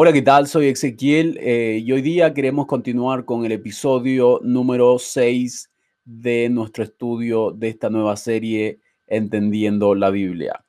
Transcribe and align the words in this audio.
Hola, 0.00 0.12
¿qué 0.12 0.22
tal? 0.22 0.46
Soy 0.46 0.68
Ezequiel 0.68 1.36
eh, 1.40 1.82
y 1.84 1.90
hoy 1.90 2.02
día 2.02 2.32
queremos 2.32 2.66
continuar 2.66 3.24
con 3.24 3.44
el 3.44 3.50
episodio 3.50 4.38
número 4.44 4.96
6 4.96 5.72
de 6.04 6.48
nuestro 6.50 6.84
estudio 6.84 7.50
de 7.50 7.70
esta 7.70 7.90
nueva 7.90 8.16
serie 8.16 8.78
Entendiendo 9.08 9.96
la 9.96 10.10
Biblia. 10.10 10.64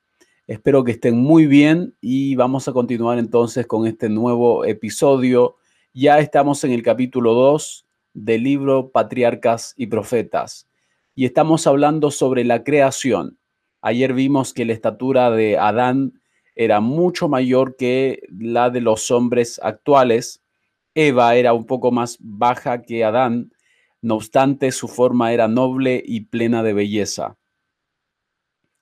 Espero 0.48 0.82
que 0.82 0.90
estén 0.90 1.16
muy 1.16 1.46
bien 1.46 1.94
y 2.00 2.34
vamos 2.34 2.66
a 2.66 2.72
continuar 2.72 3.20
entonces 3.20 3.68
con 3.68 3.86
este 3.86 4.08
nuevo 4.08 4.64
episodio. 4.64 5.58
Ya 5.94 6.18
estamos 6.18 6.64
en 6.64 6.72
el 6.72 6.82
capítulo 6.82 7.32
2 7.32 7.86
del 8.14 8.42
libro 8.42 8.90
Patriarcas 8.90 9.74
y 9.76 9.86
Profetas 9.86 10.66
y 11.14 11.24
estamos 11.24 11.68
hablando 11.68 12.10
sobre 12.10 12.42
la 12.42 12.64
creación. 12.64 13.38
Ayer 13.80 14.12
vimos 14.12 14.52
que 14.52 14.64
la 14.64 14.72
estatura 14.72 15.30
de 15.30 15.56
Adán 15.56 16.19
era 16.60 16.82
mucho 16.82 17.26
mayor 17.26 17.74
que 17.74 18.22
la 18.28 18.68
de 18.68 18.82
los 18.82 19.10
hombres 19.10 19.58
actuales. 19.62 20.42
Eva 20.94 21.34
era 21.36 21.54
un 21.54 21.64
poco 21.64 21.90
más 21.90 22.18
baja 22.20 22.82
que 22.82 23.02
Adán, 23.02 23.50
no 24.02 24.16
obstante 24.16 24.70
su 24.70 24.86
forma 24.86 25.32
era 25.32 25.48
noble 25.48 26.02
y 26.04 26.26
plena 26.26 26.62
de 26.62 26.74
belleza. 26.74 27.38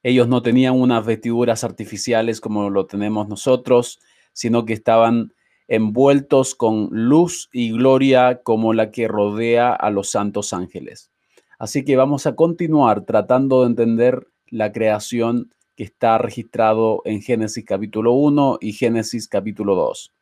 Ellos 0.03 0.27
no 0.27 0.43
tenían 0.43 0.75
unas 0.75 1.07
vestiduras 1.07 1.63
artificiales 1.63 2.41
como 2.41 2.69
lo 2.69 2.87
tenemos 2.87 3.29
nosotros, 3.29 4.01
sino 4.33 4.65
que 4.65 4.73
estaban 4.73 5.33
envueltos 5.69 6.57
con 6.57 6.89
luz 6.91 7.49
y 7.53 7.71
gloria 7.71 8.43
como 8.43 8.73
la 8.73 8.91
que 8.91 9.07
rodea 9.07 9.73
a 9.73 9.91
los 9.91 10.11
santos 10.11 10.53
ángeles. 10.53 11.13
Así 11.61 11.85
que 11.85 11.97
vamos 11.97 12.27
a 12.27 12.35
continuar 12.35 13.05
tratando 13.05 13.61
de 13.61 13.69
entender 13.69 14.27
la 14.49 14.73
creación 14.73 15.55
que 15.79 15.85
está 15.85 16.19
registrado 16.19 17.03
en 17.05 17.23
Génesis 17.23 17.65
capítulo 17.65 18.13
1 18.13 18.59
y 18.61 18.73
Génesis 18.73 19.29
capítulo 19.29 19.77
2. 19.77 20.13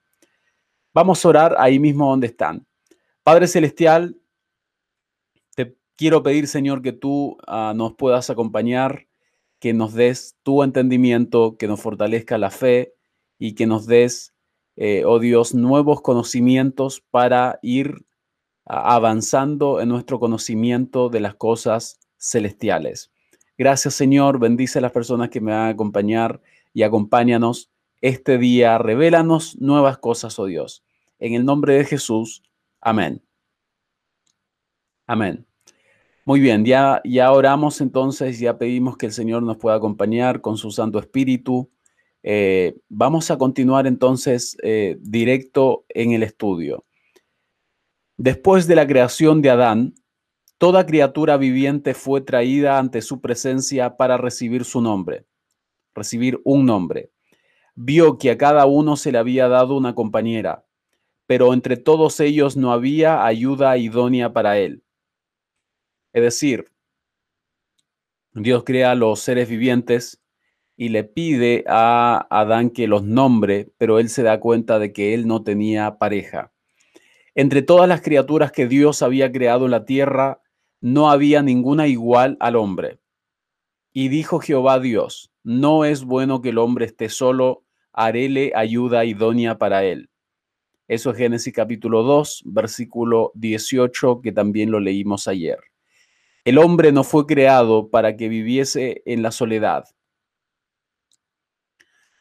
Vamos 0.93 1.25
a 1.25 1.29
orar 1.31 1.57
ahí 1.59 1.79
mismo 1.79 2.11
donde 2.11 2.27
están. 2.27 2.67
Padre 3.23 3.49
Celestial, 3.49 4.19
te 5.55 5.75
quiero 5.97 6.23
pedir, 6.23 6.47
Señor, 6.47 6.83
que 6.83 6.93
tú 6.93 7.39
ah, 7.47 7.73
nos 7.75 7.95
puedas 7.95 8.29
acompañar, 8.29 9.07
que 9.59 9.73
nos 9.73 9.95
des 9.95 10.37
tu 10.43 10.63
entendimiento, 10.63 11.57
que 11.57 11.69
nos 11.69 11.81
fortalezca 11.81 12.37
la 12.37 12.51
fe 12.51 12.93
y 13.39 13.55
que 13.55 13.67
nos 13.67 13.87
des, 13.87 14.35
eh, 14.77 15.05
oh 15.07 15.21
Dios, 15.21 15.55
nuevos 15.55 16.03
conocimientos 16.03 17.03
para 17.11 17.59
ir 17.63 18.05
ah, 18.67 18.95
avanzando 18.95 19.81
en 19.81 19.89
nuestro 19.89 20.21
conocimiento 20.21 21.09
de 21.09 21.21
las 21.21 21.35
cosas 21.35 21.99
celestiales. 22.19 23.11
Gracias 23.59 23.95
Señor, 23.95 24.39
bendice 24.39 24.79
a 24.79 24.83
las 24.83 24.93
personas 24.93 25.31
que 25.31 25.41
me 25.41 25.53
van 25.53 25.63
a 25.63 25.69
acompañar 25.69 26.41
y 26.75 26.83
acompáñanos 26.83 27.71
este 28.01 28.39
día. 28.39 28.79
Revélanos 28.79 29.59
nuevas 29.61 29.99
cosas, 29.99 30.39
oh 30.39 30.47
Dios. 30.47 30.85
En 31.19 31.35
el 31.35 31.45
nombre 31.45 31.75
de 31.75 31.85
Jesús. 31.85 32.43
Amén. 32.81 33.23
Amén. 35.07 35.47
Muy 36.27 36.41
bien, 36.41 36.65
ya, 36.65 37.01
ya 37.05 37.31
oramos 37.31 37.81
entonces, 37.81 38.41
ya 38.41 38.59
pedimos 38.59 38.97
que 38.97 39.07
el 39.07 39.13
Señor 39.13 39.45
nos 39.45 39.59
pueda 39.59 39.77
acompañar 39.77 40.41
con 40.41 40.57
su 40.57 40.73
Santo 40.73 40.99
Espíritu. 40.99 41.71
Eh, 42.25 42.77
vamos 42.89 43.31
a 43.31 43.39
continuar 43.39 43.87
entonces 43.87 44.57
eh, 44.65 44.97
directo 45.01 45.85
en 45.89 46.11
el 46.11 46.25
estudio. 46.25 46.85
Después 48.17 48.67
de 48.67 48.75
la 48.75 48.89
creación 48.89 49.41
de 49.41 49.51
Adán, 49.51 49.95
Toda 50.59 50.87
criatura 50.87 51.37
viviente 51.37 51.93
fue 51.93 52.23
traída 52.23 52.79
ante 52.79 53.03
su 53.03 53.21
presencia 53.21 53.99
para 53.99 54.17
recibir 54.17 54.65
su 54.65 54.81
nombre, 54.81 55.27
recibir 55.95 56.41
un 56.45 56.65
nombre. 56.65 57.11
Vio 57.75 58.17
que 58.17 58.31
a 58.31 58.39
cada 58.39 58.65
uno 58.65 58.97
se 58.97 59.13
le 59.13 59.19
había 59.19 59.49
dado 59.49 59.77
una 59.77 59.95
compañera, 59.95 60.65
pero 61.27 61.53
entre 61.53 61.77
todos 61.77 62.21
ellos 62.21 62.57
no 62.57 62.73
había 62.73 63.27
ayuda 63.27 63.77
idónea 63.77 64.33
para 64.33 64.57
él. 64.57 64.83
Es 66.15 66.23
decir, 66.23 66.73
Dios 68.33 68.65
crea 68.65 68.93
a 68.93 68.95
los 68.95 69.21
seres 69.21 69.51
vivientes 69.51 70.23
y 70.75 70.89
le 70.89 71.05
pide 71.05 71.65
a 71.69 72.27
Adán 72.31 72.71
que 72.71 72.87
los 72.87 73.03
nombre, 73.03 73.73
pero 73.77 73.99
él 73.99 74.09
se 74.09 74.23
da 74.23 74.41
cuenta 74.41 74.79
de 74.79 74.95
que 74.95 75.13
él 75.13 75.27
no 75.27 75.43
tenía 75.43 75.99
pareja. 75.99 76.51
Entre 77.35 77.61
todas 77.61 77.87
las 77.87 78.01
criaturas 78.01 78.53
que 78.53 78.67
Dios 78.67 79.03
había 79.03 79.31
creado 79.31 79.67
en 79.67 79.73
la 79.73 79.85
tierra, 79.85 80.41
no 80.81 81.11
había 81.11 81.43
ninguna 81.43 81.87
igual 81.87 82.37
al 82.41 82.57
hombre. 82.57 82.99
Y 83.93 84.09
dijo 84.09 84.41
Jehová 84.41 84.79
Dios, 84.79 85.33
no 85.43 85.85
es 85.85 86.05
bueno 86.05 86.43
que 86.43 86.51
el 86.51 86.59
hombre 86.59 86.87
esté 86.87 87.09
solo, 87.09 87.65
haréle 87.93 88.53
ayuda 88.55 89.05
idónea 89.05 89.59
para 89.59 89.85
él. 89.85 90.11
Eso 90.89 91.11
es 91.11 91.17
Génesis 91.17 91.53
capítulo 91.53 92.03
2, 92.03 92.43
versículo 92.47 93.33
18, 93.35 94.21
que 94.21 94.33
también 94.33 94.71
lo 94.71 94.79
leímos 94.79 95.27
ayer. 95.27 95.59
El 96.45 96.59
hombre 96.59 96.93
no 96.93 97.03
fue 97.03 97.27
creado 97.27 97.89
para 97.91 98.17
que 98.17 98.29
viviese 98.29 99.03
en 99.05 99.23
la 99.23 99.33
soledad. 99.33 99.85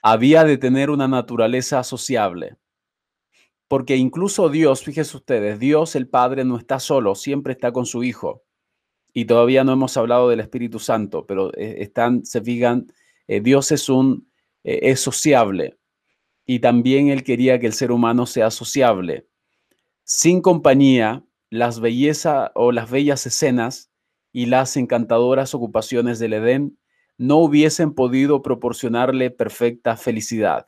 Había 0.01 0.43
de 0.43 0.57
tener 0.57 0.89
una 0.89 1.07
naturaleza 1.07 1.83
sociable. 1.83 2.55
Porque 3.67 3.95
incluso 3.95 4.49
Dios, 4.49 4.83
fíjense 4.83 5.17
ustedes, 5.17 5.59
Dios 5.59 5.95
el 5.95 6.07
Padre 6.07 6.45
no 6.45 6.57
está 6.57 6.79
solo, 6.79 7.15
siempre 7.15 7.53
está 7.53 7.71
con 7.71 7.85
su 7.85 8.03
Hijo 8.03 8.43
y 9.17 9.25
todavía 9.25 9.63
no 9.63 9.71
hemos 9.71 9.95
hablado 9.95 10.29
del 10.29 10.41
Espíritu 10.41 10.77
Santo, 10.77 11.25
pero 11.25 11.51
eh, 11.55 11.77
están, 11.79 12.25
se 12.25 12.41
fijan, 12.41 12.91
eh, 13.27 13.39
Dios 13.39 13.71
es 13.71 13.87
un, 13.89 14.29
eh, 14.63 14.79
es 14.83 14.99
sociable 14.99 15.77
y 16.45 16.59
también 16.59 17.07
Él 17.07 17.23
quería 17.23 17.59
que 17.59 17.67
el 17.67 17.73
ser 17.73 17.91
humano 17.91 18.25
sea 18.25 18.51
sociable. 18.51 19.25
Sin 20.03 20.41
compañía, 20.41 21.23
las 21.49 21.79
bellezas 21.79 22.51
o 22.55 22.71
las 22.71 22.91
bellas 22.91 23.25
escenas 23.25 23.89
y 24.33 24.47
las 24.47 24.75
encantadoras 24.75 25.55
ocupaciones 25.55 26.19
del 26.19 26.33
Edén 26.33 26.77
no 27.17 27.37
hubiesen 27.37 27.93
podido 27.93 28.41
proporcionarle 28.41 29.31
perfecta 29.31 29.95
felicidad. 29.95 30.67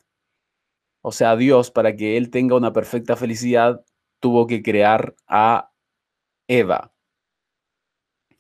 O 1.08 1.12
sea, 1.12 1.36
Dios, 1.36 1.72
para 1.72 1.96
que 1.96 2.18
Él 2.18 2.30
tenga 2.30 2.56
una 2.56 2.74
perfecta 2.74 3.16
felicidad, 3.16 3.84
tuvo 4.20 4.48
que 4.48 4.62
crear 4.62 5.16
a 5.28 5.72
Eva 6.48 6.94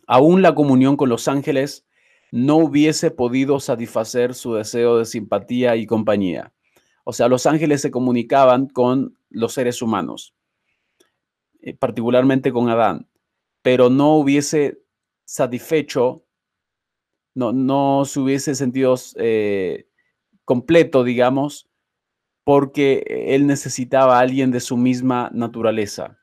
aún 0.08 0.42
la 0.42 0.56
comunión 0.56 0.98
con 0.98 1.10
los 1.10 1.28
ángeles 1.28 1.86
no 2.32 2.58
hubiese 2.58 3.12
podido 3.12 3.60
satisfacer 3.60 4.34
su 4.34 4.54
deseo 4.54 4.98
de 4.98 5.06
simpatía 5.06 5.76
y 5.76 5.86
compañía. 5.86 6.54
O 7.04 7.14
sea, 7.14 7.28
los 7.28 7.46
ángeles 7.46 7.82
se 7.82 7.92
comunicaban 7.92 8.68
con 8.68 9.18
los 9.30 9.54
seres 9.54 9.82
humanos, 9.82 10.34
eh, 11.62 11.74
particularmente 11.76 12.52
con 12.52 12.70
Adán, 12.70 13.08
pero 13.62 13.90
no 13.90 14.16
hubiese 14.16 14.82
satisfecho, 15.26 16.26
no, 17.34 17.54
no 17.54 18.04
se 18.06 18.20
hubiese 18.20 18.56
sentido 18.56 18.96
eh, 19.16 19.88
completo, 20.44 21.04
digamos, 21.04 21.67
porque 22.48 23.04
él 23.28 23.46
necesitaba 23.46 24.18
a 24.18 24.22
alguien 24.22 24.52
de 24.52 24.62
su 24.62 24.78
misma 24.78 25.30
naturaleza. 25.34 26.18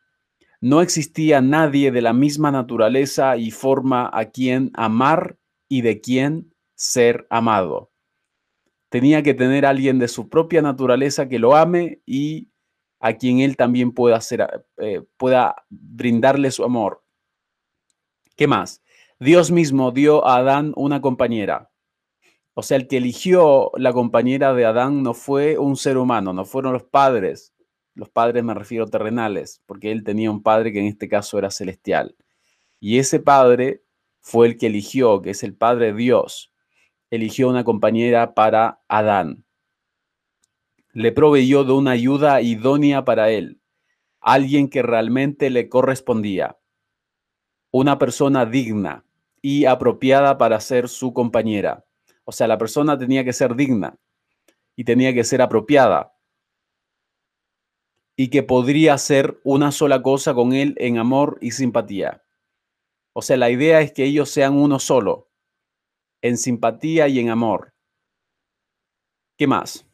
No 0.58 0.80
existía 0.80 1.42
nadie 1.42 1.90
de 1.90 2.00
la 2.00 2.14
misma 2.14 2.50
naturaleza 2.50 3.36
y 3.36 3.50
forma 3.50 4.08
a 4.10 4.30
quien 4.30 4.70
amar 4.72 5.36
y 5.68 5.82
de 5.82 6.00
quien 6.00 6.54
ser 6.76 7.26
amado. 7.28 7.92
Tenía 8.88 9.22
que 9.22 9.34
tener 9.34 9.66
alguien 9.66 9.98
de 9.98 10.08
su 10.08 10.30
propia 10.30 10.62
naturaleza 10.62 11.28
que 11.28 11.38
lo 11.38 11.54
ame 11.54 12.00
y 12.06 12.48
a 13.00 13.12
quien 13.18 13.41
él 13.41 13.58
también 13.58 13.92
pueda, 13.92 14.16
hacer, 14.16 14.48
eh, 14.78 15.02
pueda 15.18 15.54
brindarle 15.68 16.50
su 16.52 16.64
amor. 16.64 17.04
¿Qué 18.34 18.46
más? 18.46 18.82
Dios 19.20 19.50
mismo 19.50 19.91
dio 19.91 20.26
a 20.26 20.36
Adán 20.36 20.72
una 20.74 21.02
compañera. 21.02 21.70
O 22.54 22.62
sea, 22.62 22.76
el 22.76 22.87
que 22.87 22.98
eligió 22.98 23.72
la 23.76 23.92
compañera 23.92 24.54
de 24.54 24.65
Adán 24.65 25.03
no 25.03 25.12
fue 25.12 25.59
un 25.59 25.76
ser 25.76 25.98
humano, 25.98 26.32
no 26.32 26.44
fueron 26.44 26.72
los 26.72 26.84
padres, 26.84 27.53
los 27.94 28.09
padres 28.09 28.42
me 28.44 28.54
refiero 28.54 28.86
terrenales, 28.86 29.62
porque 29.66 29.92
él 29.92 30.04
tenía 30.04 30.30
un 30.30 30.42
padre 30.42 30.72
que 30.72 30.80
en 30.80 30.86
este 30.86 31.09
caso 31.09 31.39
era 31.39 31.51
celestial. 31.51 32.16
Y 32.80 32.98
ese 32.98 33.21
padre 33.21 33.83
fue 34.21 34.47
el 34.47 34.56
que 34.56 34.66
eligió, 34.66 35.21
que 35.21 35.30
es 35.30 35.42
el 35.42 35.54
Padre 35.54 35.92
Dios, 35.92 36.53
eligió 37.10 37.48
una 37.48 37.62
compañera 37.62 38.34
para 38.34 38.83
Adán. 38.89 39.45
Le 40.92 41.12
proveyó 41.12 41.65
de 41.65 41.72
una 41.72 41.91
ayuda 41.91 42.41
idónea 42.41 43.04
para 43.04 43.30
él, 43.30 43.60
alguien 44.21 44.71
que 44.71 44.83
realmente 44.83 45.51
le 45.51 45.68
correspondía, 45.68 46.59
una 47.71 47.98
persona 47.98 48.47
digna 48.47 49.04
y 49.42 49.66
apropiada 49.66 50.39
para 50.39 50.59
ser 50.60 50.89
su 50.89 51.12
compañera. 51.12 51.84
O 52.24 52.32
sea, 52.32 52.48
la 52.48 52.59
persona 52.59 52.98
tenía 52.98 53.24
que 53.24 53.32
ser 53.32 53.54
digna 53.54 53.98
y 54.76 54.84
tenía 54.84 55.12
que 55.12 55.24
ser 55.24 55.42
apropiada 55.42 56.15
y 58.16 58.28
que 58.28 58.42
podría 58.42 58.97
ser 58.98 59.41
una 59.44 59.72
sola 59.72 60.03
cosa 60.03 60.34
con 60.34 60.53
él 60.53 60.74
en 60.78 60.98
amor 60.98 61.38
y 61.41 61.50
simpatía. 61.50 62.24
O 63.12 63.22
sea, 63.22 63.36
la 63.36 63.50
idea 63.50 63.80
es 63.80 63.92
que 63.92 64.04
ellos 64.04 64.30
sean 64.30 64.54
uno 64.54 64.78
solo, 64.78 65.30
en 66.22 66.36
simpatía 66.36 67.09
y 67.09 67.18
en 67.18 67.30
amor. 67.30 67.74
¿Qué 69.36 69.47
más? 69.47 69.86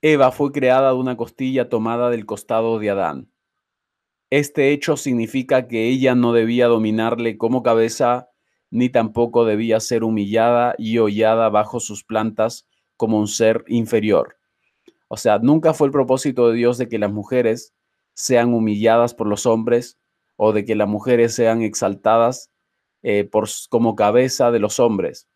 Eva 0.00 0.30
fue 0.30 0.52
creada 0.52 0.90
de 0.90 0.96
una 0.96 1.16
costilla 1.16 1.68
tomada 1.68 2.10
del 2.10 2.26
costado 2.26 2.78
de 2.78 2.90
Adán. 2.90 3.32
Este 4.30 4.72
hecho 4.72 4.96
significa 4.96 5.66
que 5.66 5.88
ella 5.88 6.14
no 6.14 6.32
debía 6.32 6.68
dominarle 6.68 7.38
como 7.38 7.62
cabeza, 7.62 8.30
ni 8.70 8.90
tampoco 8.90 9.44
debía 9.44 9.80
ser 9.80 10.04
humillada 10.04 10.74
y 10.78 10.98
hollada 10.98 11.48
bajo 11.48 11.80
sus 11.80 12.04
plantas 12.04 12.68
como 12.96 13.18
un 13.18 13.28
ser 13.28 13.64
inferior. 13.68 14.36
O 15.08 15.16
sea, 15.16 15.38
nunca 15.38 15.72
fue 15.72 15.86
el 15.86 15.92
propósito 15.92 16.48
de 16.48 16.56
Dios 16.56 16.78
de 16.78 16.88
que 16.88 16.98
las 16.98 17.10
mujeres 17.10 17.74
sean 18.14 18.52
humilladas 18.52 19.14
por 19.14 19.26
los 19.26 19.46
hombres 19.46 19.98
o 20.36 20.52
de 20.52 20.64
que 20.64 20.74
las 20.74 20.88
mujeres 20.88 21.34
sean 21.34 21.62
exaltadas 21.62 22.50
eh, 23.02 23.28
como 23.70 23.94
cabeza 23.94 24.50
de 24.50 24.58
los 24.58 24.80
hombres, 24.80 25.28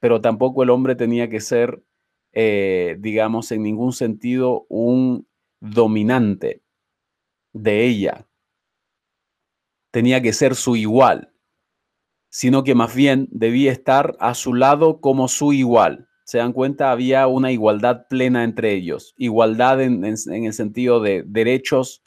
pero 0.00 0.20
tampoco 0.20 0.62
el 0.62 0.70
hombre 0.70 0.96
tenía 0.96 1.28
que 1.28 1.40
ser, 1.40 1.82
eh, 2.32 2.96
digamos, 2.98 3.52
en 3.52 3.62
ningún 3.62 3.92
sentido 3.92 4.66
un 4.68 5.28
dominante 5.60 6.62
de 7.52 7.86
ella. 7.86 8.26
Tenía 9.90 10.22
que 10.22 10.32
ser 10.32 10.54
su 10.54 10.76
igual, 10.76 11.32
sino 12.30 12.64
que 12.64 12.74
más 12.74 12.94
bien 12.94 13.28
debía 13.30 13.70
estar 13.70 14.16
a 14.18 14.34
su 14.34 14.54
lado 14.54 15.00
como 15.00 15.28
su 15.28 15.52
igual 15.52 16.08
se 16.30 16.38
dan 16.38 16.52
cuenta, 16.52 16.92
había 16.92 17.26
una 17.26 17.50
igualdad 17.50 18.06
plena 18.08 18.44
entre 18.44 18.72
ellos, 18.72 19.14
igualdad 19.18 19.82
en, 19.82 20.04
el 20.04 20.52
sentido 20.52 21.00
de 21.00 21.24
derechos 21.26 22.04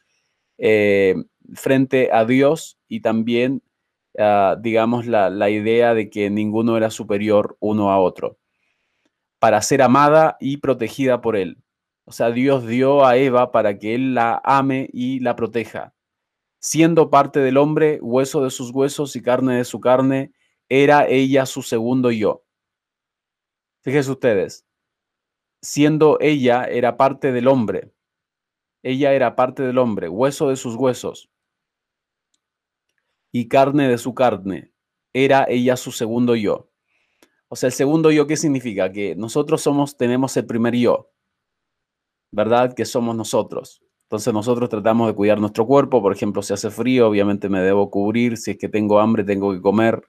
eh, 0.58 1.16
frente 1.54 2.10
a 2.10 2.24
Dios 2.24 2.80
y 2.88 3.02
también, 3.02 3.62
ah, 4.18 4.56
digamos, 4.62 5.08
la, 5.08 5.30
la 5.30 5.50
idea 5.50 5.94
de 5.94 6.10
que 6.10 6.30
ninguno 6.30 6.78
era 6.78 6.90
superior 6.90 7.58
uno 7.60 7.92
a 7.92 8.00
otro, 8.00 8.38
para 9.40 9.62
ser 9.62 9.82
amada 9.82 10.38
y 10.40 10.56
protegida 10.56 11.20
por 11.20 11.36
él. 11.36 11.58
O 12.06 12.14
sea, 12.14 12.32
Dios 12.32 12.66
dio 12.66 13.06
a 13.06 13.18
Eva 13.18 13.52
para 13.52 13.78
que 13.78 13.94
él 13.94 14.14
la 14.14 14.42
ame 14.46 14.90
y 14.94 15.20
la 15.20 15.36
proteja. 15.36 15.94
Siendo 16.66 17.10
parte 17.10 17.42
del 17.42 17.58
hombre, 17.58 18.00
hueso 18.02 18.42
de 18.42 18.50
sus 18.50 18.72
huesos 18.72 19.18
y 19.18 19.22
carne 19.22 19.58
de 19.58 19.66
su 19.66 19.82
carne, 19.82 20.32
era 20.70 21.06
ella 21.06 21.46
su 21.46 21.62
segundo 21.62 22.10
yo. 22.10 22.46
Fíjense 23.82 24.10
ustedes, 24.10 24.66
siendo 25.62 26.18
ella 26.22 26.64
era 26.64 26.96
parte 26.96 27.34
del 27.34 27.50
hombre, 27.50 27.94
ella 28.82 29.12
era 29.12 29.36
parte 29.36 29.62
del 29.62 29.78
hombre, 29.78 30.08
hueso 30.08 30.48
de 30.48 30.56
sus 30.56 30.76
huesos 30.76 31.30
y 33.34 33.50
carne 33.50 33.90
de 33.90 33.98
su 33.98 34.14
carne, 34.14 34.72
era 35.12 35.46
ella 35.50 35.76
su 35.76 35.92
segundo 35.92 36.34
yo. 36.34 36.72
O 37.50 37.58
sea, 37.58 37.68
el 37.68 37.74
segundo 37.74 38.10
yo, 38.10 38.26
¿qué 38.26 38.38
significa? 38.38 38.90
Que 38.90 39.16
nosotros 39.18 39.62
somos, 39.62 39.98
tenemos 39.98 40.38
el 40.38 40.46
primer 40.46 40.76
yo, 40.76 41.12
¿verdad? 42.32 42.74
Que 42.74 42.86
somos 42.86 43.18
nosotros. 43.18 43.84
Entonces 44.14 44.32
nosotros 44.32 44.70
tratamos 44.70 45.08
de 45.08 45.16
cuidar 45.16 45.40
nuestro 45.42 45.66
cuerpo, 45.66 46.00
por 46.00 46.14
ejemplo, 46.14 46.44
si 46.44 46.54
hace 46.54 46.70
frío, 46.70 47.08
obviamente 47.08 47.50
me 47.50 47.62
debo 47.62 47.90
cubrir, 47.90 48.38
si 48.38 48.52
es 48.52 48.60
que 48.60 48.70
tengo 48.70 49.00
hambre, 49.00 49.24
tengo 49.24 49.52
que 49.52 49.60
comer, 49.60 50.04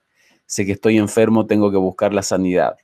si 0.45 0.61
es 0.61 0.67
que 0.67 0.73
estoy 0.73 0.99
enfermo, 0.99 1.47
tengo 1.47 1.71
que 1.71 1.77
buscar 1.77 2.13
la 2.13 2.21
sanidad. 2.21 2.75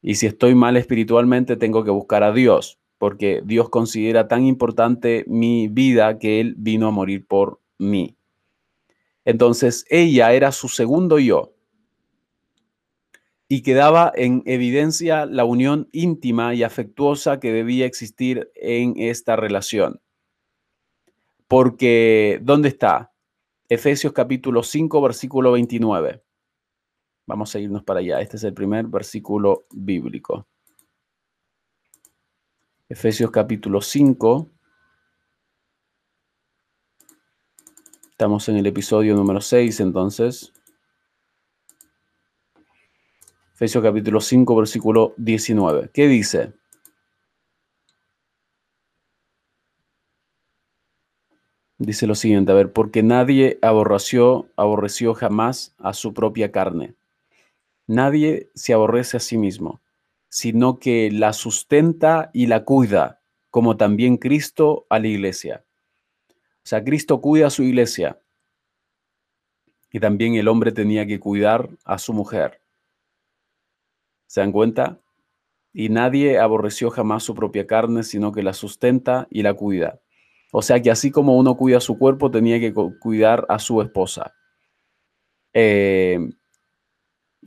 Y 0.00 0.14
si 0.14 0.24
estoy 0.24 0.54
mal 0.54 0.78
espiritualmente, 0.78 1.58
tengo 1.58 1.84
que 1.84 1.90
buscar 1.90 2.22
a 2.22 2.32
Dios, 2.32 2.78
porque 2.96 3.42
Dios 3.44 3.68
considera 3.68 4.28
tan 4.28 4.46
importante 4.46 5.26
mi 5.26 5.68
vida 5.68 6.18
que 6.18 6.40
Él 6.40 6.54
vino 6.56 6.88
a 6.88 6.90
morir 6.90 7.26
por 7.26 7.60
mí. 7.76 8.16
Entonces, 9.26 9.84
ella 9.90 10.32
era 10.32 10.52
su 10.52 10.68
segundo 10.68 11.18
yo. 11.18 11.52
Y 13.48 13.62
quedaba 13.62 14.12
en 14.14 14.42
evidencia 14.44 15.24
la 15.24 15.44
unión 15.44 15.88
íntima 15.92 16.54
y 16.54 16.64
afectuosa 16.64 17.38
que 17.38 17.52
debía 17.52 17.86
existir 17.86 18.50
en 18.54 18.94
esta 18.96 19.36
relación. 19.36 20.00
Porque, 21.46 22.40
¿dónde 22.42 22.68
está? 22.68 23.12
Efesios 23.68 24.12
capítulo 24.12 24.62
5, 24.62 25.00
versículo 25.00 25.52
29. 25.52 26.22
Vamos 27.26 27.54
a 27.54 27.58
irnos 27.58 27.84
para 27.84 28.00
allá. 28.00 28.20
Este 28.20 28.36
es 28.36 28.44
el 28.44 28.54
primer 28.54 28.86
versículo 28.86 29.66
bíblico. 29.72 30.46
Efesios 32.88 33.32
capítulo 33.32 33.80
5. 33.80 34.50
Estamos 38.10 38.48
en 38.48 38.56
el 38.56 38.66
episodio 38.66 39.14
número 39.14 39.40
6 39.40 39.80
entonces. 39.80 40.55
Efesios 43.56 43.82
capítulo 43.82 44.20
5, 44.20 44.54
versículo 44.54 45.14
19. 45.16 45.88
¿Qué 45.90 46.08
dice? 46.08 46.52
Dice 51.78 52.06
lo 52.06 52.14
siguiente, 52.14 52.52
a 52.52 52.54
ver, 52.54 52.74
porque 52.74 53.02
nadie 53.02 53.58
aborreció, 53.62 54.50
aborreció 54.56 55.14
jamás 55.14 55.74
a 55.78 55.94
su 55.94 56.12
propia 56.12 56.52
carne 56.52 56.96
Nadie 57.86 58.50
se 58.54 58.74
aborrece 58.74 59.16
a 59.16 59.20
sí 59.20 59.38
mismo, 59.38 59.80
sino 60.28 60.78
que 60.78 61.10
la 61.10 61.32
sustenta 61.32 62.28
y 62.34 62.48
la 62.48 62.62
cuida, 62.62 63.22
como 63.48 63.78
también 63.78 64.18
Cristo 64.18 64.84
a 64.90 64.98
la 64.98 65.06
iglesia. 65.06 65.64
O 66.28 66.34
sea, 66.64 66.84
Cristo 66.84 67.22
cuida 67.22 67.46
a 67.46 67.50
su 67.50 67.62
iglesia. 67.62 68.20
Y 69.90 69.98
también 69.98 70.34
el 70.34 70.46
hombre 70.46 70.72
tenía 70.72 71.06
que 71.06 71.18
cuidar 71.18 71.70
a 71.86 71.96
su 71.96 72.12
mujer. 72.12 72.60
¿Se 74.26 74.40
dan 74.40 74.52
cuenta? 74.52 75.00
Y 75.72 75.88
nadie 75.88 76.38
aborreció 76.38 76.90
jamás 76.90 77.22
su 77.22 77.34
propia 77.34 77.66
carne, 77.66 78.02
sino 78.02 78.32
que 78.32 78.42
la 78.42 78.52
sustenta 78.52 79.26
y 79.30 79.42
la 79.42 79.54
cuida. 79.54 80.00
O 80.52 80.62
sea 80.62 80.80
que 80.80 80.90
así 80.90 81.10
como 81.10 81.36
uno 81.36 81.56
cuida 81.56 81.80
su 81.80 81.98
cuerpo, 81.98 82.30
tenía 82.30 82.58
que 82.58 82.72
cuidar 82.72 83.44
a 83.48 83.58
su 83.58 83.82
esposa. 83.82 84.32
Eh, 85.52 86.18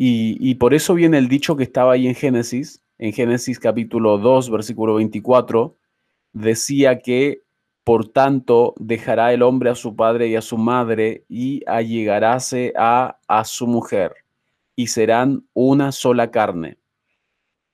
y, 0.02 0.56
por 0.56 0.74
eso 0.74 0.94
viene 0.94 1.18
el 1.18 1.28
dicho 1.28 1.58
que 1.58 1.64
estaba 1.64 1.94
ahí 1.94 2.08
en 2.08 2.16
Génesis, 2.16 2.82
en 2.98 3.12
Génesis 3.12 3.60
capítulo 3.60 4.18
2, 4.18 4.50
versículo 4.50 4.96
24, 4.96 5.78
decía 6.32 7.00
que, 7.00 7.42
por 7.84 8.08
tanto, 8.08 8.76
dejará 8.78 9.34
el 9.34 9.42
hombre 9.42 9.72
a 9.72 9.76
su 9.76 9.98
padre 9.98 10.30
y 10.30 10.38
a 10.38 10.42
su 10.42 10.58
madre 10.58 11.26
y 11.28 11.64
allegaráse 11.68 12.72
a, 12.78 13.20
a 13.28 13.44
su 13.44 13.68
mujer, 13.68 14.16
y 14.80 14.88
serán 14.88 15.46
una 15.52 15.92
sola 15.92 16.32
carne. 16.32 16.78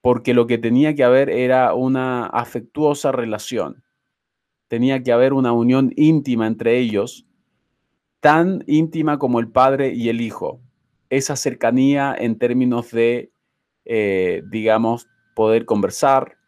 Porque 0.01 0.33
lo 0.33 0.47
que 0.47 0.57
tenía 0.57 0.95
que 0.95 1.03
haber 1.03 1.29
era 1.29 1.75
una 1.75 2.25
afectuosa 2.25 3.11
relación. 3.11 3.83
Tenía 4.69 5.03
que 5.03 5.11
haber 5.11 5.31
una 5.33 5.51
unión 5.51 5.93
íntima 5.97 6.47
entre 6.47 6.79
ellos, 6.79 7.27
tan 8.21 8.63
íntima 8.65 9.19
como 9.19 9.39
el 9.39 9.51
padre 9.51 9.93
y 9.93 10.09
el 10.09 10.19
hijo 10.19 10.61
esa 11.11 11.35
cercanía 11.35 12.15
en 12.17 12.39
términos 12.39 12.89
de, 12.89 13.31
eh, 13.85 14.41
digamos, 14.49 15.07
poder 15.35 15.65
conversar, 15.65 16.39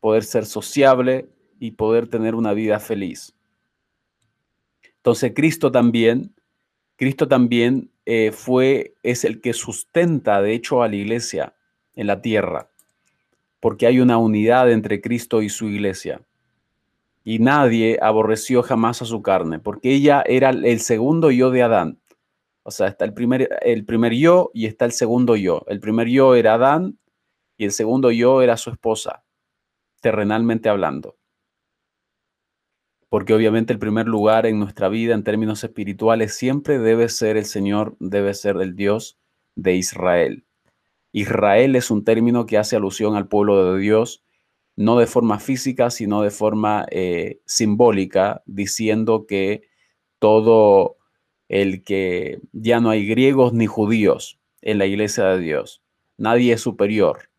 poder 0.00 0.24
ser 0.24 0.46
sociable 0.46 1.28
y 1.60 1.70
poder 1.70 2.08
tener 2.08 2.34
una 2.34 2.54
vida 2.54 2.80
feliz. 2.80 3.36
Entonces 4.96 5.30
Cristo 5.32 5.70
también, 5.70 6.34
Cristo 6.96 7.28
también 7.28 7.92
eh, 8.06 8.30
fue, 8.32 8.94
es 9.02 9.24
el 9.24 9.40
que 9.40 9.52
sustenta, 9.52 10.40
de 10.40 10.54
hecho, 10.54 10.82
a 10.82 10.88
la 10.88 10.94
iglesia 10.94 11.54
en 11.96 12.06
la 12.06 12.22
tierra, 12.22 12.70
porque 13.58 13.86
hay 13.86 13.98
una 13.98 14.16
unidad 14.16 14.70
entre 14.70 15.00
Cristo 15.00 15.42
y 15.42 15.48
su 15.48 15.68
iglesia. 15.68 16.22
Y 17.24 17.40
nadie 17.40 17.98
aborreció 18.00 18.62
jamás 18.62 19.02
a 19.02 19.06
su 19.06 19.22
carne, 19.22 19.58
porque 19.58 19.92
ella 19.92 20.22
era 20.24 20.50
el 20.50 20.80
segundo 20.80 21.32
yo 21.32 21.50
de 21.50 21.64
Adán. 21.64 21.98
O 22.62 22.70
sea, 22.70 22.86
está 22.86 23.04
el 23.04 23.12
primer, 23.12 23.48
el 23.62 23.84
primer 23.84 24.12
yo 24.12 24.52
y 24.54 24.66
está 24.66 24.84
el 24.84 24.92
segundo 24.92 25.34
yo. 25.34 25.64
El 25.66 25.80
primer 25.80 26.06
yo 26.06 26.36
era 26.36 26.54
Adán 26.54 26.98
y 27.56 27.64
el 27.64 27.72
segundo 27.72 28.12
yo 28.12 28.42
era 28.42 28.56
su 28.56 28.70
esposa, 28.70 29.24
terrenalmente 30.00 30.68
hablando. 30.68 31.16
Porque 33.08 33.34
obviamente 33.34 33.72
el 33.72 33.78
primer 33.78 34.06
lugar 34.06 34.46
en 34.46 34.58
nuestra 34.58 34.88
vida 34.88 35.14
en 35.14 35.22
términos 35.22 35.62
espirituales 35.62 36.34
siempre 36.34 36.78
debe 36.78 37.08
ser 37.08 37.36
el 37.36 37.44
Señor, 37.44 37.96
debe 38.00 38.34
ser 38.34 38.56
el 38.56 38.74
Dios 38.74 39.18
de 39.54 39.74
Israel. 39.76 40.44
Israel 41.12 41.76
es 41.76 41.90
un 41.90 42.04
término 42.04 42.46
que 42.46 42.58
hace 42.58 42.76
alusión 42.76 43.16
al 43.16 43.28
pueblo 43.28 43.72
de 43.72 43.80
Dios, 43.80 44.22
no 44.76 44.98
de 44.98 45.06
forma 45.06 45.38
física, 45.38 45.90
sino 45.90 46.20
de 46.20 46.30
forma 46.30 46.86
eh, 46.90 47.40
simbólica, 47.46 48.42
diciendo 48.44 49.26
que 49.26 49.62
todo 50.18 50.96
el 51.48 51.84
que 51.84 52.40
ya 52.52 52.80
no 52.80 52.90
hay 52.90 53.06
griegos 53.06 53.52
ni 53.52 53.66
judíos 53.66 54.38
en 54.60 54.78
la 54.78 54.86
iglesia 54.86 55.24
de 55.26 55.40
Dios. 55.40 55.82
Nadie 56.18 56.52
es 56.54 56.60
superior, 56.60 57.30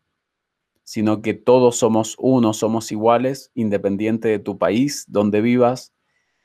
sino 0.88 1.20
que 1.20 1.34
todos 1.34 1.76
somos 1.76 2.16
uno, 2.18 2.54
somos 2.54 2.90
iguales, 2.92 3.50
independiente 3.54 4.28
de 4.28 4.38
tu 4.38 4.56
país, 4.56 5.04
donde 5.06 5.42
vivas, 5.42 5.92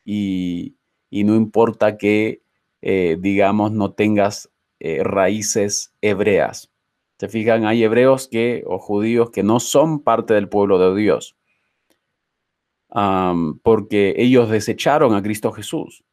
y, 0.03 0.75
no 1.09 1.35
importa 1.35 1.95
que, 1.95 2.43
eh, 2.81 3.15
digamos, 3.21 3.71
no 3.71 3.93
tengas 3.93 4.51
eh, 4.81 5.01
raíces 5.01 5.93
hebreas. 6.01 6.73
Se 7.19 7.29
fijan, 7.29 7.65
hay 7.65 7.85
hebreos 7.85 8.27
que, 8.27 8.65
o 8.67 8.79
judíos 8.79 9.31
que 9.31 9.43
no 9.43 9.61
son 9.61 10.03
parte 10.03 10.33
del 10.33 10.49
pueblo 10.49 10.77
de 10.77 11.01
Dios, 11.01 11.37
porque 12.89 14.13
ellos 14.17 14.49
desecharon 14.49 15.15
a 15.15 15.23
Cristo 15.23 15.53
Jesús. 15.53 16.03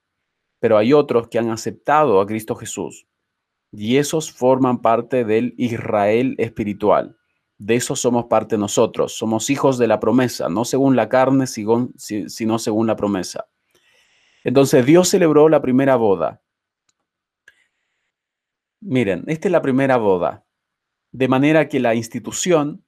Pero 0.60 0.78
hay 0.78 0.92
otros 0.92 1.26
que 1.26 1.40
han 1.40 1.50
aceptado 1.50 2.20
a 2.20 2.26
Cristo 2.26 2.54
Jesús 2.54 3.08
y 3.72 3.96
esos 3.96 4.30
forman 4.30 4.82
parte 4.82 5.24
del 5.24 5.52
Israel 5.56 6.36
espiritual. 6.38 7.16
De 7.60 7.74
eso 7.74 7.94
somos 7.94 8.24
parte 8.24 8.56
nosotros. 8.56 9.12
Somos 9.12 9.50
hijos 9.50 9.76
de 9.76 9.86
la 9.86 10.00
promesa, 10.00 10.48
no 10.48 10.64
según 10.64 10.96
la 10.96 11.10
carne, 11.10 11.46
sino 11.46 12.58
según 12.58 12.86
la 12.86 12.96
promesa. 12.96 13.48
Entonces 14.44 14.86
Dios 14.86 15.10
celebró 15.10 15.50
la 15.50 15.60
primera 15.60 15.96
boda. 15.96 16.40
Miren, 18.80 19.24
esta 19.26 19.48
es 19.48 19.52
la 19.52 19.60
primera 19.60 19.98
boda. 19.98 20.46
De 21.12 21.28
manera 21.28 21.68
que 21.68 21.80
la 21.80 21.94
institución 21.94 22.82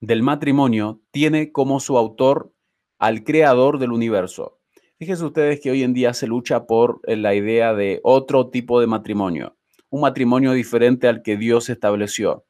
del 0.00 0.22
matrimonio 0.22 1.02
tiene 1.10 1.52
como 1.52 1.80
su 1.80 1.98
autor 1.98 2.54
al 2.98 3.24
creador 3.24 3.78
del 3.78 3.92
universo. 3.92 4.58
Fíjense 4.96 5.26
ustedes 5.26 5.60
que 5.60 5.70
hoy 5.70 5.82
en 5.82 5.92
día 5.92 6.14
se 6.14 6.26
lucha 6.26 6.66
por 6.66 7.02
eh, 7.04 7.16
la 7.16 7.34
idea 7.34 7.74
de 7.74 8.00
otro 8.04 8.48
tipo 8.48 8.80
de 8.80 8.86
matrimonio, 8.86 9.58
un 9.90 10.00
matrimonio 10.00 10.52
diferente 10.52 11.08
al 11.08 11.20
que 11.20 11.36
Dios 11.36 11.68
estableció. 11.68 12.47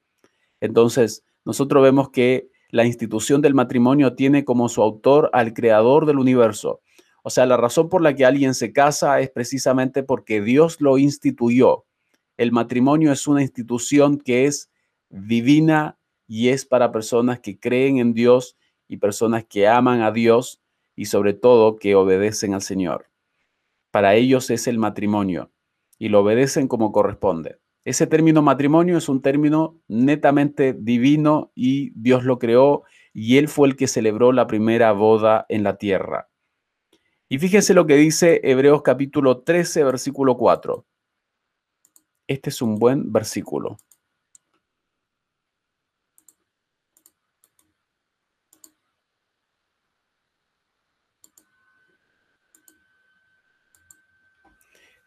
Entonces, 0.60 1.24
nosotros 1.44 1.82
vemos 1.82 2.10
que 2.10 2.50
la 2.70 2.84
institución 2.84 3.40
del 3.40 3.54
matrimonio 3.54 4.14
tiene 4.14 4.44
como 4.44 4.68
su 4.68 4.82
autor 4.82 5.30
al 5.32 5.54
creador 5.54 6.06
del 6.06 6.18
universo. 6.18 6.80
O 7.22 7.30
sea, 7.30 7.46
la 7.46 7.56
razón 7.56 7.88
por 7.88 8.02
la 8.02 8.14
que 8.14 8.24
alguien 8.24 8.54
se 8.54 8.72
casa 8.72 9.20
es 9.20 9.30
precisamente 9.30 10.02
porque 10.02 10.40
Dios 10.40 10.80
lo 10.80 10.98
instituyó. 10.98 11.84
El 12.36 12.52
matrimonio 12.52 13.12
es 13.12 13.26
una 13.26 13.42
institución 13.42 14.18
que 14.18 14.46
es 14.46 14.70
divina 15.08 15.98
y 16.26 16.48
es 16.48 16.66
para 16.66 16.92
personas 16.92 17.40
que 17.40 17.58
creen 17.58 17.98
en 17.98 18.14
Dios 18.14 18.56
y 18.86 18.98
personas 18.98 19.44
que 19.44 19.66
aman 19.66 20.02
a 20.02 20.12
Dios 20.12 20.60
y 20.94 21.06
sobre 21.06 21.32
todo 21.32 21.76
que 21.76 21.94
obedecen 21.94 22.54
al 22.54 22.62
Señor. 22.62 23.10
Para 23.90 24.14
ellos 24.14 24.50
es 24.50 24.66
el 24.66 24.78
matrimonio 24.78 25.50
y 25.98 26.08
lo 26.08 26.20
obedecen 26.20 26.68
como 26.68 26.92
corresponde. 26.92 27.58
Ese 27.88 28.06
término 28.06 28.42
matrimonio 28.42 28.98
es 28.98 29.08
un 29.08 29.22
término 29.22 29.80
netamente 29.88 30.74
divino 30.74 31.52
y 31.54 31.88
Dios 31.98 32.22
lo 32.22 32.38
creó 32.38 32.82
y 33.14 33.38
Él 33.38 33.48
fue 33.48 33.66
el 33.66 33.76
que 33.76 33.86
celebró 33.86 34.30
la 34.32 34.46
primera 34.46 34.92
boda 34.92 35.46
en 35.48 35.62
la 35.62 35.78
tierra. 35.78 36.28
Y 37.30 37.38
fíjense 37.38 37.72
lo 37.72 37.86
que 37.86 37.96
dice 37.96 38.42
Hebreos 38.44 38.82
capítulo 38.82 39.40
13, 39.40 39.84
versículo 39.84 40.36
4. 40.36 40.84
Este 42.26 42.50
es 42.50 42.60
un 42.60 42.78
buen 42.78 43.10
versículo. 43.10 43.78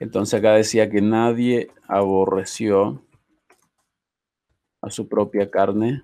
Entonces 0.01 0.39
acá 0.39 0.53
decía 0.53 0.89
que 0.89 0.99
nadie 0.99 1.71
aborreció 1.87 3.05
a 4.81 4.89
su 4.89 5.07
propia 5.07 5.51
carne 5.51 6.01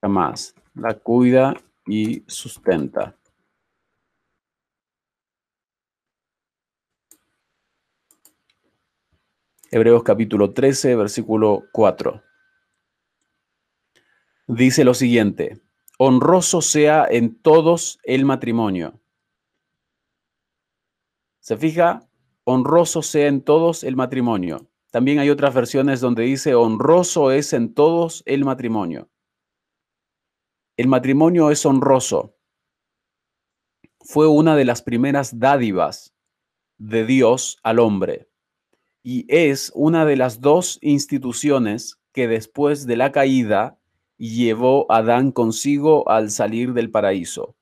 jamás. 0.00 0.54
La 0.74 0.94
cuida 0.94 1.54
y 1.84 2.22
sustenta. 2.28 3.18
Hebreos 9.72 10.04
capítulo 10.04 10.52
13, 10.52 10.94
versículo 10.94 11.64
4. 11.72 12.22
Dice 14.46 14.84
lo 14.84 14.94
siguiente, 14.94 15.60
honroso 15.98 16.62
sea 16.62 17.04
en 17.10 17.34
todos 17.34 17.98
el 18.04 18.24
matrimonio. 18.24 19.00
¿Se 21.40 21.56
fija? 21.56 22.08
Honroso 22.44 23.02
sea 23.02 23.28
en 23.28 23.42
todos 23.42 23.84
el 23.84 23.96
matrimonio. 23.96 24.68
También 24.90 25.18
hay 25.18 25.30
otras 25.30 25.54
versiones 25.54 26.00
donde 26.00 26.22
dice 26.22 26.54
honroso 26.54 27.32
es 27.32 27.52
en 27.52 27.74
todos 27.74 28.22
el 28.26 28.44
matrimonio. 28.44 29.10
El 30.76 30.88
matrimonio 30.88 31.50
es 31.50 31.64
honroso. 31.66 32.36
Fue 34.00 34.28
una 34.28 34.54
de 34.56 34.64
las 34.64 34.82
primeras 34.82 35.38
dádivas 35.38 36.14
de 36.78 37.06
Dios 37.06 37.58
al 37.62 37.78
hombre 37.78 38.28
y 39.02 39.26
es 39.28 39.70
una 39.74 40.04
de 40.04 40.16
las 40.16 40.40
dos 40.40 40.78
instituciones 40.80 42.00
que 42.12 42.26
después 42.26 42.86
de 42.86 42.96
la 42.96 43.12
caída 43.12 43.78
llevó 44.16 44.90
a 44.90 44.98
Adán 44.98 45.32
consigo 45.32 46.08
al 46.08 46.30
salir 46.30 46.72
del 46.72 46.90
paraíso. 46.90 47.56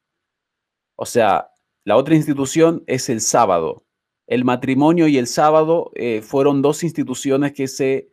O 0.96 1.04
sea, 1.04 1.50
la 1.84 1.96
otra 1.96 2.14
institución 2.14 2.84
es 2.86 3.08
el 3.08 3.20
sábado, 3.20 3.84
el 4.32 4.46
matrimonio 4.46 5.08
y 5.08 5.18
el 5.18 5.26
sábado 5.26 5.90
eh, 5.94 6.22
fueron 6.22 6.62
dos 6.62 6.84
instituciones 6.84 7.52
que 7.52 7.68
se 7.68 8.08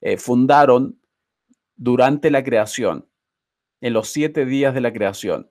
eh, 0.00 0.16
fundaron 0.16 1.00
durante 1.74 2.30
la 2.30 2.44
creación, 2.44 3.08
en 3.80 3.92
los 3.92 4.08
siete 4.08 4.46
días 4.46 4.72
de 4.72 4.80
la 4.80 4.92
creación. 4.92 5.50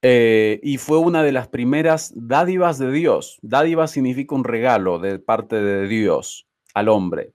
Eh, 0.00 0.58
y 0.62 0.78
fue 0.78 0.96
una 0.96 1.22
de 1.22 1.32
las 1.32 1.48
primeras 1.48 2.14
dádivas 2.16 2.78
de 2.78 2.90
Dios. 2.90 3.38
Dádiva 3.42 3.88
significa 3.88 4.34
un 4.34 4.44
regalo 4.44 4.98
de 4.98 5.18
parte 5.18 5.56
de 5.56 5.86
Dios 5.86 6.48
al 6.72 6.88
hombre. 6.88 7.34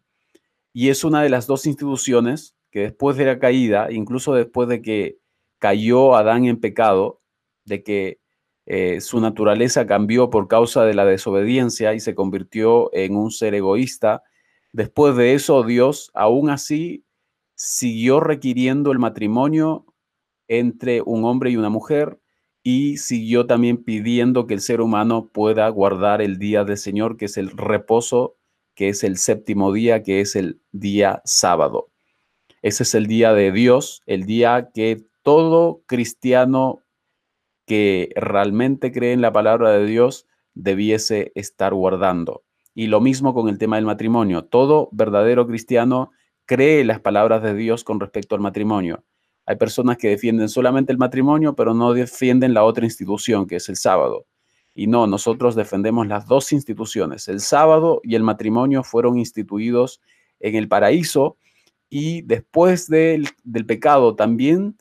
Y 0.74 0.89
es 0.89 1.03
una 1.03 1.22
de 1.22 1.29
las 1.29 1.46
dos 1.46 1.67
instituciones 1.67 2.55
que 2.72 2.79
después 2.79 3.15
de 3.15 3.25
la 3.25 3.38
caída, 3.38 3.91
incluso 3.91 4.34
después 4.34 4.67
de 4.69 4.81
que 4.81 5.19
cayó 5.60 6.15
Adán 6.15 6.46
en 6.46 6.60
pecado, 6.60 7.22
de 7.63 7.84
que 7.84 8.19
eh, 8.69 9.00
su 9.00 9.21
naturaleza 9.21 9.88
cambió 9.88 10.29
por 10.29 10.50
causa 10.50 10.83
de 10.83 10.93
la 10.93 11.05
desobediencia 11.05 11.93
y 11.93 12.01
se 12.01 12.15
convirtió 12.15 12.93
en 12.93 13.15
un 13.15 13.31
ser 13.31 13.55
egoísta. 13.55 14.24
Después 14.74 15.15
de 15.15 15.33
eso, 15.33 15.63
Dios 15.63 16.12
aún 16.13 16.50
así 16.50 17.05
siguió 17.55 18.19
requiriendo 18.19 18.91
el 18.91 19.00
matrimonio 19.00 19.86
entre 20.50 21.01
un 21.01 21.24
hombre 21.24 21.50
y 21.51 21.55
una 21.55 21.69
mujer 21.69 22.19
y 22.62 22.97
siguió 22.97 23.47
también 23.47 23.86
pidiendo 23.86 24.47
que 24.47 24.55
el 24.55 24.59
ser 24.59 24.81
humano 24.81 25.29
pueda 25.29 25.69
guardar 25.69 26.21
el 26.21 26.38
día 26.38 26.65
del 26.65 26.77
Señor, 26.77 27.15
que 27.15 27.25
es 27.25 27.38
el 27.38 27.51
reposo, 27.51 28.36
que 28.75 28.89
es 28.89 29.05
el 29.05 29.15
séptimo 29.15 29.71
día, 29.71 30.03
que 30.03 30.19
es 30.19 30.36
el 30.36 30.59
día 30.74 31.21
sábado. 31.24 31.89
Ese 32.62 32.83
es 32.83 32.93
el 32.95 33.07
día 33.07 33.31
de 33.31 33.53
Dios, 33.53 34.03
el 34.05 34.25
día 34.25 34.71
que 34.74 35.05
todo 35.24 35.83
cristiano 35.86 36.81
que 37.67 38.13
realmente 38.15 38.91
cree 38.93 39.12
en 39.12 39.21
la 39.21 39.33
palabra 39.33 39.71
de 39.71 39.86
Dios 39.86 40.25
debiese 40.55 41.33
estar 41.36 41.74
guardando. 41.74 42.43
Y 42.74 42.88
lo 42.88 43.01
mismo 43.01 43.33
con 43.33 43.50
el 43.50 43.57
tema 43.57 43.75
del 43.75 43.86
matrimonio. 43.86 44.45
Todo 44.45 44.88
verdadero 44.93 45.45
cristiano 45.45 46.12
cree 46.45 46.86
las 46.86 47.01
palabras 47.01 47.43
de 47.43 47.53
Dios 47.53 47.83
con 47.83 48.00
respecto 48.00 48.36
al 48.36 48.41
matrimonio. 48.41 49.03
Hay 49.45 49.57
personas 49.57 49.97
que 49.97 50.07
defienden 50.07 50.47
solamente 50.47 50.93
el 50.93 50.97
matrimonio, 50.97 51.55
pero 51.55 51.74
no 51.74 51.93
defienden 51.93 52.53
la 52.53 52.63
otra 52.63 52.86
institución, 52.86 53.45
que 53.47 53.57
es 53.57 53.67
el 53.67 53.75
sábado. 53.75 54.25
Y 54.74 54.88
no, 54.88 55.05
nosotros 55.05 55.53
defendemos 55.55 56.07
las 56.07 56.25
dos 56.25 56.53
instituciones. 56.53 57.27
El 57.27 57.41
sábado 57.41 58.00
y 58.01 58.15
el 58.15 58.24
matrimonio 58.24 58.83
fueron 58.83 59.17
instituidos 59.17 60.00
en 60.39 60.55
el 60.55 60.69
paraíso 60.69 61.38
y 61.89 62.21
después 62.21 62.88
del, 62.88 63.27
del 63.43 63.65
pecado 63.65 64.15
también 64.15 64.77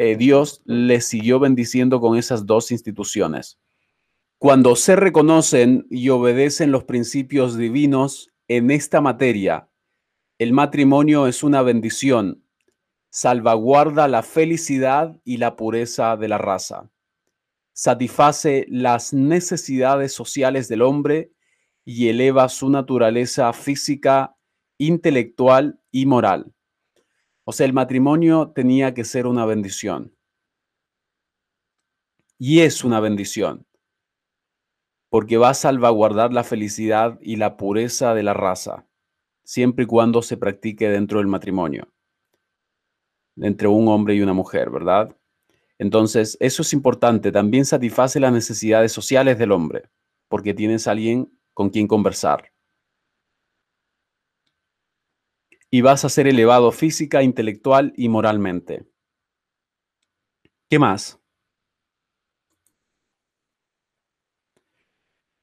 eh, 0.00 0.14
Dios 0.16 0.62
les 0.64 1.06
siguió 1.06 1.40
bendiciendo 1.40 2.00
con 2.00 2.16
esas 2.16 2.46
dos 2.46 2.70
instituciones. 2.70 3.58
Cuando 4.38 4.76
se 4.76 4.94
reconocen 4.94 5.88
y 5.90 6.10
obedecen 6.10 6.70
los 6.70 6.84
principios 6.84 7.58
divinos 7.58 8.28
en 8.46 8.70
esta 8.70 9.00
materia, 9.00 9.68
el 10.38 10.52
matrimonio 10.52 11.26
es 11.26 11.42
una 11.42 11.62
bendición, 11.62 12.44
salvaguarda 13.10 14.06
la 14.06 14.22
felicidad 14.22 15.20
y 15.24 15.38
la 15.38 15.56
pureza 15.56 16.16
de 16.16 16.28
la 16.28 16.38
raza, 16.38 16.92
satisface 17.72 18.66
las 18.68 19.12
necesidades 19.12 20.12
sociales 20.12 20.68
del 20.68 20.82
hombre 20.82 21.32
y 21.84 22.06
eleva 22.06 22.48
su 22.48 22.70
naturaleza 22.70 23.52
física, 23.52 24.36
intelectual 24.78 25.80
y 25.90 26.06
moral. 26.06 26.54
O 27.50 27.52
sea, 27.52 27.64
el 27.64 27.72
matrimonio 27.72 28.52
tenía 28.54 28.92
que 28.92 29.04
ser 29.04 29.26
una 29.26 29.46
bendición. 29.46 30.14
Y 32.38 32.60
es 32.60 32.84
una 32.84 33.00
bendición, 33.00 33.66
porque 35.08 35.38
va 35.38 35.48
a 35.48 35.54
salvaguardar 35.54 36.30
la 36.30 36.44
felicidad 36.44 37.18
y 37.22 37.36
la 37.36 37.56
pureza 37.56 38.12
de 38.12 38.22
la 38.22 38.34
raza, 38.34 38.86
siempre 39.44 39.84
y 39.84 39.86
cuando 39.86 40.20
se 40.20 40.36
practique 40.36 40.90
dentro 40.90 41.20
del 41.20 41.26
matrimonio, 41.28 41.88
entre 43.36 43.66
un 43.66 43.88
hombre 43.88 44.14
y 44.14 44.20
una 44.20 44.34
mujer, 44.34 44.68
¿verdad? 44.68 45.16
Entonces, 45.78 46.36
eso 46.40 46.60
es 46.60 46.74
importante. 46.74 47.32
También 47.32 47.64
satisface 47.64 48.20
las 48.20 48.34
necesidades 48.34 48.92
sociales 48.92 49.38
del 49.38 49.52
hombre, 49.52 49.88
porque 50.28 50.52
tienes 50.52 50.86
alguien 50.86 51.32
con 51.54 51.70
quien 51.70 51.88
conversar. 51.88 52.52
Y 55.70 55.80
vas 55.82 56.04
a 56.04 56.08
ser 56.08 56.26
elevado 56.26 56.72
física, 56.72 57.22
intelectual 57.22 57.92
y 57.96 58.08
moralmente. 58.08 58.86
¿Qué 60.70 60.78
más? 60.78 61.18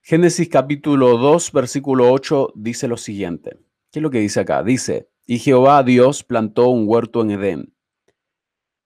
Génesis 0.01 0.50
capítulo 0.50 1.17
2, 1.17 1.51
versículo 1.51 2.12
8 2.12 2.53
dice 2.55 2.88
lo 2.88 2.98
siguiente. 2.98 3.58
¿Qué 3.91 4.00
es 4.00 4.03
lo 4.03 4.12
que 4.12 4.20
dice 4.20 4.41
acá? 4.41 4.62
Dice, 4.62 5.10
y 5.25 5.39
Jehová 5.39 5.82
Dios 5.82 6.24
plantó 6.24 6.67
un 6.67 6.88
huerto 6.88 7.22
en 7.22 7.32
Edén, 7.32 7.75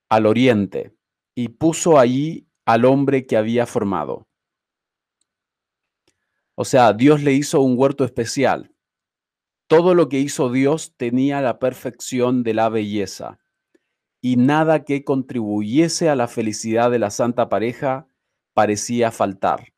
al 0.07 0.25
oriente, 0.25 0.95
y 1.35 1.49
puso 1.49 1.99
allí 1.99 2.47
al 2.65 2.85
hombre 2.85 3.25
que 3.25 3.35
había 3.35 3.65
formado. 3.65 4.29
O 6.55 6.63
sea, 6.63 6.93
Dios 6.93 7.21
le 7.21 7.33
hizo 7.33 7.61
un 7.61 7.75
huerto 7.77 8.05
especial. 8.05 8.73
Todo 9.69 9.93
lo 9.93 10.09
que 10.09 10.17
hizo 10.17 10.51
Dios 10.51 10.95
tenía 10.97 11.41
la 11.41 11.59
perfección 11.59 12.41
de 12.41 12.55
la 12.55 12.69
belleza 12.69 13.37
y 14.19 14.35
nada 14.35 14.83
que 14.83 15.03
contribuyese 15.03 16.09
a 16.09 16.15
la 16.15 16.27
felicidad 16.27 16.89
de 16.89 16.97
la 16.97 17.11
santa 17.11 17.49
pareja 17.49 18.07
parecía 18.55 19.11
faltar. 19.11 19.71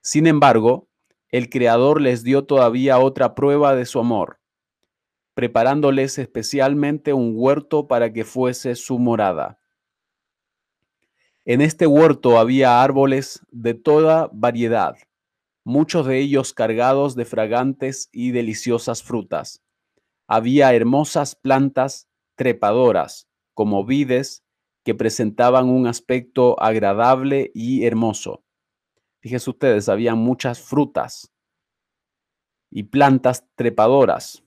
Sin 0.00 0.26
embargo, 0.26 0.88
el 1.28 1.50
Creador 1.50 2.00
les 2.00 2.24
dio 2.24 2.44
todavía 2.46 2.98
otra 3.00 3.34
prueba 3.34 3.74
de 3.74 3.84
su 3.84 4.00
amor, 4.00 4.40
preparándoles 5.34 6.16
especialmente 6.16 7.12
un 7.12 7.34
huerto 7.36 7.86
para 7.86 8.10
que 8.14 8.24
fuese 8.24 8.76
su 8.76 8.98
morada. 8.98 9.58
En 11.44 11.60
este 11.60 11.86
huerto 11.86 12.38
había 12.38 12.82
árboles 12.82 13.42
de 13.50 13.74
toda 13.74 14.30
variedad, 14.32 14.96
muchos 15.68 16.06
de 16.06 16.18
ellos 16.18 16.54
cargados 16.54 17.14
de 17.14 17.26
fragantes 17.26 18.08
y 18.10 18.30
deliciosas 18.30 19.02
frutas. 19.02 19.62
Había 20.26 20.72
hermosas 20.74 21.34
plantas 21.36 22.08
trepadoras, 22.36 23.28
como 23.52 23.84
vides, 23.84 24.44
que 24.82 24.94
presentaban 24.94 25.68
un 25.68 25.86
aspecto 25.86 26.58
agradable 26.58 27.50
y 27.52 27.84
hermoso. 27.84 28.42
Fíjense 29.20 29.50
ustedes, 29.50 29.90
había 29.90 30.14
muchas 30.14 30.58
frutas 30.58 31.30
y 32.70 32.84
plantas 32.84 33.46
trepadoras. 33.54 34.42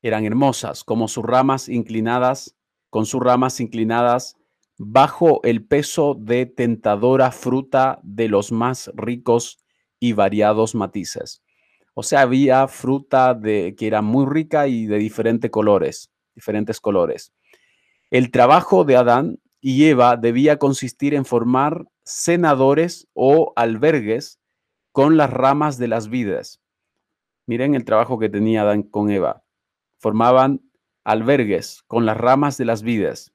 Eran 0.00 0.24
hermosas, 0.24 0.84
como 0.84 1.08
sus 1.08 1.24
ramas 1.24 1.68
inclinadas, 1.68 2.56
con 2.88 3.04
sus 3.04 3.20
ramas 3.20 3.58
inclinadas 3.58 4.36
bajo 4.84 5.40
el 5.44 5.64
peso 5.64 6.16
de 6.18 6.44
tentadora 6.44 7.30
fruta 7.30 8.00
de 8.02 8.28
los 8.28 8.50
más 8.50 8.90
ricos 8.94 9.64
y 10.00 10.12
variados 10.12 10.74
matices. 10.74 11.42
O 11.94 12.02
sea, 12.02 12.22
había 12.22 12.66
fruta 12.66 13.34
de, 13.34 13.76
que 13.78 13.86
era 13.86 14.02
muy 14.02 14.26
rica 14.26 14.66
y 14.66 14.86
de 14.86 14.98
diferentes 14.98 15.50
colores, 15.52 16.10
diferentes 16.34 16.80
colores. 16.80 17.32
El 18.10 18.32
trabajo 18.32 18.84
de 18.84 18.96
Adán 18.96 19.38
y 19.60 19.84
Eva 19.84 20.16
debía 20.16 20.58
consistir 20.58 21.14
en 21.14 21.24
formar 21.24 21.86
senadores 22.04 23.06
o 23.14 23.52
albergues 23.54 24.40
con 24.90 25.16
las 25.16 25.30
ramas 25.30 25.78
de 25.78 25.86
las 25.88 26.08
vidas. 26.08 26.60
Miren 27.46 27.76
el 27.76 27.84
trabajo 27.84 28.18
que 28.18 28.28
tenía 28.28 28.62
Adán 28.62 28.82
con 28.82 29.10
Eva. 29.10 29.44
Formaban 29.98 30.60
albergues 31.04 31.84
con 31.86 32.04
las 32.04 32.16
ramas 32.16 32.58
de 32.58 32.64
las 32.64 32.82
vidas. 32.82 33.32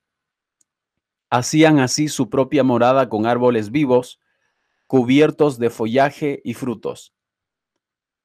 Hacían 1.30 1.80
así 1.80 2.08
su 2.08 2.30
propia 2.30 2.64
morada 2.64 3.10
con 3.10 3.26
árboles 3.26 3.72
vivos, 3.72 4.20
cubiertos 4.88 5.60
de 5.60 5.70
follaje 5.70 6.42
y 6.44 6.54
frutos. 6.54 7.14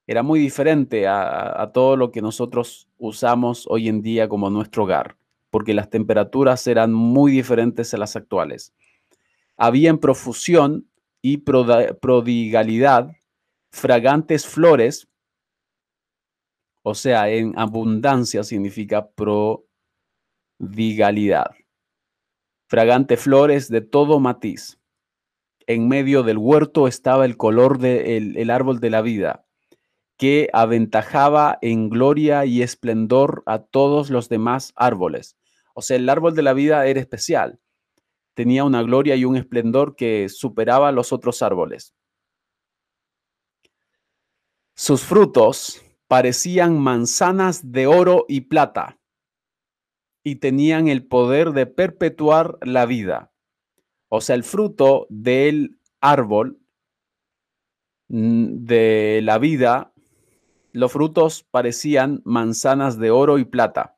Era 0.06 0.22
muy 0.22 0.40
diferente 0.40 1.06
a, 1.08 1.70
todo 1.72 1.96
lo 1.96 2.10
que 2.10 2.22
nosotros 2.22 2.88
usamos 2.98 3.66
hoy 3.68 3.88
en 3.88 4.02
día 4.02 4.28
como 4.28 4.50
nuestro 4.50 4.84
hogar 4.84 5.16
porque 5.52 5.74
las 5.74 5.90
temperaturas 5.90 6.66
eran 6.66 6.94
muy 6.94 7.30
diferentes 7.30 7.92
a 7.92 7.98
las 7.98 8.16
actuales. 8.16 8.72
Había 9.58 9.90
en 9.90 9.98
profusión 9.98 10.88
y 11.20 11.36
prodigalidad 11.36 13.12
fragantes 13.70 14.46
flores, 14.46 15.08
o 16.82 16.94
sea, 16.94 17.28
en 17.28 17.52
abundancia 17.58 18.42
significa 18.44 19.10
prodigalidad. 20.58 21.50
Fragantes 22.72 23.20
flores 23.20 23.68
de 23.68 23.82
todo 23.82 24.18
matiz. 24.18 24.80
En 25.66 25.88
medio 25.88 26.22
del 26.22 26.38
huerto 26.38 26.88
estaba 26.88 27.26
el 27.26 27.36
color 27.36 27.76
del 27.76 28.48
árbol 28.48 28.80
de 28.80 28.88
la 28.88 29.02
vida, 29.02 29.44
que 30.16 30.48
aventajaba 30.54 31.58
en 31.60 31.90
gloria 31.90 32.46
y 32.46 32.62
esplendor 32.62 33.42
a 33.44 33.58
todos 33.58 34.08
los 34.08 34.30
demás 34.30 34.72
árboles. 34.74 35.36
O 35.74 35.82
sea, 35.82 35.98
el 35.98 36.08
árbol 36.08 36.34
de 36.34 36.40
la 36.40 36.54
vida 36.54 36.86
era 36.86 36.98
especial. 36.98 37.60
Tenía 38.32 38.64
una 38.64 38.82
gloria 38.82 39.16
y 39.16 39.26
un 39.26 39.36
esplendor 39.36 39.94
que 39.94 40.30
superaba 40.30 40.92
los 40.92 41.12
otros 41.12 41.42
árboles. 41.42 41.92
Sus 44.74 45.02
frutos 45.02 45.82
parecían 46.08 46.80
manzanas 46.80 47.70
de 47.70 47.86
oro 47.86 48.24
y 48.28 48.40
plata 48.40 48.98
y 50.24 50.36
tenían 50.36 50.88
el 50.88 51.06
poder 51.06 51.52
de 51.52 51.66
perpetuar 51.66 52.58
la 52.62 52.86
vida. 52.86 53.32
O 54.08 54.20
sea, 54.20 54.36
el 54.36 54.44
fruto 54.44 55.06
del 55.08 55.78
árbol 56.00 56.60
mm, 58.08 58.64
de 58.64 59.20
la 59.22 59.38
vida, 59.38 59.92
los 60.72 60.92
frutos 60.92 61.44
parecían 61.50 62.22
manzanas 62.24 62.98
de 62.98 63.10
oro 63.10 63.38
y 63.38 63.44
plata 63.44 63.96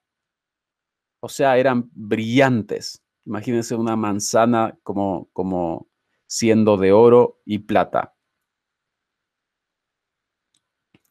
o 1.25 1.31
sea, 1.31 1.57
eran 1.57 1.91
brillantes. 1.95 3.03
Imagínense 3.25 3.75
una 3.75 3.97
manzana 3.97 4.79
como, 4.83 5.31
como 5.33 5.89
siendo 6.27 6.77
de 6.77 6.93
oro 6.93 7.41
y 7.47 7.61
plata. 7.61 8.15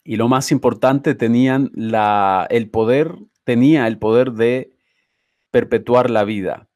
Y 0.03 0.17
lo 0.17 0.27
más 0.27 0.51
importante, 0.51 1.15
tenían 1.15 1.71
la, 1.73 2.45
el 2.51 2.69
poder, 2.69 3.17
tenía 3.43 3.87
el 3.87 3.97
poder 3.97 4.33
de 4.33 4.72
perpetuar 5.53 6.09
la 6.09 6.23
vida. 6.23 6.67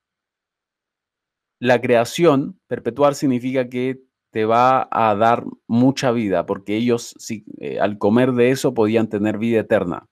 La 1.59 1.81
creación, 1.81 2.59
perpetuar 2.67 3.15
significa 3.15 3.69
que 3.69 4.03
te 4.31 4.45
va 4.45 4.87
a 4.91 5.15
dar 5.15 5.45
mucha 5.65 6.11
vida, 6.11 6.45
porque 6.45 6.77
ellos 6.77 7.15
si, 7.17 7.43
eh, 7.59 7.79
al 7.79 7.97
comer 7.97 8.33
de 8.33 8.51
eso 8.51 8.75
podían 8.75 9.09
tener 9.09 9.39
vida 9.39 9.61
eterna. 9.61 10.05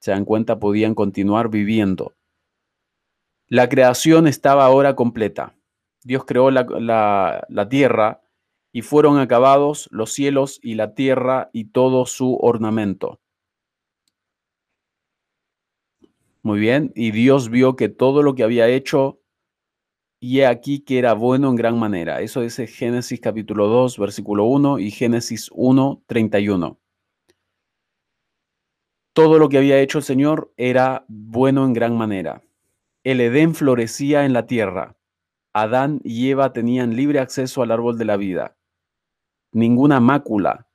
Se 0.00 0.12
dan 0.12 0.24
cuenta, 0.24 0.58
podían 0.58 0.94
continuar 0.94 1.50
viviendo. 1.50 2.14
La 3.48 3.68
creación 3.68 4.26
estaba 4.26 4.64
ahora 4.64 4.96
completa. 4.96 5.54
Dios 6.02 6.24
creó 6.24 6.50
la, 6.50 7.68
tierra 7.68 8.22
y 8.72 8.80
fueron 8.80 9.18
acabados 9.18 9.90
los 9.92 10.10
cielos 10.12 10.58
y 10.62 10.76
la 10.76 10.94
tierra 10.94 11.50
y 11.52 11.66
todo 11.66 12.06
su 12.06 12.38
ornamento. 12.40 13.20
Muy 16.44 16.60
bien, 16.60 16.92
y 16.94 17.10
Dios 17.10 17.48
vio 17.48 17.74
que 17.74 17.88
todo 17.88 18.22
lo 18.22 18.34
que 18.34 18.44
había 18.44 18.68
hecho, 18.68 19.18
y 20.20 20.42
aquí 20.42 20.80
que 20.80 20.98
era 20.98 21.14
bueno 21.14 21.48
en 21.48 21.56
gran 21.56 21.78
manera. 21.78 22.20
Eso 22.20 22.42
dice 22.42 22.66
Génesis 22.66 23.18
capítulo 23.18 23.66
2, 23.68 23.98
versículo 23.98 24.44
1 24.44 24.78
y 24.78 24.90
Génesis 24.90 25.48
1, 25.54 26.02
31. 26.06 26.78
Todo 29.14 29.38
lo 29.38 29.48
que 29.48 29.56
había 29.56 29.80
hecho 29.80 29.96
el 29.96 30.04
Señor 30.04 30.52
era 30.58 31.06
bueno 31.08 31.64
en 31.64 31.72
gran 31.72 31.96
manera. 31.96 32.42
El 33.04 33.22
Edén 33.22 33.54
florecía 33.54 34.26
en 34.26 34.34
la 34.34 34.46
tierra. 34.46 34.98
Adán 35.54 36.02
y 36.04 36.28
Eva 36.28 36.52
tenían 36.52 36.94
libre 36.94 37.20
acceso 37.20 37.62
al 37.62 37.70
árbol 37.70 37.96
de 37.96 38.04
la 38.04 38.18
vida. 38.18 38.54
Ninguna 39.52 39.98
mácula 39.98 40.68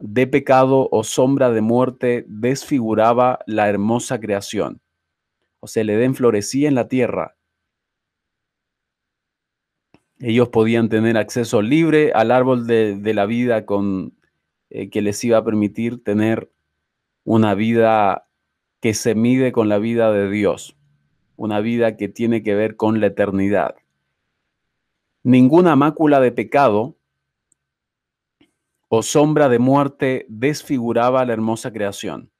de 0.00 0.26
pecado 0.26 0.88
o 0.90 1.04
sombra 1.04 1.50
de 1.50 1.60
muerte 1.60 2.24
desfiguraba 2.26 3.38
la 3.46 3.68
hermosa 3.68 4.18
creación. 4.18 4.80
O 5.64 5.66
sea, 5.66 5.80
el 5.80 5.88
Edén 5.88 6.14
florecía 6.14 6.68
en 6.68 6.74
la 6.74 6.88
tierra. 6.88 7.36
Ellos 10.18 10.50
podían 10.50 10.90
tener 10.90 11.16
acceso 11.16 11.62
libre 11.62 12.12
al 12.12 12.30
árbol 12.30 12.66
de, 12.66 13.14
la 13.14 13.24
vida 13.24 13.64
con, 13.64 14.12
eh, 14.68 14.90
que 14.90 15.00
les 15.00 15.24
iba 15.24 15.38
a 15.38 15.44
permitir 15.44 16.04
tener 16.04 16.52
una 17.24 17.54
vida 17.54 18.28
que 18.80 18.92
se 18.92 19.14
mide 19.14 19.52
con 19.52 19.70
la 19.70 19.78
vida 19.78 20.12
de 20.12 20.30
Dios 20.30 20.76
una 21.36 21.60
vida 21.60 21.96
que 21.96 22.08
tiene 22.08 22.42
que 22.42 22.54
ver 22.54 22.76
con 22.76 23.00
la 23.00 23.06
eternidad. 23.06 23.76
Ninguna 25.22 25.74
mácula 25.76 26.20
de 26.20 26.32
pecado 26.32 26.96
o 28.88 29.02
sombra 29.02 29.48
de 29.48 29.58
muerte 29.58 30.26
desfiguraba 30.28 31.24
la 31.24 31.32
hermosa 31.32 31.72
creación. 31.72 32.30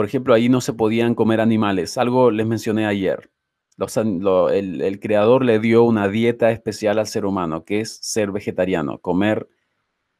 Por 0.00 0.06
ejemplo, 0.06 0.32
ahí 0.32 0.48
no 0.48 0.62
se 0.62 0.72
podían 0.72 1.14
comer 1.14 1.42
animales. 1.42 1.98
Algo 1.98 2.30
les 2.30 2.46
mencioné 2.46 2.86
ayer. 2.86 3.30
el, 3.76 4.80
el, 4.80 4.98
creador 4.98 5.44
le 5.44 5.58
dio 5.58 5.84
una 5.84 6.08
dieta 6.08 6.50
especial 6.52 6.98
al 6.98 7.06
ser 7.06 7.26
humano, 7.26 7.66
que 7.66 7.80
es 7.80 7.98
ser 8.00 8.32
vegetariano, 8.32 8.96
comer 9.00 9.46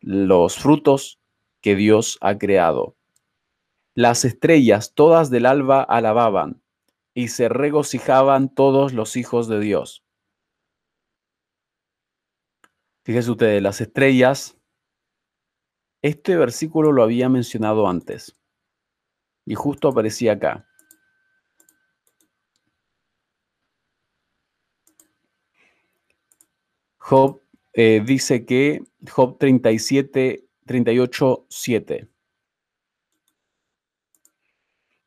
los 0.01 0.59
frutos 0.59 1.19
que 1.63 1.77
Dios 1.77 2.19
ha 2.21 2.37
creado. 2.37 2.95
Las 3.95 4.27
estrellas 4.27 4.93
todas 4.93 5.31
del 5.31 5.47
alba 5.47 5.83
alababan, 5.83 6.61
y 7.15 7.29
se 7.29 7.49
regocijaban 7.49 8.55
todos 8.55 8.93
los 8.93 9.17
hijos 9.17 9.49
de 9.49 9.61
Dios. 9.61 10.05
Fíjense 13.03 13.31
ustedes, 13.31 13.63
las 13.63 13.81
estrellas, 13.81 14.59
este 16.03 16.37
versículo 16.37 16.93
lo 16.93 17.03
había 17.03 17.31
mencionado 17.31 17.89
antes 17.89 18.37
y 19.51 19.57
justo 19.57 19.89
aparecía 19.89 20.35
acá. 20.35 20.65
Job 26.99 27.43
eh, 27.73 28.01
dice 28.07 28.47
que 28.47 28.85
Job 29.11 29.39
37, 29.39 30.47
38, 30.67 31.47
7. 31.49 32.09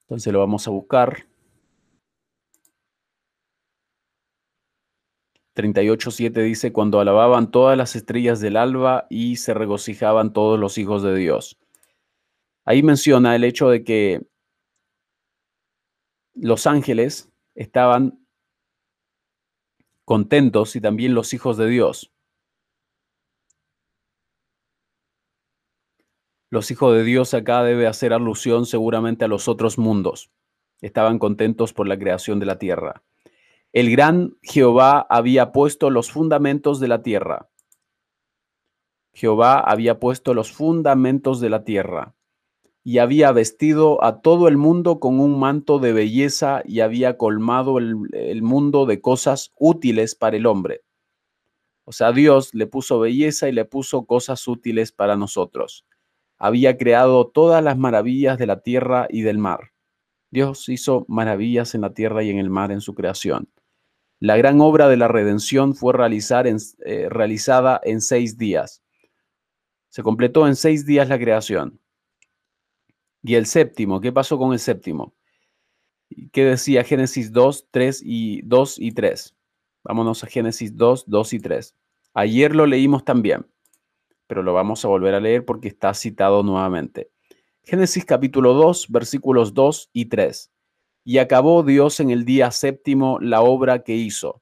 Entonces 0.01 0.33
lo 0.33 0.39
vamos 0.39 0.67
a 0.67 0.71
buscar. 0.71 1.25
38.7 5.55 6.43
dice, 6.43 6.73
cuando 6.73 6.99
alababan 6.99 7.49
todas 7.49 7.77
las 7.77 7.95
estrellas 7.95 8.41
del 8.41 8.57
alba 8.57 9.07
y 9.09 9.37
se 9.37 9.53
regocijaban 9.53 10.33
todos 10.33 10.59
los 10.59 10.77
hijos 10.77 11.01
de 11.01 11.15
Dios. 11.15 11.57
Ahí 12.65 12.83
menciona 12.83 13.37
el 13.37 13.45
hecho 13.45 13.69
de 13.69 13.85
que 13.85 14.32
los 16.35 16.67
ángeles 16.67 17.31
estaban 17.55 18.25
contentos 20.05 20.75
y 20.75 20.81
también 20.81 21.13
los 21.13 21.33
hijos 21.33 21.57
de 21.57 21.67
Dios. 21.67 22.11
Los 26.49 26.69
hijos 26.69 26.93
de 26.95 27.03
Dios 27.03 27.33
acá 27.33 27.63
debe 27.63 27.87
hacer 27.87 28.13
alusión 28.13 28.65
seguramente 28.65 29.25
a 29.25 29.27
los 29.27 29.47
otros 29.47 29.77
mundos. 29.77 30.31
Estaban 30.81 31.17
contentos 31.17 31.73
por 31.73 31.87
la 31.87 31.97
creación 31.97 32.39
de 32.39 32.45
la 32.45 32.59
tierra. 32.59 33.03
El 33.71 33.89
gran 33.89 34.37
Jehová 34.43 35.07
había 35.09 35.51
puesto 35.51 35.89
los 35.89 36.11
fundamentos 36.11 36.79
de 36.79 36.87
la 36.87 37.01
tierra. 37.01 37.49
Jehová 39.13 39.59
había 39.59 39.99
puesto 39.99 40.33
los 40.33 40.51
fundamentos 40.51 41.39
de 41.39 41.49
la 41.49 41.63
tierra 41.63 42.15
y 42.83 42.97
había 42.97 43.31
vestido 43.31 44.03
a 44.03 44.21
todo 44.21 44.49
el 44.49 44.57
mundo 44.57 44.99
con 44.99 45.19
un 45.19 45.39
manto 45.39 45.79
de 45.79 45.93
belleza 45.93 46.61
y 46.65 46.81
había 46.81 47.17
colmado 47.17 47.77
el, 47.77 48.41
mundo 48.41 48.85
de 48.85 48.99
cosas 48.99 49.53
útiles 49.57 50.15
para 50.15 50.35
el 50.35 50.45
hombre. 50.45 50.81
O 51.85 51.93
sea, 51.93 52.11
Dios 52.11 52.53
le 52.53 52.67
puso 52.67 52.99
belleza 52.99 53.47
y 53.47 53.53
le 53.53 53.65
puso 53.65 54.05
cosas 54.05 54.47
útiles 54.47 54.91
para 54.91 55.15
nosotros. 55.15 55.85
Había 56.37 56.77
creado 56.77 57.27
todas 57.27 57.63
las 57.63 57.77
maravillas 57.77 58.37
de 58.37 58.47
la 58.47 58.61
tierra 58.61 59.07
y 59.09 59.21
del 59.21 59.37
mar. 59.37 59.71
Dios 60.29 60.67
hizo 60.67 61.05
maravillas 61.07 61.75
en 61.75 61.81
la 61.81 61.93
tierra 61.93 62.23
y 62.23 62.31
en 62.31 62.39
el 62.39 62.49
mar 62.49 62.71
en 62.71 62.81
su 62.81 62.93
creación. 62.95 63.49
La 64.19 64.35
gran 64.35 64.59
obra 64.59 64.89
de 64.89 64.97
la 64.97 65.07
redención 65.07 65.75
fue 65.75 65.93
eh, 65.93 67.07
realizada 67.09 67.81
en 67.83 68.01
seis 68.01 68.37
días. 68.37 68.81
Se 69.89 70.01
completó 70.01 70.47
en 70.47 70.55
seis 70.55 70.85
días 70.85 71.07
la 71.07 71.19
creación. 71.19 71.79
Y 73.23 73.35
el 73.35 73.45
séptimo, 73.45 74.01
¿qué 74.01 74.11
pasó 74.11 74.37
con 74.37 74.51
el 74.51 74.59
séptimo? 74.59 75.15
¿Qué 76.33 76.43
decía 76.43 76.83
Génesis 76.83 77.31
2, 77.31 77.67
3 77.71 78.01
y 78.05 78.41
2 78.41 78.79
y 78.79 78.91
3? 78.91 79.35
Vámonos 79.83 80.23
a 80.23 80.27
Génesis 80.27 80.75
2, 80.75 81.05
2 81.07 81.33
y 81.33 81.39
3. 81.39 81.75
Ayer 82.13 82.53
lo 82.53 82.65
leímos 82.65 83.05
también, 83.05 83.47
pero 84.27 84.43
lo 84.43 84.53
vamos 84.53 84.83
a 84.83 84.89
volver 84.89 85.15
a 85.15 85.21
leer 85.21 85.45
porque 85.45 85.69
está 85.69 85.93
citado 85.93 86.43
nuevamente. 86.43 87.11
Génesis 87.63 88.03
capítulo 88.03 88.53
2, 88.53 88.89
versículos 88.89 89.53
2 89.53 89.89
y 89.93 90.05
3. 90.05 90.51
Y 91.05 91.17
acabó 91.19 91.63
Dios 91.63 92.01
en 92.01 92.09
el 92.09 92.25
día 92.25 92.51
séptimo 92.51 93.19
la 93.21 93.41
obra 93.41 93.83
que 93.83 93.95
hizo. 93.95 94.41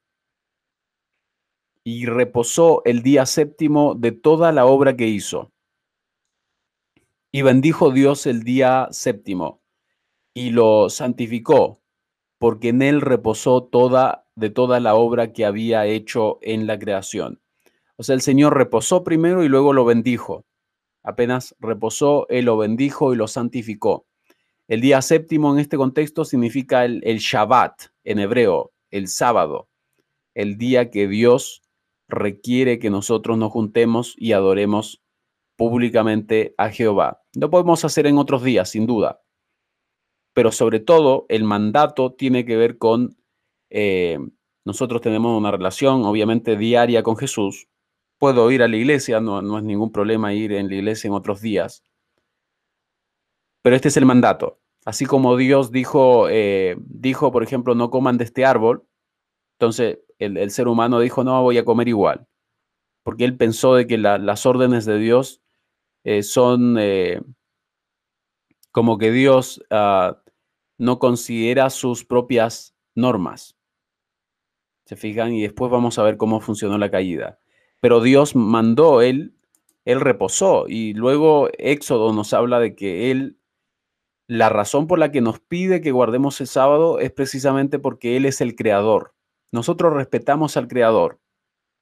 Y 1.83 2.07
reposó 2.07 2.81
el 2.85 3.03
día 3.03 3.27
séptimo 3.27 3.93
de 3.93 4.11
toda 4.11 4.51
la 4.51 4.65
obra 4.65 4.95
que 4.95 5.07
hizo. 5.07 5.50
Y 7.33 7.43
bendijo 7.43 7.91
Dios 7.91 8.25
el 8.25 8.43
día 8.43 8.89
séptimo 8.91 9.61
y 10.33 10.49
lo 10.49 10.89
santificó, 10.89 11.81
porque 12.37 12.69
en 12.69 12.81
él 12.81 12.99
reposó 12.99 13.63
toda 13.63 14.27
de 14.35 14.49
toda 14.49 14.79
la 14.79 14.95
obra 14.95 15.31
que 15.31 15.45
había 15.45 15.85
hecho 15.85 16.39
en 16.41 16.67
la 16.67 16.77
creación. 16.77 17.41
O 17.95 18.03
sea, 18.03 18.15
el 18.15 18.21
Señor 18.21 18.57
reposó 18.57 19.03
primero 19.03 19.43
y 19.43 19.47
luego 19.47 19.71
lo 19.71 19.85
bendijo. 19.85 20.45
Apenas 21.03 21.55
reposó, 21.59 22.27
él 22.29 22.45
lo 22.45 22.57
bendijo 22.57 23.13
y 23.13 23.15
lo 23.15 23.27
santificó. 23.27 24.07
El 24.67 24.81
día 24.81 25.01
séptimo 25.01 25.53
en 25.53 25.59
este 25.59 25.77
contexto 25.77 26.25
significa 26.25 26.83
el, 26.83 27.01
el 27.05 27.19
Shabbat 27.19 27.91
en 28.03 28.19
hebreo, 28.19 28.71
el 28.89 29.07
sábado, 29.07 29.69
el 30.33 30.57
día 30.57 30.89
que 30.89 31.07
Dios 31.07 31.61
requiere 32.07 32.79
que 32.79 32.89
nosotros 32.89 33.37
nos 33.37 33.51
juntemos 33.51 34.15
y 34.17 34.33
adoremos 34.33 35.01
públicamente 35.55 36.55
a 36.57 36.69
Jehová. 36.69 37.20
Lo 37.33 37.49
podemos 37.49 37.85
hacer 37.85 38.07
en 38.07 38.17
otros 38.17 38.43
días, 38.43 38.69
sin 38.69 38.85
duda. 38.85 39.21
Pero 40.33 40.51
sobre 40.51 40.79
todo, 40.79 41.25
el 41.29 41.43
mandato 41.43 42.13
tiene 42.13 42.45
que 42.45 42.57
ver 42.57 42.77
con, 42.77 43.17
eh, 43.69 44.17
nosotros 44.65 45.01
tenemos 45.01 45.37
una 45.37 45.51
relación 45.51 46.03
obviamente 46.05 46.57
diaria 46.57 47.03
con 47.03 47.17
Jesús. 47.17 47.67
Puedo 48.17 48.51
ir 48.51 48.63
a 48.63 48.67
la 48.67 48.77
iglesia, 48.77 49.19
no, 49.19 49.41
no 49.41 49.57
es 49.57 49.63
ningún 49.63 49.91
problema 49.91 50.33
ir 50.33 50.53
en 50.53 50.69
la 50.69 50.75
iglesia 50.75 51.07
en 51.07 51.13
otros 51.13 51.41
días. 51.41 51.83
Pero 53.61 53.75
este 53.75 53.89
es 53.89 53.97
el 53.97 54.05
mandato. 54.05 54.59
Así 54.85 55.05
como 55.05 55.37
Dios 55.37 55.71
dijo, 55.71 56.27
eh, 56.29 56.75
dijo, 56.79 57.31
por 57.31 57.43
ejemplo, 57.43 57.75
no 57.75 57.91
coman 57.91 58.17
de 58.17 58.23
este 58.23 58.45
árbol, 58.45 58.87
entonces 59.59 59.99
el, 60.17 60.49
ser 60.51 60.67
humano 60.67 60.99
dijo, 60.99 61.23
no, 61.23 61.41
voy 61.43 61.57
a 61.59 61.65
comer 61.65 61.87
igual. 61.87 62.27
Porque 63.03 63.25
él 63.25 63.37
pensó 63.37 63.75
de 63.75 63.85
que 63.87 63.97
las 63.97 64.45
órdenes 64.45 64.85
de 64.85 64.97
Dios 64.97 65.40
eh, 66.03 66.23
son 66.23 66.77
eh, 66.79 67.21
como 68.71 68.97
que 68.97 69.11
Dios 69.11 69.63
ah, 69.69 70.21
no 70.77 70.99
considera 70.99 71.69
sus 71.69 72.05
propias 72.05 72.75
normas. 72.95 73.57
¿Se 74.85 74.95
fijan? 74.95 75.33
Y 75.33 75.43
después 75.43 75.71
vamos 75.71 75.99
a 75.99 76.03
ver 76.03 76.17
cómo 76.17 76.41
funcionó 76.41 76.77
la 76.77 76.91
caída. 76.91 77.39
Pero 77.79 78.01
Dios 78.01 78.35
mandó, 78.35 79.01
Él, 79.01 79.35
Él 79.85 80.01
reposó. 80.01 80.65
Y 80.67 80.93
luego 80.93 81.49
Éxodo 81.57 82.13
nos 82.13 82.33
habla 82.33 82.59
de 82.59 82.75
que 82.75 83.11
Él, 83.11 83.37
la 84.27 84.49
razón 84.49 84.87
por 84.87 84.99
la 84.99 85.11
que 85.11 85.21
nos 85.21 85.39
pide 85.39 85.81
que 85.81 85.91
guardemos 85.91 86.41
el 86.41 86.47
sábado 86.47 86.99
es 86.99 87.11
precisamente 87.11 87.79
porque 87.79 88.17
Él 88.17 88.25
es 88.25 88.41
el 88.41 88.55
creador. 88.55 89.13
Nosotros 89.51 89.93
respetamos 89.93 90.57
al 90.57 90.67
creador. 90.67 91.19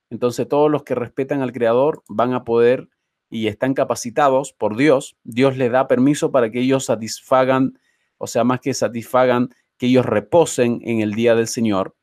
Entonces 0.10 0.47
todos 0.47 0.71
los 0.71 0.84
que 0.84 0.95
respetan 0.95 1.41
al 1.41 1.51
creador 1.51 2.03
van 2.08 2.34
a 2.34 2.43
poder 2.43 2.89
y 3.29 3.47
están 3.47 3.73
capacitados 3.73 4.53
por 4.53 4.75
Dios, 4.75 5.17
Dios 5.23 5.57
les 5.57 5.71
da 5.71 5.87
permiso 5.87 6.31
para 6.31 6.49
que 6.51 6.61
ellos 6.61 6.85
satisfagan, 6.85 7.79
o 8.17 8.27
sea, 8.27 8.43
más 8.43 8.59
que 8.59 8.73
satisfagan, 8.73 9.49
que 9.77 9.87
ellos 9.87 10.05
reposen 10.05 10.81
en 10.83 11.01
el 11.01 11.13
día 11.13 11.35
del 11.35 11.47
Señor, 11.47 11.95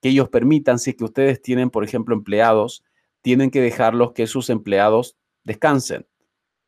que 0.00 0.10
ellos 0.10 0.28
permitan, 0.28 0.78
si 0.78 0.90
es 0.90 0.96
que 0.96 1.04
ustedes 1.04 1.42
tienen, 1.42 1.70
por 1.70 1.84
ejemplo, 1.84 2.14
empleados, 2.14 2.84
tienen 3.22 3.50
que 3.50 3.60
dejarlos 3.60 4.12
que 4.12 4.26
sus 4.26 4.50
empleados 4.50 5.16
descansen. 5.44 6.06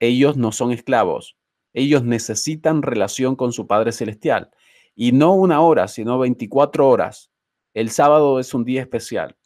Ellos 0.01 0.37
no 0.37 0.53
son 0.53 0.73
esclavos, 0.73 1.37
ellos 1.73 2.03
necesitan 2.03 2.83
relación 2.83 3.37
con 3.37 3.53
su 3.53 3.66
Padre 3.66 3.92
Celestial. 3.92 4.51
Y 4.94 5.12
no 5.12 5.35
una 5.35 5.61
hora, 5.61 5.87
sino 5.87 6.18
24 6.18 6.88
horas. 6.88 7.31
El 7.73 7.90
sábado 7.90 8.40
es 8.40 8.53
un 8.55 8.64
día 8.64 8.81
especial. 8.81 9.37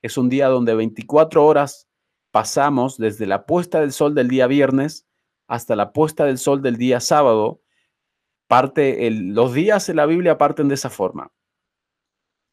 Es 0.00 0.16
un 0.16 0.30
día 0.30 0.48
donde 0.48 0.74
24 0.74 1.44
horas 1.44 1.88
pasamos 2.32 2.96
desde 2.98 3.26
la 3.26 3.46
puesta 3.46 3.80
del 3.80 3.92
sol 3.92 4.14
del 4.16 4.28
día 4.28 4.48
viernes 4.48 5.06
hasta 5.46 5.76
la 5.76 5.92
puesta 5.92 6.24
del 6.24 6.38
sol 6.38 6.62
del 6.62 6.76
día 6.76 6.98
sábado. 6.98 7.60
Parte 8.48 9.08
los 9.10 9.52
días 9.52 9.88
en 9.88 9.96
la 9.96 10.06
Biblia 10.06 10.38
parten 10.38 10.68
de 10.68 10.74
esa 10.74 10.90
forma. 10.90 11.30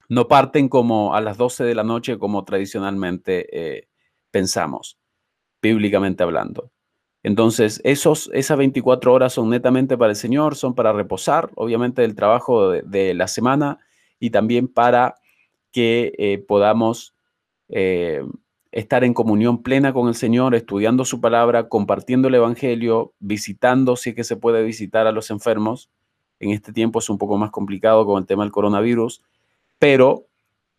No 0.10 0.28
parten 0.28 0.70
como 0.70 1.16
a 1.16 1.22
las 1.22 1.38
12 1.38 1.64
de 1.64 1.76
la 1.76 1.84
noche 1.84 2.18
como 2.20 2.44
tradicionalmente 2.44 3.48
eh, 3.52 3.90
pensamos, 4.32 5.00
bíblicamente 5.62 6.24
hablando. 6.24 6.72
Entonces, 7.22 7.82
esos, 7.84 8.30
esas 8.34 8.58
24 8.58 9.14
horas 9.14 9.34
son 9.34 9.50
netamente 9.50 9.98
para 9.98 10.12
el 10.12 10.16
Señor, 10.16 10.56
son 10.56 10.74
para 10.74 10.94
reposar, 10.94 11.52
obviamente, 11.56 12.02
del 12.02 12.16
trabajo 12.16 12.72
de, 12.72 13.14
la 13.14 13.28
semana 13.28 13.80
y 14.20 14.30
también 14.30 14.68
para 14.68 15.16
que 15.72 16.14
eh, 16.18 16.38
podamos 16.40 17.16
eh, 17.68 18.24
estar 18.72 19.04
en 19.04 19.14
comunión 19.14 19.64
plena 19.64 19.94
con 19.94 20.08
el 20.08 20.16
Señor, 20.16 20.56
estudiando 20.56 21.06
su 21.06 21.22
palabra, 21.22 21.70
compartiendo 21.70 22.28
el 22.28 22.36
Evangelio, 22.36 23.14
visitando, 23.20 23.96
si 23.96 24.12
es 24.12 24.16
que 24.16 24.24
se 24.24 24.38
puede 24.38 24.64
visitar 24.64 25.08
a 25.08 25.12
los 25.12 25.32
enfermos. 25.32 25.90
En 26.40 26.52
este 26.52 26.72
tiempo 26.72 27.00
es 27.00 27.10
un 27.10 27.18
poco 27.18 27.38
más 27.38 27.52
complicado 27.52 28.06
con 28.06 28.22
el 28.22 28.28
tema 28.28 28.44
del 28.44 28.52
coronavirus, 28.52 29.24
pero 29.80 30.28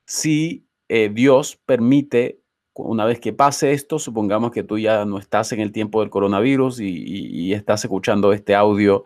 si 0.07 0.64
eh, 0.88 1.11
Dios 1.12 1.59
permite, 1.66 2.40
una 2.74 3.05
vez 3.05 3.20
que 3.20 3.33
pase 3.33 3.72
esto, 3.72 3.98
supongamos 3.98 4.53
que 4.53 4.62
tú 4.62 4.79
ya 4.79 5.05
no 5.05 5.18
estás 5.18 5.53
en 5.53 5.61
el 5.61 5.72
tiempo 5.72 6.00
del 6.00 6.11
coronavirus 6.11 6.81
y 6.81 7.53
estás 7.53 7.85
escuchando 7.85 8.33
este 8.33 8.55
audio, 8.55 9.05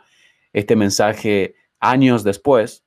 este 0.53 0.77
mensaje 0.77 1.57
años 1.81 2.25
después, 2.25 2.83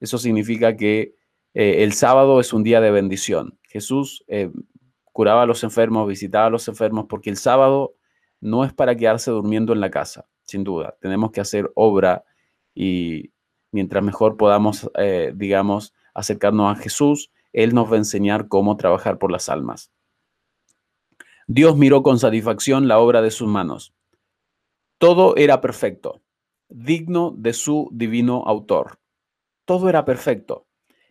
Eso 0.00 0.16
significa 0.18 0.76
que 0.76 1.16
eh, 1.54 1.82
el 1.82 1.92
sábado 1.92 2.38
es 2.38 2.52
un 2.52 2.62
día 2.62 2.80
de 2.80 2.92
bendición. 2.92 3.58
Jesús 3.64 4.24
eh, 4.28 4.52
curaba 5.18 5.42
a 5.42 5.46
los 5.46 5.64
enfermos, 5.64 6.06
visitaba 6.06 6.46
a 6.46 6.50
los 6.50 6.68
enfermos, 6.68 7.06
porque 7.08 7.28
el 7.28 7.36
sábado 7.36 7.96
no 8.40 8.64
es 8.64 8.72
para 8.72 8.94
quedarse 8.94 9.32
durmiendo 9.32 9.72
en 9.72 9.80
la 9.80 9.90
casa, 9.90 10.28
sin 10.44 10.62
duda. 10.62 10.96
Tenemos 11.00 11.32
que 11.32 11.40
hacer 11.40 11.72
obra 11.74 12.22
y 12.72 13.32
mientras 13.72 14.04
mejor 14.04 14.36
podamos, 14.36 14.88
eh, 14.96 15.32
digamos, 15.34 15.92
acercarnos 16.14 16.70
a 16.70 16.80
Jesús, 16.80 17.32
Él 17.52 17.74
nos 17.74 17.90
va 17.90 17.94
a 17.94 17.98
enseñar 17.98 18.46
cómo 18.46 18.76
trabajar 18.76 19.18
por 19.18 19.32
las 19.32 19.48
almas. 19.48 19.90
Dios 21.48 21.76
miró 21.76 22.04
con 22.04 22.20
satisfacción 22.20 22.86
la 22.86 23.00
obra 23.00 23.20
de 23.20 23.32
sus 23.32 23.48
manos. 23.48 23.92
Todo 24.98 25.34
era 25.34 25.60
perfecto, 25.60 26.22
digno 26.68 27.34
de 27.36 27.54
su 27.54 27.88
divino 27.90 28.44
autor. 28.46 29.00
Todo 29.64 29.88
era 29.88 30.04
perfecto. 30.04 30.68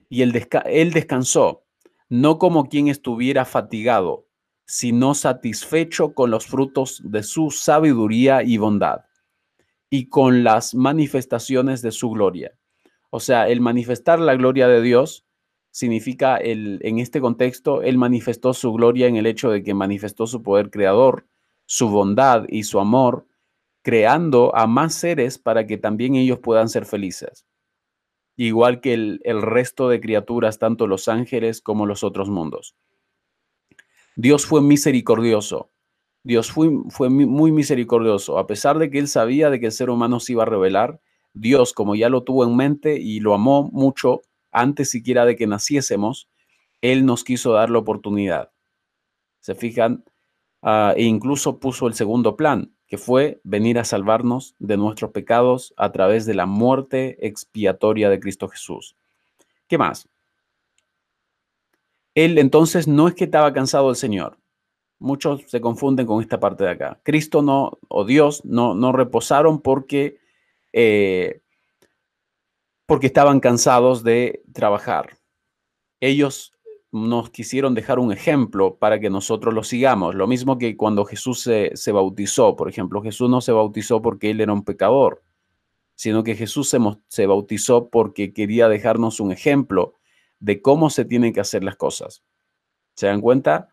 Y 0.07 0.21
él, 0.21 0.47
él 0.63 0.93
descansó, 0.93 1.66
no 2.09 2.37
como 2.37 2.69
quien 2.69 2.87
estuviera 2.87 3.45
fatigado, 3.45 4.27
sino 4.65 5.13
satisfecho 5.13 6.13
con 6.13 6.31
los 6.31 6.45
frutos 6.45 7.01
de 7.03 7.23
su 7.23 7.51
sabiduría 7.51 8.43
y 8.43 8.57
bondad 8.57 9.05
y 9.89 10.09
con 10.09 10.43
las 10.43 10.75
manifestaciones 10.75 11.81
de 11.81 11.91
su 11.91 12.09
gloria. 12.09 12.57
O 13.09 13.19
sea, 13.19 13.47
el 13.47 13.61
manifestar 13.61 14.19
la 14.19 14.35
gloria 14.35 14.67
de 14.67 14.81
Dios 14.81 15.25
significa, 15.71 16.37
el, 16.37 16.79
en 16.81 16.99
este 16.99 17.21
contexto, 17.21 17.81
Él 17.81 17.97
manifestó 17.97 18.53
su 18.53 18.73
gloria 18.73 19.07
en 19.07 19.15
el 19.15 19.25
hecho 19.25 19.49
de 19.49 19.63
que 19.63 19.73
manifestó 19.73 20.27
su 20.27 20.43
poder 20.43 20.69
creador, 20.69 21.27
su 21.65 21.89
bondad 21.89 22.45
y 22.49 22.63
su 22.63 22.79
amor, 22.79 23.27
creando 23.83 24.53
a 24.55 24.67
más 24.67 24.95
seres 24.95 25.37
para 25.37 25.65
que 25.65 25.77
también 25.77 26.15
ellos 26.15 26.39
puedan 26.39 26.67
ser 26.67 26.85
felices. 26.85 27.45
Igual 28.38 28.80
que 28.80 28.93
el, 28.93 29.19
el 29.23 29.41
resto 29.41 29.89
de 29.89 30.00
criaturas, 30.00 30.60
tanto 30.60 30.88
los 30.88 31.08
ángeles 31.08 31.62
como 31.62 31.86
los 31.86 32.04
otros 32.04 32.30
mundos. 32.30 32.76
Dios 34.15 34.45
fue 34.45 34.62
misericordioso. 34.62 35.69
Dios 36.23 36.52
fue, 36.52 36.69
fue 36.89 37.10
muy 37.10 37.52
misericordioso. 37.52 38.38
A 38.38 38.47
pesar 38.47 38.80
de 38.80 38.89
que 38.89 39.00
él 39.00 39.08
sabía 39.08 39.50
de 39.50 39.60
que 39.60 39.67
el 39.67 39.71
ser 39.71 39.89
humano 39.89 40.19
se 40.19 40.34
iba 40.34 40.43
a 40.43 40.47
revelar, 40.47 41.00
Dios, 41.34 41.73
como 41.73 41.95
ya 41.95 42.10
lo 42.10 42.23
tuvo 42.23 42.43
en 42.43 42.56
mente 42.56 43.00
y 43.00 43.19
lo 43.19 43.34
amó 43.34 43.69
mucho 43.71 44.21
antes 44.52 44.89
siquiera 44.89 45.26
de 45.26 45.36
que 45.36 45.47
naciésemos, 45.47 46.30
él 46.82 47.06
nos 47.06 47.23
quiso 47.23 47.54
dar 47.54 47.69
la 47.69 47.80
oportunidad. 47.80 48.52
¿Se 49.39 49.56
fijan? 49.56 50.04
Ah, 50.62 50.93
e 50.97 51.04
incluso 51.04 51.60
puso 51.60 51.88
el 51.88 51.93
segundo 51.93 52.36
plan, 52.36 52.73
que 52.88 52.97
fue 52.97 53.39
venir 53.43 53.78
a 53.80 53.84
salvarnos 53.84 54.56
de 54.60 54.78
nuestros 54.78 55.12
pecados 55.12 55.73
a 55.78 55.91
través 55.91 56.26
de 56.26 56.34
la 56.34 56.45
muerte 56.45 57.17
expiatoria 57.28 58.10
de 58.10 58.19
Cristo 58.19 58.47
Jesús. 58.47 58.95
¿Qué 59.67 59.78
más? 59.78 60.08
Él 62.15 62.38
entonces 62.38 62.88
no 62.88 63.08
es 63.08 63.13
que 63.13 63.26
estaba 63.26 63.54
cansado 63.54 63.89
el 63.89 63.95
Señor. 63.95 64.38
Muchos 65.00 65.43
se 65.47 65.62
confunden 65.62 66.08
con 66.08 66.21
esta 66.21 66.39
parte 66.39 66.63
de 66.63 66.71
acá. 66.71 67.00
Cristo 67.04 67.41
no, 67.41 67.78
o 67.89 68.06
Dios, 68.06 68.43
no, 68.45 68.73
no 68.73 68.91
reposaron 68.91 69.62
porque, 69.62 70.17
eh, 70.73 71.41
porque 72.88 73.08
estaban 73.08 73.39
cansados 73.39 74.04
de 74.04 74.41
trabajar. 74.54 75.19
Ellos 76.00 76.56
nos 76.91 77.30
quisieron 77.30 77.73
dejar 77.73 78.00
un 78.00 78.12
ejemplo 78.12 78.78
para 78.78 79.00
que 79.00 79.10
nosotros 79.10 79.54
lo 79.54 79.63
sigamos. 79.63 80.15
Lo 80.15 80.28
mismo 80.28 80.58
que 80.58 80.78
cuando 80.78 81.06
Jesús 81.06 81.41
se, 81.41 81.71
se 81.76 81.91
bautizó, 81.91 82.56
por 82.56 82.69
ejemplo, 82.69 83.02
Jesús 83.02 83.30
no 83.30 83.41
se 83.41 83.52
bautizó 83.52 84.02
porque 84.02 84.30
él 84.30 84.41
era 84.41 84.54
un 84.54 84.63
pecador, 84.63 85.23
sino 85.95 86.23
que 86.23 86.36
Jesús 86.36 86.69
se, 86.69 86.80
se 87.08 87.26
bautizó 87.26 87.89
porque 87.89 88.34
quería 88.34 88.69
dejarnos 88.69 89.19
un 89.19 89.32
ejemplo 89.32 89.95
de 90.39 90.62
cómo 90.62 90.89
se 90.89 91.06
tienen 91.06 91.34
que 91.34 91.39
hacer 91.39 91.63
las 91.63 91.76
cosas. 91.76 92.23
¿Se 92.95 93.08
dan 93.08 93.21
cuenta? 93.21 93.69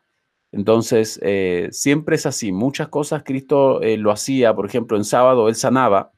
Entonces, 0.52 1.18
eh, 1.22 1.68
siempre 1.72 2.16
es 2.16 2.26
así. 2.26 2.52
Muchas 2.52 2.88
cosas 2.88 3.22
Cristo 3.24 3.82
eh, 3.82 3.96
lo 3.96 4.10
hacía, 4.10 4.54
por 4.54 4.66
ejemplo, 4.66 4.96
en 4.96 5.04
sábado 5.04 5.48
él 5.48 5.56
sanaba, 5.56 6.12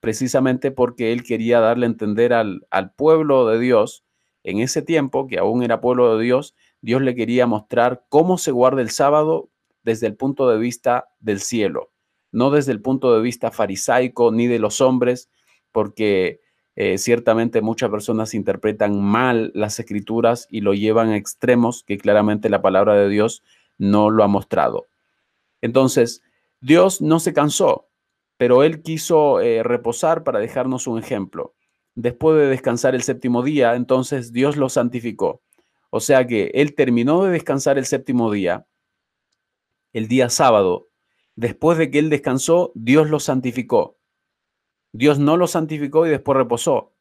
precisamente 0.00 0.70
porque 0.70 1.12
él 1.12 1.22
quería 1.22 1.60
darle 1.60 1.86
a 1.86 1.88
entender 1.88 2.32
al, 2.32 2.66
al 2.70 2.92
pueblo 2.92 3.46
de 3.48 3.58
Dios, 3.58 4.04
en 4.44 4.60
ese 4.60 4.82
tiempo, 4.82 5.26
que 5.26 5.38
aún 5.38 5.62
era 5.62 5.80
pueblo 5.80 6.16
de 6.16 6.24
Dios, 6.24 6.54
Dios 6.80 7.02
le 7.02 7.14
quería 7.14 7.46
mostrar 7.46 8.04
cómo 8.08 8.38
se 8.38 8.52
guarda 8.52 8.80
el 8.80 8.90
sábado 8.90 9.50
desde 9.82 10.06
el 10.06 10.16
punto 10.16 10.48
de 10.48 10.58
vista 10.58 11.08
del 11.20 11.40
cielo, 11.40 11.90
no 12.30 12.50
desde 12.50 12.72
el 12.72 12.80
punto 12.80 13.14
de 13.14 13.20
vista 13.20 13.50
farisaico 13.50 14.32
ni 14.32 14.46
de 14.46 14.58
los 14.58 14.80
hombres, 14.80 15.30
porque 15.72 16.40
eh, 16.76 16.98
ciertamente 16.98 17.60
muchas 17.60 17.90
personas 17.90 18.34
interpretan 18.34 19.02
mal 19.02 19.50
las 19.54 19.80
escrituras 19.80 20.46
y 20.50 20.60
lo 20.60 20.74
llevan 20.74 21.08
a 21.08 21.16
extremos 21.16 21.82
que 21.82 21.98
claramente 21.98 22.48
la 22.48 22.62
palabra 22.62 22.94
de 22.94 23.08
Dios 23.08 23.42
no 23.78 24.10
lo 24.10 24.22
ha 24.22 24.28
mostrado. 24.28 24.86
Entonces, 25.60 26.22
Dios 26.60 27.00
no 27.00 27.18
se 27.18 27.32
cansó, 27.32 27.88
pero 28.36 28.62
Él 28.62 28.82
quiso 28.82 29.40
eh, 29.40 29.62
reposar 29.62 30.22
para 30.22 30.38
dejarnos 30.38 30.86
un 30.86 30.98
ejemplo. 30.98 31.54
Después 32.00 32.38
de 32.38 32.46
descansar 32.46 32.94
el 32.94 33.02
séptimo 33.02 33.42
día, 33.42 33.74
entonces 33.74 34.32
Dios 34.32 34.56
lo 34.56 34.68
santificó. 34.68 35.42
O 35.90 35.98
sea 35.98 36.28
que 36.28 36.52
Él 36.54 36.76
terminó 36.76 37.24
de 37.24 37.32
descansar 37.32 37.76
el 37.76 37.86
séptimo 37.86 38.30
día, 38.30 38.68
el 39.92 40.06
día 40.06 40.30
sábado. 40.30 40.90
Después 41.34 41.76
de 41.76 41.90
que 41.90 41.98
Él 41.98 42.08
descansó, 42.08 42.70
Dios 42.76 43.10
lo 43.10 43.18
santificó. 43.18 43.98
Dios 44.92 45.18
no 45.18 45.36
lo 45.36 45.48
santificó 45.48 46.06
y 46.06 46.10
después 46.10 46.38
reposó. 46.38 46.94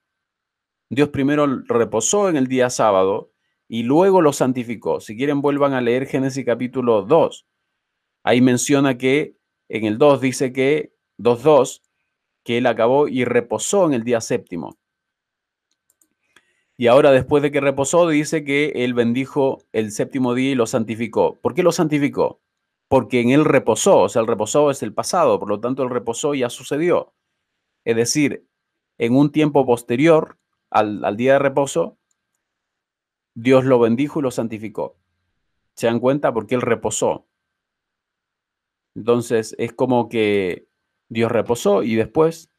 Dios 0.89 1.09
primero 1.09 1.45
reposó 1.67 2.27
en 2.29 2.35
el 2.35 2.47
día 2.47 2.71
sábado 2.71 3.31
y 3.67 3.83
luego 3.83 4.23
lo 4.23 4.33
santificó. 4.33 4.99
Si 4.99 5.15
quieren, 5.15 5.41
vuelvan 5.41 5.73
a 5.73 5.81
leer 5.81 6.07
Génesis 6.07 6.43
capítulo 6.43 7.03
2. 7.03 7.45
Ahí 8.23 8.41
menciona 8.41 8.97
que 8.97 9.37
en 9.69 9.85
el 9.85 9.99
2 9.99 10.21
dice 10.21 10.51
que 10.51 10.95
2.2, 11.19 11.83
que 12.43 12.57
él 12.57 12.65
acabó 12.65 13.07
y 13.07 13.25
reposó 13.25 13.85
en 13.85 13.93
el 13.93 14.03
día 14.03 14.21
séptimo. 14.21 14.75
Y 16.77 16.87
ahora 16.87 17.11
después 17.11 17.41
de 17.41 17.51
que 17.51 17.59
reposó, 17.59 18.07
dice 18.07 18.43
que 18.43 18.71
él 18.75 18.93
bendijo 18.93 19.63
el 19.71 19.91
séptimo 19.91 20.35
día 20.35 20.51
y 20.51 20.55
lo 20.55 20.67
santificó. 20.67 21.35
¿Por 21.41 21.55
qué 21.55 21.63
lo 21.63 21.71
santificó? 21.71 22.39
Porque 22.87 23.19
en 23.19 23.31
él 23.31 23.45
reposó, 23.45 24.01
o 24.01 24.09
sea, 24.09 24.21
el 24.21 24.27
reposó 24.27 24.69
es 24.69 24.83
el 24.83 24.93
pasado, 24.93 25.39
por 25.39 25.49
lo 25.49 25.59
tanto 25.59 25.81
el 25.81 25.89
reposó 25.89 26.35
ya 26.35 26.49
sucedió. 26.51 27.13
Es 27.83 27.95
decir, 27.95 28.47
en 28.99 29.15
un 29.15 29.31
tiempo 29.31 29.65
posterior 29.65 30.37
al, 30.69 31.17
día 31.17 31.33
de 31.33 31.39
reposo, 31.39 31.97
Dios 33.33 33.65
lo 33.65 33.79
bendijo 33.79 34.19
y 34.19 34.23
lo 34.23 34.31
santificó. 34.31 34.97
¿Se 35.75 35.87
dan 35.87 35.99
cuenta? 35.99 36.33
Porque 36.33 36.55
Él 36.55 36.61
reposó. 36.61 37.27
Entonces 38.95 39.55
es 39.57 39.73
como 39.73 40.09
que 40.09 40.67
Dios 41.09 41.31
reposó 41.31 41.83
y 41.83 41.95
después 41.95 42.51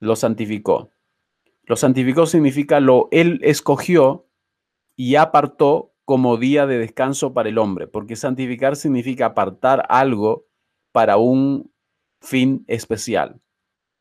lo 0.00 0.16
santificó. 0.16 0.90
Lo 1.64 1.76
santificó 1.76 2.26
significa 2.26 2.80
lo 2.80 3.08
Él 3.10 3.40
escogió 3.42 4.28
y 4.96 5.16
apartó 5.16 5.94
como 6.04 6.36
día 6.36 6.66
de 6.66 6.78
descanso 6.78 7.32
para 7.32 7.48
el 7.48 7.58
hombre, 7.58 7.86
porque 7.86 8.16
santificar 8.16 8.76
significa 8.76 9.26
apartar 9.26 9.86
algo 9.88 10.46
para 10.92 11.16
un 11.16 11.72
fin 12.20 12.64
especial 12.68 13.40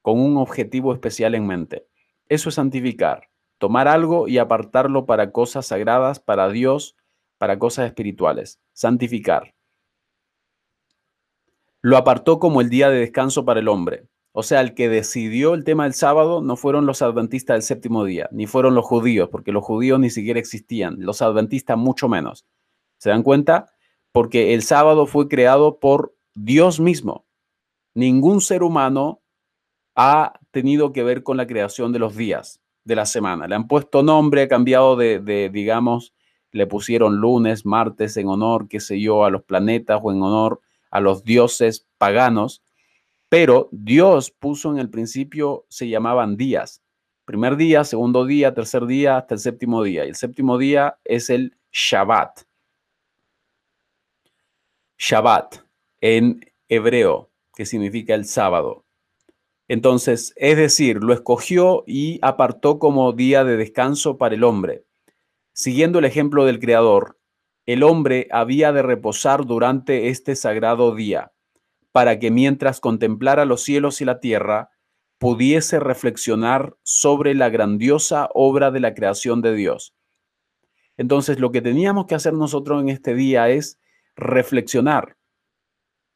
con 0.02 0.20
un 0.20 0.38
objetivo 0.38 0.94
especial 0.94 1.36
en 1.36 1.48
mente. 1.48 1.88
Eso 2.28 2.50
es 2.50 2.56
santificar, 2.56 3.30
tomar 3.58 3.88
algo 3.88 4.28
y 4.28 4.38
apartarlo 4.38 5.06
para 5.06 5.32
cosas 5.32 5.68
sagradas, 5.68 6.20
para 6.20 6.50
Dios, 6.50 6.96
para 7.38 7.60
cosas 7.60 7.86
espirituales. 7.86 8.60
Santificar. 8.74 9.54
Lo 11.82 11.98
apartó 11.98 12.40
como 12.40 12.62
el 12.62 12.70
día 12.70 12.90
de 12.90 13.00
descanso 13.00 13.46
para 13.46 13.60
el 13.60 13.68
hombre. 13.68 14.08
O 14.34 14.44
sea, 14.44 14.62
el 14.62 14.74
que 14.74 14.88
decidió 14.88 15.54
el 15.54 15.64
tema 15.64 15.84
del 15.84 15.94
sábado 15.94 16.42
no 16.42 16.56
fueron 16.56 16.86
los 16.86 17.02
adventistas 17.02 17.56
del 17.56 17.64
séptimo 17.64 18.06
día, 18.06 18.30
ni 18.32 18.48
fueron 18.48 18.76
los 18.76 18.86
judíos, 18.86 19.30
porque 19.30 19.52
los 19.52 19.64
judíos 19.64 20.00
ni 20.00 20.10
siquiera 20.10 20.40
existían, 20.40 20.96
los 21.00 21.22
adventistas 21.22 21.78
mucho 21.78 22.08
menos. 22.08 22.46
¿Se 22.98 23.10
dan 23.10 23.24
cuenta? 23.24 23.74
Porque 24.12 24.54
el 24.54 24.64
sábado 24.64 25.06
fue 25.06 25.28
creado 25.28 25.80
por 25.80 26.16
Dios 26.34 26.80
mismo. 26.80 27.26
Ningún 27.94 28.40
ser 28.40 28.64
humano 28.64 29.22
ha 29.96 30.40
tenido 30.52 30.94
que 30.94 31.04
ver 31.04 31.24
con 31.24 31.36
la 31.36 31.48
creación 31.48 31.92
de 31.92 32.00
los 32.00 32.16
días 32.16 32.62
de 32.86 32.96
la 32.96 33.06
semana. 33.06 33.48
Le 33.48 33.56
han 33.56 33.68
puesto 33.68 34.02
nombre, 34.02 34.44
ha 34.44 34.48
cambiado 34.48 34.96
de, 34.96 35.50
digamos, 35.52 36.14
le 36.52 36.68
pusieron 36.68 37.18
lunes, 37.18 37.66
martes 37.66 38.16
en 38.18 38.28
honor, 38.28 38.68
qué 38.70 38.80
sé 38.80 39.00
yo, 39.00 39.26
a 39.26 39.30
los 39.30 39.44
planetas 39.44 40.00
o 40.02 40.12
en 40.12 40.22
honor 40.22 40.62
a 40.90 41.00
los 41.00 41.24
dioses 41.24 41.88
paganos, 41.98 42.62
pero 43.32 43.70
Dios 43.72 44.30
puso 44.30 44.74
en 44.74 44.78
el 44.78 44.90
principio, 44.90 45.66
se 45.70 45.88
llamaban 45.88 46.36
días. 46.36 46.84
Primer 47.24 47.56
día, 47.56 47.86
segundo 47.86 48.26
día, 48.26 48.54
tercer 48.54 48.86
día, 48.86 49.16
hasta 49.16 49.36
el 49.36 49.40
séptimo 49.40 49.84
día. 49.84 50.04
Y 50.04 50.10
el 50.10 50.16
séptimo 50.16 50.58
día 50.58 51.00
es 51.06 51.30
el 51.30 51.56
Shabbat. 51.72 52.42
Shabbat 54.98 55.60
en 56.02 56.42
hebreo, 56.68 57.32
que 57.56 57.66
significa 57.66 58.16
el 58.16 58.26
sábado. 58.26 58.84
Entonces, 59.70 60.34
es 60.36 60.58
decir, 60.58 61.02
lo 61.02 61.14
escogió 61.14 61.86
y 61.88 62.20
apartó 62.22 62.80
como 62.80 63.14
día 63.14 63.46
de 63.46 63.56
descanso 63.56 64.18
para 64.18 64.36
el 64.36 64.44
hombre. 64.44 64.84
Siguiendo 65.54 66.00
el 66.00 66.06
ejemplo 66.06 66.44
del 66.44 66.60
Creador, 66.60 67.18
el 67.66 67.84
hombre 67.84 68.28
había 68.30 68.74
de 68.74 68.82
reposar 68.82 69.46
durante 69.46 70.10
este 70.10 70.36
sagrado 70.36 70.94
día, 70.94 71.32
para 71.92 72.20
que 72.20 72.32
mientras 72.32 72.80
contemplara 72.80 73.46
los 73.46 73.64
cielos 73.64 74.02
y 74.02 74.06
la 74.06 74.20
tierra, 74.20 74.72
pudiese 75.18 75.80
reflexionar 75.80 76.76
sobre 76.84 77.36
la 77.36 77.50
grandiosa 77.50 78.30
obra 78.34 78.72
de 78.72 78.80
la 78.80 78.94
creación 78.94 79.42
de 79.42 79.54
Dios. 79.54 79.94
Entonces, 80.98 81.40
lo 81.40 81.52
que 81.52 81.62
teníamos 81.62 82.06
que 82.06 82.16
hacer 82.16 82.34
nosotros 82.34 82.82
en 82.82 82.90
este 82.90 83.14
día 83.14 83.50
es 83.50 83.80
reflexionar. 84.16 85.18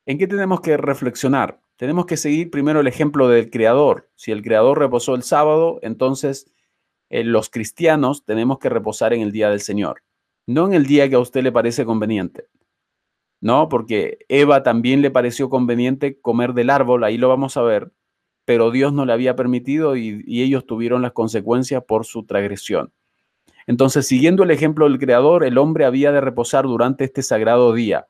¿En 0.06 0.18
qué 0.18 0.28
tenemos 0.28 0.62
que 0.62 0.78
reflexionar? 0.78 1.60
tenemos 1.78 2.06
que 2.06 2.18
seguir 2.18 2.52
primero 2.52 2.80
el 2.80 2.88
ejemplo 2.88 3.28
del 3.28 3.50
Creador. 3.50 4.10
Si 4.16 4.32
el 4.32 4.42
Creador 4.42 4.80
reposó 4.80 5.16
el 5.16 5.24
sábado, 5.24 5.80
entonces 5.82 6.52
eh, 7.10 7.24
los 7.24 7.50
cristianos 7.50 8.26
tenemos 8.26 8.60
que 8.60 8.70
reposar 8.70 9.14
en 9.14 9.22
el 9.22 9.32
día 9.32 9.50
del 9.50 9.62
Señor, 9.62 10.04
no 10.48 10.66
en 10.68 10.74
el 10.74 10.86
día 10.86 11.10
que 11.10 11.16
a 11.16 11.20
usted 11.20 11.44
le 11.44 11.52
parece 11.52 11.86
conveniente. 11.86 12.48
No, 13.46 13.70
porque 13.70 14.26
Eva 14.28 14.64
también 14.64 15.04
le 15.04 15.12
pareció 15.12 15.52
conveniente 15.52 16.20
comer 16.20 16.54
del 16.56 16.72
árbol, 16.72 17.04
ahí 17.04 17.16
lo 17.20 17.30
vamos 17.30 17.58
a 17.58 17.62
ver, 17.62 17.92
pero 18.44 18.72
Dios 18.72 18.92
no 18.92 19.06
le 19.06 19.14
había 19.14 19.36
permitido 19.36 19.96
y, 19.96 20.24
ellos 20.42 20.66
tuvieron 20.66 21.04
las 21.04 21.12
consecuencias 21.12 21.84
por 21.88 22.08
su 22.08 22.26
transgresión. 22.26 22.92
Entonces, 23.68 24.08
siguiendo 24.08 24.42
el 24.42 24.50
ejemplo 24.50 24.90
del 24.90 24.98
Creador, 24.98 25.44
el 25.44 25.60
hombre 25.60 25.86
había 25.86 26.12
de 26.12 26.22
reposar 26.22 26.66
durante 26.66 27.04
este 27.04 27.22
sagrado 27.22 27.72
día 27.72 28.08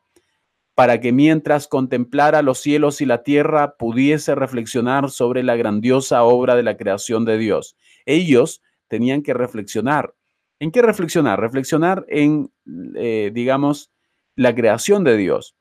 para 0.73 1.01
que 1.01 1.11
mientras 1.11 1.67
contemplara 1.67 2.41
los 2.41 2.59
cielos 2.59 3.01
y 3.01 3.05
la 3.05 3.21
tierra 3.23 3.75
pudiese 3.75 4.35
reflexionar 4.35 5.09
sobre 5.09 5.43
la 5.43 5.57
grandiosa 5.57 6.23
obra 6.23 6.55
de 6.55 6.63
la 6.63 6.77
creación 6.77 7.25
de 7.25 7.37
Dios. 7.37 7.75
Ellos 8.05 8.61
tenían 8.87 9.21
que 9.21 9.33
reflexionar. 9.33 10.13
¿En 10.61 10.71
qué 10.71 10.81
reflexionar? 10.81 11.41
Reflexionar 11.41 12.05
en, 12.07 12.53
eh, 12.95 13.31
digamos, 13.33 13.91
la 14.35 14.53
creación 14.53 15.03
de 15.03 15.17
Dios. 15.17 15.55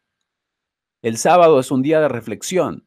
El 1.02 1.16
sábado 1.16 1.60
es 1.60 1.70
un 1.70 1.82
día 1.82 2.00
de 2.00 2.08
reflexión. 2.08 2.86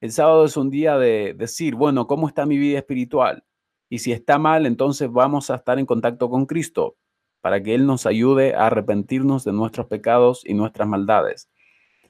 El 0.00 0.12
sábado 0.12 0.44
es 0.44 0.56
un 0.56 0.70
día 0.70 0.98
de 0.98 1.34
decir, 1.34 1.74
bueno, 1.74 2.06
¿cómo 2.06 2.26
está 2.26 2.46
mi 2.46 2.58
vida 2.58 2.78
espiritual? 2.78 3.44
Y 3.88 3.98
si 3.98 4.12
está 4.12 4.38
mal, 4.38 4.66
entonces 4.66 5.10
vamos 5.10 5.50
a 5.50 5.56
estar 5.56 5.78
en 5.78 5.86
contacto 5.86 6.30
con 6.30 6.46
Cristo 6.46 6.96
para 7.40 7.62
que 7.62 7.74
Él 7.74 7.86
nos 7.86 8.06
ayude 8.06 8.54
a 8.54 8.66
arrepentirnos 8.66 9.44
de 9.44 9.52
nuestros 9.52 9.86
pecados 9.86 10.42
y 10.44 10.54
nuestras 10.54 10.88
maldades. 10.88 11.50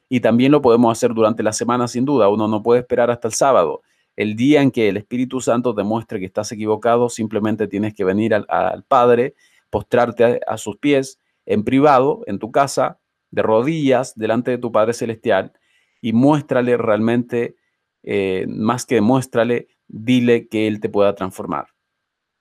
Y 0.08 0.20
también 0.20 0.52
lo 0.52 0.62
podemos 0.62 0.96
hacer 0.96 1.14
durante 1.14 1.42
la 1.42 1.52
semana, 1.52 1.88
sin 1.88 2.04
duda. 2.04 2.28
Uno 2.28 2.48
no 2.48 2.62
puede 2.62 2.80
esperar 2.80 3.10
hasta 3.10 3.28
el 3.28 3.34
sábado. 3.34 3.82
El 4.16 4.36
día 4.36 4.62
en 4.62 4.70
que 4.70 4.88
el 4.88 4.96
Espíritu 4.96 5.40
Santo 5.40 5.72
demuestre 5.72 6.20
que 6.20 6.26
estás 6.26 6.50
equivocado, 6.52 7.08
simplemente 7.08 7.68
tienes 7.68 7.94
que 7.94 8.04
venir 8.04 8.34
al, 8.34 8.84
Padre, 8.84 9.34
postrarte 9.68 10.40
a, 10.46 10.58
sus 10.58 10.76
pies 10.76 11.18
en 11.46 11.64
privado, 11.64 12.22
en 12.26 12.38
tu 12.38 12.52
casa, 12.52 12.99
de 13.30 13.42
rodillas, 13.42 14.14
delante 14.16 14.50
de 14.50 14.58
tu 14.58 14.72
Padre 14.72 14.92
Celestial, 14.92 15.52
y 16.00 16.12
muéstrale 16.12 16.76
realmente, 16.76 17.56
eh, 18.02 18.46
más 18.48 18.86
que 18.86 19.00
muéstrale, 19.00 19.68
dile 19.88 20.48
que 20.48 20.66
Él 20.66 20.80
te 20.80 20.88
pueda 20.88 21.14
transformar. 21.14 21.68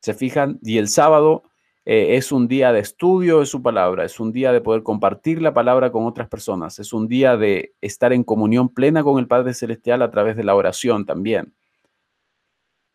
¿Se 0.01 0.13
fijan? 0.13 0.59
Y 0.63 0.77
el 0.77 0.87
sábado 0.87 1.43
eh, 1.85 2.17
es 2.17 2.31
un 2.31 2.47
día 2.47 2.71
de 2.71 2.79
estudio 2.79 3.39
de 3.39 3.45
su 3.45 3.61
palabra, 3.61 4.05
es 4.05 4.19
un 4.19 4.31
día 4.31 4.51
de 4.51 4.61
poder 4.61 4.83
compartir 4.83 5.41
la 5.41 5.53
palabra 5.53 5.91
con 5.91 6.05
otras 6.05 6.29
personas, 6.29 6.79
es 6.79 6.93
un 6.93 7.07
día 7.07 7.35
de 7.35 7.73
estar 7.81 8.13
en 8.13 8.23
comunión 8.23 8.69
plena 8.69 9.03
con 9.03 9.19
el 9.19 9.27
Padre 9.27 9.53
Celestial 9.53 10.01
a 10.01 10.11
través 10.11 10.35
de 10.37 10.43
la 10.43 10.55
oración 10.55 11.05
también. 11.05 11.53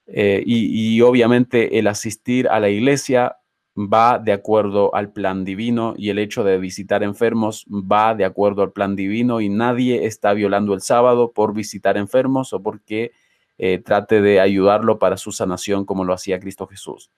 Eh, 0.07 0.43
y, 0.47 1.01
obviamente 1.01 1.79
el 1.79 1.87
asistir 1.87 2.47
a 2.49 2.61
la 2.61 2.69
iglesia 2.69 3.39
va 3.77 4.19
de 4.19 4.33
acuerdo 4.33 4.95
al 4.95 5.13
plan 5.13 5.45
divino 5.45 5.95
y 5.97 6.11
el 6.11 6.19
hecho 6.19 6.45
de 6.45 6.59
visitar 6.59 7.03
enfermos 7.03 7.67
va 7.69 8.15
de 8.15 8.25
acuerdo 8.25 8.63
al 8.63 8.73
plan 8.73 8.95
divino 8.95 9.41
y 9.41 9.49
nadie 9.49 10.07
está 10.07 10.33
violando 10.33 10.75
el 10.75 10.81
sábado 10.81 11.33
por 11.33 11.55
visitar 11.55 11.97
enfermos 11.97 12.53
o 12.53 12.63
porque 12.63 13.13
eh, 13.59 13.79
trate 13.79 14.21
de 14.21 14.41
ayudarlo 14.41 14.99
para 14.99 15.17
su 15.17 15.33
sanación 15.33 15.85
como 15.85 16.05
lo 16.05 16.13
hacía 16.13 16.39
Cristo 16.39 16.67
Jesús. 16.67 17.11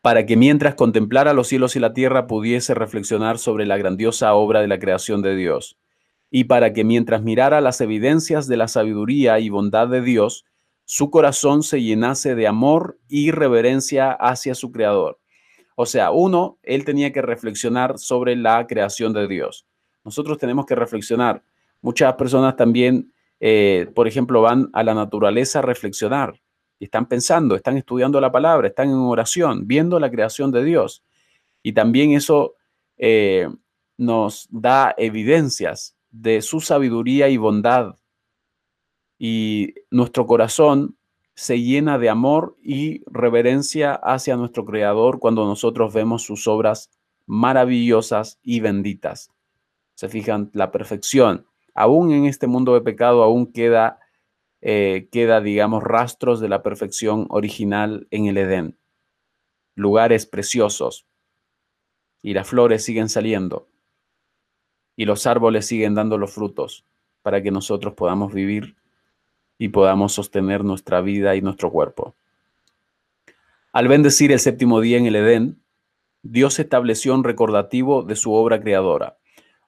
Para 0.00 0.26
que 0.26 0.36
mientras 0.36 0.74
contemplara 0.74 1.32
los 1.32 1.48
cielos 1.48 1.76
y 1.76 1.80
la 1.80 1.92
tierra 1.92 2.26
pudiese 2.26 2.74
reflexionar 2.74 3.38
sobre 3.38 3.66
la 3.66 3.76
grandiosa 3.76 4.34
obra 4.34 4.60
de 4.60 4.68
la 4.68 4.78
creación 4.78 5.22
de 5.22 5.34
Dios, 5.36 5.76
y 6.30 6.44
para 6.44 6.72
que 6.72 6.84
mientras 6.84 7.22
mirara 7.22 7.60
las 7.60 7.80
evidencias 7.80 8.46
de 8.46 8.56
la 8.56 8.68
sabiduría 8.68 9.38
y 9.40 9.48
bondad 9.48 9.88
de 9.88 10.02
Dios, 10.02 10.44
su 10.90 11.10
corazón 11.10 11.62
se 11.62 11.82
llenase 11.82 12.34
de 12.34 12.46
amor 12.46 12.98
y 13.08 13.30
reverencia 13.30 14.12
hacia 14.12 14.54
su 14.54 14.72
Creador. 14.72 15.18
O 15.76 15.84
sea, 15.84 16.12
uno, 16.12 16.58
él 16.62 16.86
tenía 16.86 17.12
que 17.12 17.20
reflexionar 17.20 17.98
sobre 17.98 18.36
la 18.36 18.66
creación 18.66 19.12
de 19.12 19.28
Dios. 19.28 19.66
Nosotros 20.02 20.38
tenemos 20.38 20.64
que 20.64 20.74
reflexionar. 20.74 21.42
Muchas 21.82 22.14
personas 22.14 22.56
también, 22.56 23.12
eh, 23.38 23.90
por 23.94 24.08
ejemplo, 24.08 24.40
van 24.40 24.70
a 24.72 24.82
la 24.82 24.94
naturaleza 24.94 25.58
a 25.58 25.62
reflexionar 25.62 26.40
están 26.80 27.06
pensando, 27.06 27.56
están 27.56 27.76
estudiando 27.76 28.20
la 28.20 28.32
palabra, 28.32 28.68
están 28.68 28.88
en 28.88 28.94
oración, 28.94 29.66
viendo 29.66 29.98
la 29.98 30.10
creación 30.10 30.52
de 30.52 30.64
Dios. 30.64 31.02
Y 31.62 31.72
también 31.72 32.12
eso 32.12 32.54
eh, 32.96 33.48
nos 33.96 34.48
da 34.50 34.94
evidencias 34.96 35.96
de 36.10 36.40
su 36.40 36.60
sabiduría 36.60 37.28
y 37.28 37.36
bondad. 37.36 37.96
Y 39.18 39.74
nuestro 39.90 40.26
corazón 40.26 40.96
se 41.34 41.60
llena 41.60 41.98
de 41.98 42.08
amor 42.08 42.56
y 42.62 43.02
reverencia 43.06 43.94
hacia 43.94 44.36
nuestro 44.36 44.64
Creador 44.64 45.18
cuando 45.18 45.44
nosotros 45.44 45.92
vemos 45.92 46.22
sus 46.22 46.46
obras 46.46 46.90
maravillosas 47.26 48.38
y 48.42 48.60
benditas. 48.60 49.30
Se 49.94 50.08
fijan, 50.08 50.50
la 50.52 50.70
perfección. 50.70 51.46
Aún 51.74 52.12
en 52.12 52.26
este 52.26 52.46
mundo 52.46 52.74
de 52.74 52.80
pecado, 52.80 53.22
aún 53.22 53.52
queda 53.52 53.98
eh, 54.60 55.08
queda, 55.12 55.40
digamos, 55.40 55.84
rastros 55.84 56.40
de 56.40 56.48
la 56.48 56.62
perfección 56.62 57.26
original 57.30 58.08
en 58.10 58.26
el 58.26 58.38
Edén. 58.38 58.78
Lugares 59.74 60.26
preciosos. 60.26 61.06
Y 62.22 62.34
las 62.34 62.48
flores 62.48 62.84
siguen 62.84 63.08
saliendo. 63.08 63.68
Y 64.96 65.04
los 65.04 65.26
árboles 65.26 65.66
siguen 65.66 65.94
dando 65.94 66.18
los 66.18 66.32
frutos 66.32 66.84
para 67.22 67.42
que 67.42 67.52
nosotros 67.52 67.94
podamos 67.94 68.32
vivir 68.32 68.76
y 69.58 69.68
podamos 69.68 70.12
sostener 70.12 70.64
nuestra 70.64 71.00
vida 71.00 71.36
y 71.36 71.42
nuestro 71.42 71.70
cuerpo. 71.70 72.14
Al 73.72 73.88
bendecir 73.88 74.32
el 74.32 74.40
séptimo 74.40 74.80
día 74.80 74.98
en 74.98 75.06
el 75.06 75.16
Edén, 75.16 75.62
Dios 76.22 76.58
estableció 76.58 77.14
un 77.14 77.24
recordativo 77.24 78.02
de 78.02 78.16
su 78.16 78.32
obra 78.32 78.60
creadora. 78.60 79.18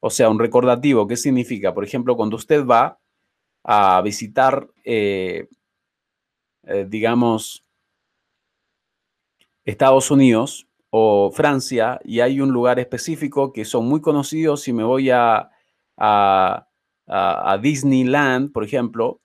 O 0.00 0.11
sea, 0.11 0.31
un 0.31 0.38
recordativo, 0.38 1.07
¿qué 1.07 1.16
significa? 1.16 1.74
Por 1.74 1.85
ejemplo, 1.85 2.16
cuando 2.16 2.37
usted 2.37 2.64
va 2.64 2.98
a 3.62 4.00
visitar, 4.03 4.68
eh, 4.85 5.48
eh, 6.64 6.87
digamos, 6.88 7.64
Estados 9.64 10.11
Unidos 10.11 10.66
o 10.88 11.31
Francia 11.31 12.00
y 12.05 12.20
hay 12.20 12.40
un 12.40 12.50
lugar 12.50 12.79
específico 12.79 13.53
que 13.53 13.64
son 13.64 13.87
muy 13.87 14.00
conocidos, 14.00 14.62
si 14.62 14.72
me 14.72 14.83
voy 14.83 15.11
a, 15.11 15.50
a, 15.96 16.66
a, 17.07 17.59
Disneyland, 17.59 18.53
por 18.53 18.64
ejemplo, 18.64 19.20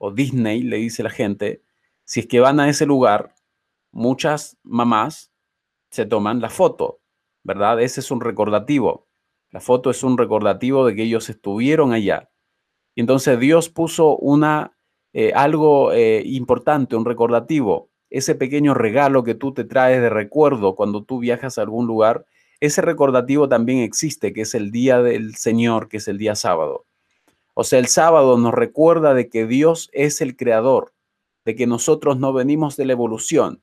o 0.00 0.10
Disney, 0.10 0.62
le 0.62 0.78
dice 0.78 1.02
la 1.02 1.10
gente, 1.10 1.62
si 2.04 2.20
es 2.20 2.26
que 2.26 2.40
van 2.40 2.58
a 2.58 2.68
ese 2.68 2.86
lugar, 2.86 3.34
muchas 3.92 4.58
mamás 4.62 5.32
se 5.90 6.06
toman 6.06 6.40
la 6.40 6.50
foto, 6.50 7.00
¿verdad? 7.44 7.80
Ese 7.80 8.00
es 8.00 8.10
un 8.10 8.20
recordativo. 8.20 9.08
La 9.50 9.60
foto 9.60 9.90
es 9.90 10.02
un 10.02 10.18
recordativo 10.18 10.86
de 10.86 10.94
que 10.94 11.02
ellos 11.02 11.28
estuvieron 11.28 11.92
allá 11.92 12.30
entonces 13.00 13.38
Dios 13.38 13.68
puso 13.68 14.16
una, 14.16 14.76
eh, 15.12 15.32
algo 15.34 15.92
eh, 15.92 16.22
importante, 16.24 16.96
un 16.96 17.04
recordativo, 17.04 17.90
ese 18.10 18.34
pequeño 18.34 18.74
regalo 18.74 19.22
que 19.22 19.34
tú 19.34 19.54
te 19.54 19.64
traes 19.64 20.00
de 20.00 20.10
recuerdo 20.10 20.74
cuando 20.74 21.04
tú 21.04 21.18
viajas 21.20 21.58
a 21.58 21.62
algún 21.62 21.86
lugar, 21.86 22.26
ese 22.60 22.82
recordativo 22.82 23.48
también 23.48 23.78
existe, 23.78 24.32
que 24.32 24.42
es 24.42 24.54
el 24.54 24.70
día 24.70 25.00
del 25.00 25.34
Señor, 25.36 25.88
que 25.88 25.98
es 25.98 26.08
el 26.08 26.18
día 26.18 26.34
sábado. 26.34 26.86
O 27.54 27.64
sea, 27.64 27.78
el 27.78 27.86
sábado 27.86 28.38
nos 28.38 28.54
recuerda 28.54 29.14
de 29.14 29.28
que 29.28 29.46
Dios 29.46 29.90
es 29.92 30.20
el 30.20 30.36
creador, 30.36 30.92
de 31.44 31.54
que 31.54 31.66
nosotros 31.66 32.18
no 32.18 32.32
venimos 32.32 32.76
de 32.76 32.84
la 32.84 32.92
evolución, 32.92 33.62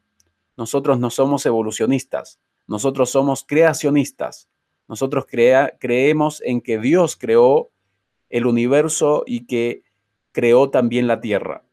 nosotros 0.56 1.00
no 1.00 1.10
somos 1.10 1.46
evolucionistas, 1.46 2.40
nosotros 2.68 3.10
somos 3.10 3.46
creacionistas, 3.48 4.50
nosotros 4.88 5.26
creemos 5.28 6.42
en 6.46 6.62
que 6.62 6.80
Dios 6.80 7.16
creó 7.16 7.72
el 8.30 8.46
universo 8.46 9.24
y 9.26 9.46
que 9.46 9.84
creó 10.32 10.70
también 10.70 11.08
la 11.08 11.22
tierra. 11.22 11.64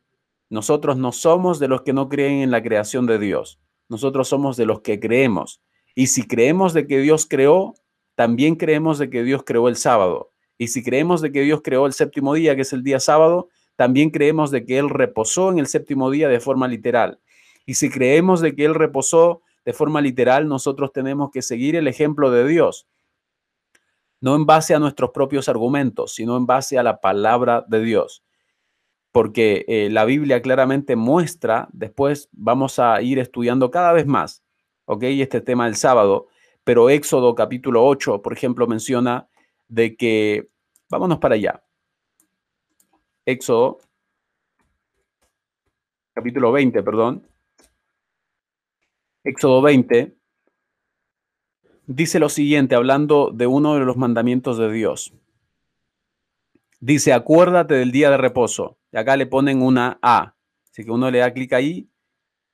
Nosotros 0.51 0.97
no 0.97 1.13
somos 1.13 1.59
de 1.59 1.69
los 1.69 1.83
que 1.83 1.93
no 1.93 2.09
creen 2.09 2.43
en 2.43 2.51
la 2.51 2.63
creación 2.63 3.07
de 3.07 3.19
Dios. 3.19 3.61
Nosotros 3.89 4.29
somos 4.29 4.57
de 4.57 4.67
los 4.67 4.81
que 4.81 5.01
creemos. 5.01 5.61
Y 5.95 6.09
si 6.09 6.27
creemos 6.27 6.75
de 6.75 6.87
que 6.87 6.99
Dios 6.99 7.27
creó, 7.27 7.75
también 8.15 8.57
creemos 8.57 8.99
de 8.99 9.11
que 9.11 9.23
Dios 9.23 9.43
creó 9.45 9.69
el 9.69 9.77
sábado. 9.77 10.33
Y 10.59 10.69
si 10.69 10.83
creemos 10.83 11.21
de 11.21 11.33
que 11.33 11.43
Dios 11.43 11.61
creó 11.63 11.87
el 11.87 11.93
séptimo 11.93 12.35
día, 12.35 12.55
que 12.55 12.63
es 12.63 12.73
el 12.73 12.83
día 12.83 13.01
sábado, 13.01 13.49
también 13.77 14.11
creemos 14.11 14.51
de 14.51 14.65
que 14.65 14.79
Él 14.79 14.89
reposó 14.89 15.51
en 15.51 15.59
el 15.59 15.67
séptimo 15.67 16.11
día 16.11 16.29
de 16.29 16.41
forma 16.41 16.69
literal. 16.69 17.21
Y 17.67 17.75
si 17.75 17.91
creemos 17.91 18.41
de 18.41 18.55
que 18.55 18.65
Él 18.65 18.75
reposó 18.75 19.43
de 19.65 19.73
forma 19.73 20.01
literal, 20.01 20.47
nosotros 20.47 20.93
tenemos 20.93 21.31
que 21.31 21.43
seguir 21.43 21.77
el 21.77 21.89
ejemplo 21.89 22.31
de 22.31 22.47
Dios, 22.47 22.87
no 24.21 24.37
en 24.37 24.47
base 24.47 24.75
a 24.75 24.79
nuestros 24.79 25.11
propios 25.11 25.49
argumentos, 25.49 26.15
sino 26.15 26.37
en 26.37 26.47
base 26.47 26.79
a 26.79 26.83
la 26.83 27.01
palabra 27.01 27.65
de 27.67 27.83
Dios. 27.83 28.23
Porque 29.13 29.65
eh, 29.69 29.89
la 29.91 30.05
Biblia 30.05 30.43
claramente 30.43 30.97
muestra, 30.97 31.69
después 31.73 32.29
vamos 32.33 32.79
a 32.79 33.01
ir 33.01 33.19
estudiando 33.19 33.71
cada 33.71 33.93
vez 33.93 34.07
más, 34.07 34.43
¿ok? 34.87 35.05
Este 35.05 35.41
tema 35.41 35.67
del 35.67 35.77
sábado, 35.77 36.29
pero 36.65 36.91
Éxodo 36.91 37.35
capítulo 37.35 37.85
8, 37.87 38.23
por 38.23 38.33
ejemplo, 38.33 38.67
menciona 38.67 39.29
de 39.69 39.97
que, 39.97 40.51
vámonos 40.89 41.19
para 41.19 41.35
allá, 41.35 41.65
Éxodo 43.27 43.79
capítulo 46.15 46.53
20, 46.53 46.83
perdón, 46.83 47.27
Éxodo 49.25 49.63
20, 49.63 50.15
dice 51.87 52.19
lo 52.19 52.29
siguiente, 52.29 52.75
hablando 52.75 53.31
de 53.33 53.47
uno 53.47 53.75
de 53.75 53.85
los 53.85 53.97
mandamientos 53.97 54.59
de 54.59 54.71
Dios. 54.71 55.13
Dice, 56.79 57.13
acuérdate 57.13 57.75
del 57.75 57.91
día 57.91 58.11
de 58.11 58.19
reposo. 58.19 58.79
Y 58.93 58.99
acá 58.99 59.17
le 59.17 59.27
ponen 59.27 59.63
una 59.63 59.99
A. 60.03 60.37
Así 60.71 60.85
que 60.85 60.91
uno 60.91 61.11
le 61.11 61.21
da 61.21 61.33
clic 61.33 61.53
ahí, 61.55 61.89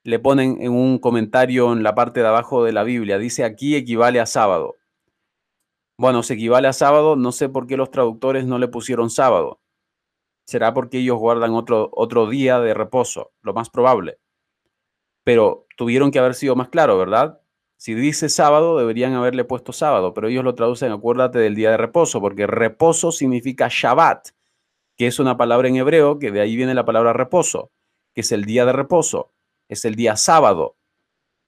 le 0.05 0.21
ponen 0.21 0.59
en 0.61 0.73
un 0.73 0.99
comentario 0.99 1.73
en 1.73 1.83
la 1.83 1.95
parte 1.95 2.21
de 2.21 2.29
abajo 2.29 2.65
de 2.65 2.73
la 2.73 2.85
Biblia. 2.85 3.19
Dice, 3.19 3.45
aquí 3.45 3.75
equivale 3.75 4.21
a 4.21 4.27
sábado. 4.27 4.77
Bueno, 6.01 6.23
se 6.23 6.35
equivale 6.35 6.67
a 6.67 6.73
sábado. 6.73 7.15
No 7.17 7.31
sé 7.31 7.49
por 7.49 7.67
qué 7.67 7.77
los 7.77 7.91
traductores 7.91 8.47
no 8.47 8.59
le 8.59 8.69
pusieron 8.69 9.11
sábado. 9.11 9.61
Será 10.47 10.75
porque 10.75 10.99
ellos 10.99 11.19
guardan 11.19 11.53
otro, 11.53 11.91
otro 11.93 12.27
día 12.29 12.59
de 12.59 12.75
reposo, 12.75 13.33
lo 13.43 13.55
más 13.55 13.71
probable 13.71 14.19
pero 15.25 15.67
tuvieron 15.77 16.11
que 16.11 16.19
haber 16.19 16.35
sido 16.35 16.57
más 16.57 16.69
claros, 16.69 16.99
¿verdad? 16.99 17.41
Si 17.77 17.95
dice 17.95 18.29
sábado, 18.29 18.77
deberían 18.79 19.15
haberle 19.15 19.45
puesto 19.45 19.73
sábado, 19.73 20.13
pero 20.13 20.29
ellos 20.29 20.45
lo 20.45 20.55
traducen, 20.55 20.93
acuérdate 20.93 21.39
del 21.39 21.55
día 21.55 21.71
de 21.71 21.77
reposo, 21.77 22.21
porque 22.21 22.47
reposo 22.47 23.13
significa 23.13 23.69
Shabbat, 23.71 24.29
que 24.97 25.07
es 25.07 25.19
una 25.19 25.37
palabra 25.37 25.69
en 25.69 25.77
hebreo, 25.77 26.19
que 26.19 26.31
de 26.31 26.41
ahí 26.41 26.57
viene 26.57 26.75
la 26.75 26.85
palabra 26.85 27.13
reposo, 27.13 27.71
que 28.15 28.21
es 28.23 28.33
el 28.33 28.45
día 28.45 28.67
de 28.67 28.73
reposo, 28.73 29.33
es 29.69 29.85
el 29.85 29.95
día 29.95 30.17
sábado. 30.17 30.77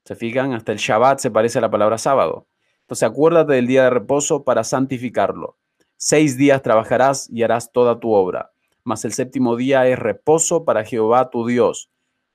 ¿Se 0.05 0.16
fijan? 0.16 0.53
Hasta 0.53 0.72
el 0.72 0.78
Shabbat 0.78 1.18
se 1.18 1.30
parece 1.30 1.59
a 1.59 1.62
la 1.62 1.70
palabra 1.70 1.98
sábado. 1.98 2.46
Entonces 2.93 3.09
acuérdate 3.09 3.55
del 3.55 3.66
día 3.66 3.84
de 3.84 3.90
reposo 3.90 4.45
para 4.45 4.64
santificarlo. 4.64 5.57
Seis 5.97 6.36
días 6.36 6.61
trabajarás 6.61 7.26
y 7.30 7.43
harás 7.43 7.72
toda 7.72 7.99
tu 7.99 8.12
obra, 8.12 8.53
mas 8.84 9.07
el 9.07 9.14
séptimo 9.14 9.57
día 9.57 9.88
es 9.88 9.99
reposo 9.99 10.66
para 10.66 10.84
Jehová 10.84 11.30
tu 11.30 11.47
Dios 11.47 11.88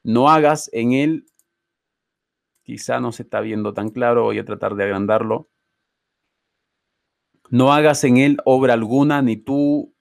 no 0.08 0.30
hagas 0.30 0.70
en 0.72 0.94
él, 0.94 1.26
quizá 2.64 3.02
no 3.02 3.12
se 3.12 3.24
está 3.24 3.42
viendo 3.42 3.74
tan 3.74 3.90
claro, 3.90 4.24
voy 4.24 4.40
a 4.40 4.46
tratar 4.46 4.76
de 4.76 4.86
agrandarlo. 4.86 5.50
No 7.50 7.74
hagas 7.74 8.06
en 8.06 8.16
él 8.16 8.38
obra 8.46 8.74
alguna, 8.74 9.22
ni 9.22 9.36
tú, 9.36 9.94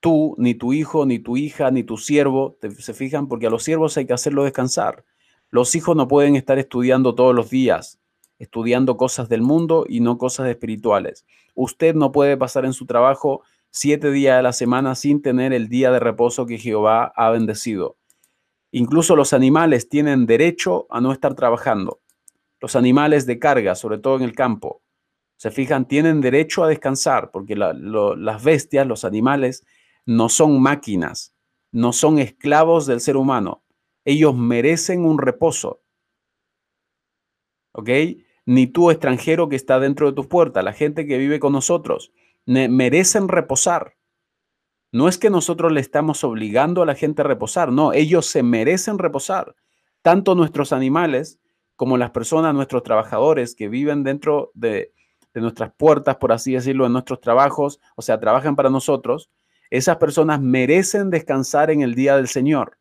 tú, 0.00 0.36
ni 0.36 0.54
tu 0.54 0.74
hijo, 0.74 1.06
ni 1.06 1.18
tu 1.18 1.38
hija, 1.38 1.70
ni 1.70 1.82
tu 1.82 1.96
siervo. 1.96 2.58
¿Se 2.78 2.92
fijan? 2.92 3.26
Porque 3.26 3.46
a 3.46 3.50
los 3.50 3.64
siervos 3.64 3.96
hay 3.96 4.06
que 4.06 4.12
hacerlo 4.12 4.44
descansar. 4.44 5.04
Los 5.48 5.74
hijos 5.74 5.96
no 5.96 6.06
pueden 6.06 6.36
estar 6.36 6.58
estudiando 6.58 7.14
todos 7.14 7.34
los 7.34 7.48
días, 7.48 7.98
estudiando 8.38 8.96
cosas 8.96 9.28
del 9.28 9.42
mundo 9.42 9.84
y 9.88 10.00
no 10.00 10.18
cosas 10.18 10.48
espirituales. 10.48 11.26
Usted 11.54 11.94
no 11.94 12.12
puede 12.12 12.36
pasar 12.36 12.64
en 12.64 12.72
su 12.72 12.86
trabajo 12.86 13.42
siete 13.70 14.10
días 14.10 14.38
a 14.38 14.42
la 14.42 14.52
semana 14.52 14.94
sin 14.94 15.22
tener 15.22 15.52
el 15.52 15.68
día 15.68 15.90
de 15.90 16.00
reposo 16.00 16.46
que 16.46 16.58
Jehová 16.58 17.12
ha 17.16 17.30
bendecido. 17.30 17.96
Incluso 18.70 19.16
los 19.16 19.32
animales 19.32 19.88
tienen 19.88 20.26
derecho 20.26 20.86
a 20.90 21.00
no 21.00 21.12
estar 21.12 21.34
trabajando. 21.34 22.00
Los 22.60 22.76
animales 22.76 23.26
de 23.26 23.38
carga, 23.38 23.74
sobre 23.74 23.98
todo 23.98 24.16
en 24.16 24.22
el 24.22 24.34
campo, 24.34 24.82
se 25.36 25.50
fijan, 25.50 25.86
tienen 25.86 26.20
derecho 26.20 26.64
a 26.64 26.68
descansar 26.68 27.30
porque 27.30 27.54
las 27.56 28.44
bestias, 28.44 28.86
los 28.86 29.04
animales, 29.04 29.64
no 30.04 30.28
son 30.28 30.60
máquinas, 30.60 31.34
no 31.70 31.92
son 31.92 32.18
esclavos 32.18 32.86
del 32.86 33.00
ser 33.00 33.16
humano. 33.16 33.62
Ellos 34.04 34.34
merecen 34.34 35.04
un 35.04 35.18
reposo. 35.18 35.82
¿Ok? 37.72 37.90
Ni 38.48 38.66
tú 38.66 38.90
extranjero 38.90 39.50
que 39.50 39.56
está 39.56 39.78
dentro 39.78 40.06
de 40.06 40.14
tus 40.14 40.26
puertas, 40.26 40.64
la 40.64 40.72
gente 40.72 41.06
que 41.06 41.18
vive 41.18 41.38
con 41.38 41.52
nosotros, 41.52 42.12
merecen 42.46 43.28
reposar. 43.28 43.98
No 44.90 45.06
es 45.06 45.18
que 45.18 45.28
nosotros 45.28 45.70
le 45.70 45.80
estamos 45.80 46.24
obligando 46.24 46.80
a 46.80 46.86
la 46.86 46.94
gente 46.94 47.20
a 47.20 47.26
reposar, 47.26 47.70
no, 47.70 47.92
ellos 47.92 48.24
se 48.24 48.42
merecen 48.42 48.98
reposar. 48.98 49.54
Tanto 50.00 50.34
nuestros 50.34 50.72
animales 50.72 51.38
como 51.76 51.98
las 51.98 52.10
personas, 52.10 52.54
nuestros 52.54 52.82
trabajadores 52.84 53.54
que 53.54 53.68
viven 53.68 54.02
dentro 54.02 54.50
de, 54.54 54.94
nuestras 55.34 55.70
puertas, 55.76 56.16
por 56.16 56.32
así 56.32 56.54
decirlo, 56.54 56.86
en 56.86 56.92
nuestros 56.94 57.20
trabajos, 57.20 57.80
o 57.96 58.02
sea, 58.02 58.18
trabajan 58.18 58.56
para 58.56 58.70
nosotros, 58.70 59.28
esas 59.68 59.98
personas 59.98 60.40
merecen 60.40 61.10
descansar 61.10 61.70
en 61.70 61.82
el 61.82 61.94
día 61.94 62.16
del 62.16 62.28
Señor. 62.28 62.78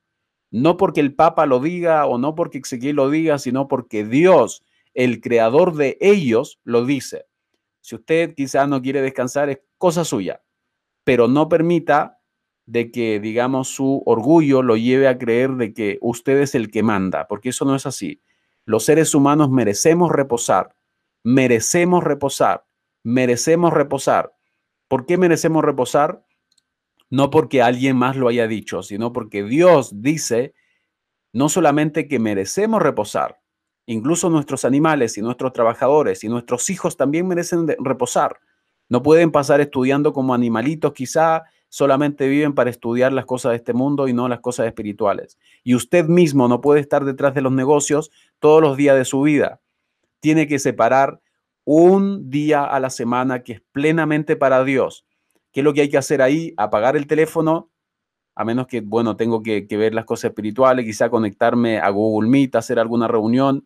No 0.50 0.78
porque 0.78 1.02
el 1.02 1.14
Papa 1.14 1.46
lo 1.46 1.60
diga 1.60 2.06
o 2.06 2.18
no 2.18 2.36
porque 2.36 2.60
Ezequiel 2.60 2.96
lo 2.96 3.10
diga, 3.10 3.38
sino 3.38 3.68
porque 3.68 4.06
Dios, 4.06 4.64
el 4.98 5.22
creador 5.22 5.76
de 5.76 5.98
ellos, 6.02 6.60
lo 6.66 6.86
dice. 6.86 7.28
Si 7.80 7.96
usted 7.96 8.36
quizás 8.36 8.68
no 8.68 8.82
quiere 8.82 9.02
descansar, 9.02 9.50
es 9.50 9.60
cosa 9.78 10.04
suya 10.04 10.42
pero 11.08 11.30
no 11.30 11.48
permita 11.48 12.20
de 12.66 12.92
que, 12.92 13.22
digamos, 13.22 13.70
su 13.70 14.04
orgullo 14.06 14.62
lo 14.62 14.76
lleve 14.76 15.08
a 15.08 15.18
creer 15.18 15.52
de 15.52 15.74
que 15.74 16.00
usted 16.02 16.42
es 16.42 16.54
el 16.54 16.70
que 16.70 16.84
manda, 16.84 17.30
porque 17.30 17.48
eso 17.48 17.64
no 17.64 17.76
es 17.76 17.86
así. 17.86 18.22
Los 18.66 18.84
seres 18.84 19.16
humanos 19.16 19.50
merecemos 19.50 20.12
reposar, 20.12 20.76
merecemos 21.24 22.04
reposar, 22.04 22.66
merecemos 23.04 23.72
reposar. 23.72 24.36
¿Por 24.90 25.06
qué 25.06 25.18
merecemos 25.18 25.64
reposar? 25.64 26.26
No 27.10 27.30
porque 27.30 27.62
alguien 27.62 27.96
más 27.96 28.18
lo 28.18 28.28
haya 28.28 28.46
dicho, 28.46 28.84
sino 28.84 29.14
porque 29.14 29.46
Dios 29.46 30.02
dice 30.02 30.56
no 31.32 31.48
solamente 31.48 32.10
que 32.10 32.20
merecemos 32.20 32.82
reposar, 32.82 33.40
incluso 33.88 34.30
nuestros 34.30 34.66
animales 34.66 35.18
y 35.18 35.22
nuestros 35.22 35.54
trabajadores 35.54 36.24
y 36.24 36.30
nuestros 36.30 36.70
hijos 36.70 36.96
también 36.96 37.28
merecen 37.28 37.68
reposar. 37.80 38.38
No 38.90 39.02
pueden 39.02 39.32
pasar 39.32 39.60
estudiando 39.60 40.14
como 40.14 40.34
animalitos, 40.34 40.94
quizá 40.94 41.44
solamente 41.70 42.28
viven 42.28 42.54
para 42.54 42.70
estudiar 42.70 43.12
las 43.12 43.26
cosas 43.26 43.52
de 43.52 43.58
este 43.58 43.74
mundo 43.74 44.08
y 44.08 44.14
no 44.14 44.28
las 44.28 44.40
cosas 44.40 44.68
espirituales. 44.68 45.38
Y 45.64 45.76
usted 45.76 46.06
mismo 46.06 46.48
no 46.48 46.62
puede 46.62 46.82
estar 46.82 47.04
detrás 47.04 47.34
de 47.34 47.42
los 47.42 47.52
negocios 47.52 48.12
todos 48.40 48.62
los 48.62 48.78
días 48.78 48.96
de 48.98 49.06
su 49.06 49.22
vida. 49.22 49.62
Tiene 50.20 50.48
que 50.48 50.60
separar 50.60 51.22
un 51.64 52.30
día 52.30 52.64
a 52.64 52.80
la 52.80 52.90
semana 52.90 53.44
que 53.44 53.54
es 53.54 53.62
plenamente 53.72 54.36
para 54.36 54.64
Dios. 54.64 55.06
¿Qué 55.52 55.62
es 55.62 55.64
lo 55.64 55.74
que 55.74 55.82
hay 55.82 55.90
que 55.90 55.98
hacer 55.98 56.22
ahí? 56.22 56.54
Apagar 56.58 56.96
el 56.96 57.08
teléfono, 57.08 57.70
a 58.36 58.46
menos 58.46 58.68
que, 58.68 58.82
bueno, 58.82 59.16
tengo 59.18 59.42
que, 59.42 59.66
ver 59.72 59.94
las 59.94 60.06
cosas 60.06 60.30
espirituales, 60.30 60.86
quizá 60.86 61.10
conectarme 61.10 61.80
a 61.80 61.90
Google 61.90 62.30
Meet, 62.30 62.56
hacer 62.56 62.80
alguna 62.80 63.08
reunión, 63.08 63.66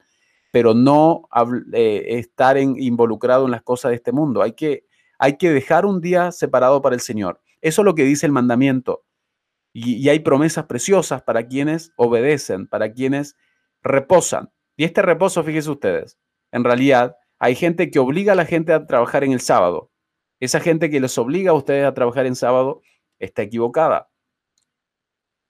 pero 0.52 0.74
no 0.74 1.28
eh, 1.74 2.04
estar 2.20 2.58
involucrado 2.58 3.46
en 3.46 3.52
las 3.52 3.64
cosas 3.64 3.90
de 3.90 3.96
este 3.96 4.12
mundo. 4.12 4.42
Hay 4.42 4.54
que 4.54 4.86
hay 5.24 5.38
que 5.38 5.52
dejar 5.52 5.86
un 5.86 6.02
día 6.02 6.32
separado 6.32 6.82
para 6.82 6.96
el 6.96 7.00
Señor. 7.00 7.44
Eso 7.62 7.84
es 7.84 7.86
lo 7.86 7.94
que 7.94 8.06
dice 8.06 8.26
el 8.26 8.32
mandamiento. 8.32 9.06
Y, 9.72 10.10
hay 10.10 10.20
promesas 10.22 10.66
preciosas 10.66 11.22
para 11.22 11.48
quienes 11.48 11.94
obedecen, 11.96 12.66
para 12.68 12.92
quienes 12.92 13.38
reposan. 13.84 14.52
Y 14.76 14.84
este 14.84 15.04
reposo, 15.04 15.44
fíjense 15.44 15.70
ustedes, 15.70 16.18
en 16.52 16.64
realidad 16.64 17.18
hay 17.38 17.54
gente 17.54 17.92
que 17.92 18.00
obliga 18.00 18.34
a 18.34 18.36
la 18.36 18.46
gente 18.46 18.74
a 18.74 18.88
trabajar 18.88 19.24
en 19.24 19.32
el 19.32 19.42
sábado. 19.42 19.92
Esa 20.40 20.60
gente 20.60 20.90
que 20.90 21.00
les 21.00 21.16
obliga 21.20 21.52
a 21.52 21.56
ustedes 21.56 21.86
a 21.86 21.94
trabajar 21.94 22.26
en 22.26 22.36
sábado 22.36 22.82
está 23.20 23.44
equivocada. 23.44 24.10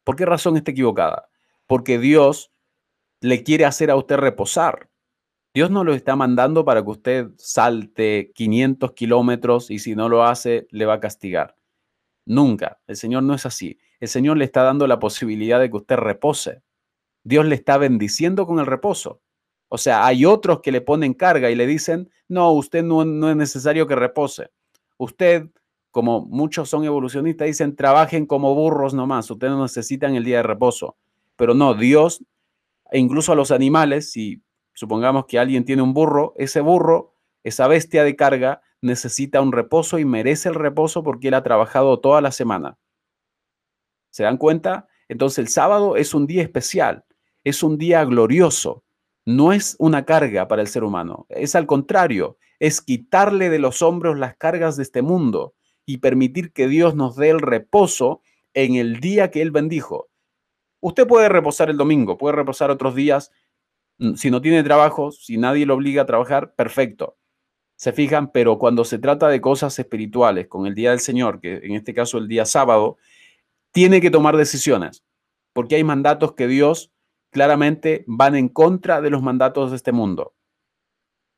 ¿Por 0.04 0.18
qué 0.18 0.26
razón 0.26 0.58
está 0.58 0.72
equivocada? 0.72 1.30
Porque 1.66 1.98
Dios 1.98 2.52
le 3.22 3.44
quiere 3.44 3.64
hacer 3.64 3.90
a 3.90 3.96
usted 3.96 4.18
reposar. 4.18 4.91
Dios 5.54 5.70
no 5.70 5.84
lo 5.84 5.94
está 5.94 6.16
mandando 6.16 6.64
para 6.64 6.82
que 6.82 6.90
usted 6.90 7.28
salte 7.38 8.32
500 8.34 8.94
kilómetros 8.94 9.70
y 9.70 9.80
si 9.80 9.96
no 9.96 10.08
lo 10.08 10.24
hace, 10.24 10.68
le 10.72 10.86
va 10.86 10.94
a 10.96 11.00
castigar. 11.00 11.56
Nunca. 12.26 12.80
El 12.88 12.96
Señor 12.96 13.24
no 13.24 13.34
es 13.34 13.46
así. 13.46 13.78
El 14.00 14.08
Señor 14.08 14.38
le 14.38 14.46
está 14.46 14.64
dando 14.64 14.88
la 14.88 15.00
posibilidad 15.00 15.60
de 15.60 15.70
que 15.70 15.78
usted 15.78 15.98
repose. 15.98 16.62
Dios 17.24 17.46
le 17.46 17.56
está 17.56 17.78
bendiciendo 17.78 18.48
con 18.48 18.60
el 18.60 18.66
reposo. 18.66 19.22
O 19.68 19.78
sea, 19.78 20.06
hay 20.06 20.26
otros 20.26 20.62
que 20.62 20.72
le 20.72 20.82
ponen 20.82 21.14
carga 21.14 21.50
y 21.50 21.56
le 21.56 21.68
dicen, 21.68 22.10
no, 22.28 22.52
usted 22.52 22.84
no, 22.84 23.04
no 23.04 23.30
es 23.30 23.36
necesario 23.36 23.88
que 23.88 23.96
repose. 23.96 24.52
Usted, 24.98 25.50
como 25.92 26.26
muchos 26.26 26.70
son 26.70 26.86
evolucionistas, 26.86 27.48
dicen, 27.48 27.76
trabajen 27.76 28.26
como 28.26 28.56
burros 28.56 28.94
nomás, 28.94 29.30
ustedes 29.30 29.54
no 29.54 29.64
necesitan 29.64 30.16
el 30.16 30.24
día 30.24 30.38
de 30.38 30.44
reposo. 30.44 30.98
Pero 31.36 31.54
no, 31.54 31.74
Dios, 31.74 32.24
e 32.92 33.00
incluso 33.00 33.32
a 33.32 33.36
los 33.36 33.52
animales, 33.52 34.12
si 34.12 34.42
Supongamos 34.74 35.26
que 35.26 35.40
alguien 35.40 35.66
tiene 35.66 35.82
un 35.82 35.94
burro, 35.94 36.34
ese 36.38 36.62
burro, 36.62 37.14
esa 37.44 37.68
bestia 37.68 38.04
de 38.04 38.16
carga, 38.16 38.62
necesita 38.82 39.42
un 39.42 39.52
reposo 39.52 40.00
y 40.00 40.06
merece 40.06 40.50
el 40.50 40.56
reposo 40.56 41.04
porque 41.04 41.28
él 41.28 41.34
ha 41.34 41.44
trabajado 41.44 42.00
toda 42.00 42.22
la 42.22 42.32
semana. 42.32 42.78
¿Se 44.10 44.24
dan 44.24 44.38
cuenta? 44.38 44.88
Entonces 45.08 45.40
el 45.40 45.48
sábado 45.48 45.96
es 45.96 46.14
un 46.14 46.28
día 46.28 46.42
especial, 46.42 47.06
es 47.44 47.64
un 47.64 47.78
día 47.78 48.04
glorioso, 48.06 48.84
no 49.26 49.54
es 49.54 49.76
una 49.80 50.06
carga 50.06 50.48
para 50.48 50.62
el 50.62 50.68
ser 50.68 50.84
humano, 50.84 51.26
es 51.30 51.56
al 51.56 51.68
contrario, 51.68 52.38
es 52.60 52.82
quitarle 52.82 53.50
de 53.50 53.60
los 53.60 53.82
hombros 53.82 54.18
las 54.18 54.36
cargas 54.36 54.78
de 54.78 54.84
este 54.84 55.02
mundo 55.02 55.54
y 55.86 55.98
permitir 55.98 56.54
que 56.54 56.68
Dios 56.68 56.96
nos 56.96 57.16
dé 57.16 57.30
el 57.30 57.40
reposo 57.40 58.22
en 58.54 58.76
el 58.76 59.00
día 59.00 59.32
que 59.32 59.42
Él 59.42 59.52
bendijo. 59.52 60.10
Usted 60.80 61.08
puede 61.08 61.30
reposar 61.30 61.70
el 61.70 61.78
domingo, 61.78 62.18
puede 62.18 62.36
reposar 62.36 62.72
otros 62.72 62.96
días. 62.96 63.32
Si 64.16 64.32
no 64.32 64.42
tiene 64.42 64.64
trabajo, 64.64 65.12
si 65.12 65.38
nadie 65.38 65.66
lo 65.66 65.76
obliga 65.76 66.04
a 66.04 66.06
trabajar, 66.06 66.56
perfecto. 66.56 67.18
Se 67.76 67.94
fijan, 67.94 68.32
pero 68.32 68.58
cuando 68.58 68.84
se 68.84 69.00
trata 69.00 69.28
de 69.28 69.42
cosas 69.42 69.78
espirituales, 69.78 70.48
con 70.48 70.66
el 70.66 70.76
día 70.76 70.92
del 70.92 71.00
Señor, 71.00 71.40
que 71.40 71.58
en 71.64 71.74
este 71.74 71.94
caso 71.94 72.18
el 72.18 72.28
día 72.28 72.46
sábado, 72.46 72.98
tiene 73.72 74.02
que 74.02 74.12
tomar 74.12 74.38
decisiones, 74.38 75.04
porque 75.54 75.76
hay 75.76 75.84
mandatos 75.84 76.34
que 76.34 76.48
Dios 76.48 76.92
claramente 77.32 78.04
van 78.08 78.36
en 78.36 78.50
contra 78.50 79.02
de 79.02 79.10
los 79.10 79.22
mandatos 79.22 79.72
de 79.72 79.78
este 79.78 79.92
mundo. 79.92 80.34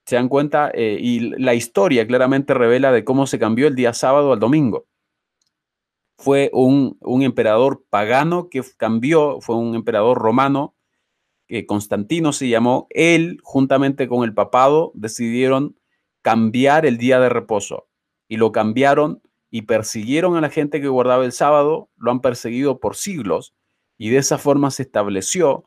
¿Se 0.05 0.15
dan 0.15 0.27
cuenta? 0.27 0.71
Eh, 0.73 0.97
y 0.99 1.19
la 1.39 1.53
historia 1.53 2.05
claramente 2.07 2.53
revela 2.53 2.91
de 2.91 3.03
cómo 3.03 3.27
se 3.27 3.39
cambió 3.39 3.67
el 3.67 3.75
día 3.75 3.93
sábado 3.93 4.33
al 4.33 4.39
domingo 4.39 4.87
fue 6.23 6.49
un, 6.53 6.97
emperador 7.21 7.83
pagano 7.89 8.47
que 8.49 8.63
cambió, 8.77 9.41
fue 9.41 9.57
un 9.57 9.75
emperador 9.75 10.17
romano, 10.17 10.72
que 11.53 11.67
Constantino 11.67 12.33
se 12.33 12.49
llamó, 12.49 12.87
él 12.89 13.39
juntamente 13.43 14.07
con 14.07 14.23
el 14.23 14.33
papado 14.33 14.91
decidieron 14.95 15.77
cambiar 16.23 16.87
el 16.87 16.97
día 16.97 17.19
de 17.19 17.29
reposo 17.29 17.87
y 18.27 18.37
lo 18.37 18.51
cambiaron 18.51 19.21
y 19.51 19.61
persiguieron 19.61 20.35
a 20.35 20.41
la 20.41 20.49
gente 20.49 20.81
que 20.81 20.87
guardaba 20.87 21.25
el 21.25 21.31
sábado, 21.31 21.91
lo 21.95 22.09
han 22.09 22.21
perseguido 22.21 22.79
por 22.79 22.95
siglos 22.95 23.53
y 23.99 24.09
de 24.09 24.17
esa 24.17 24.39
forma 24.39 24.71
se 24.71 24.81
estableció 24.81 25.65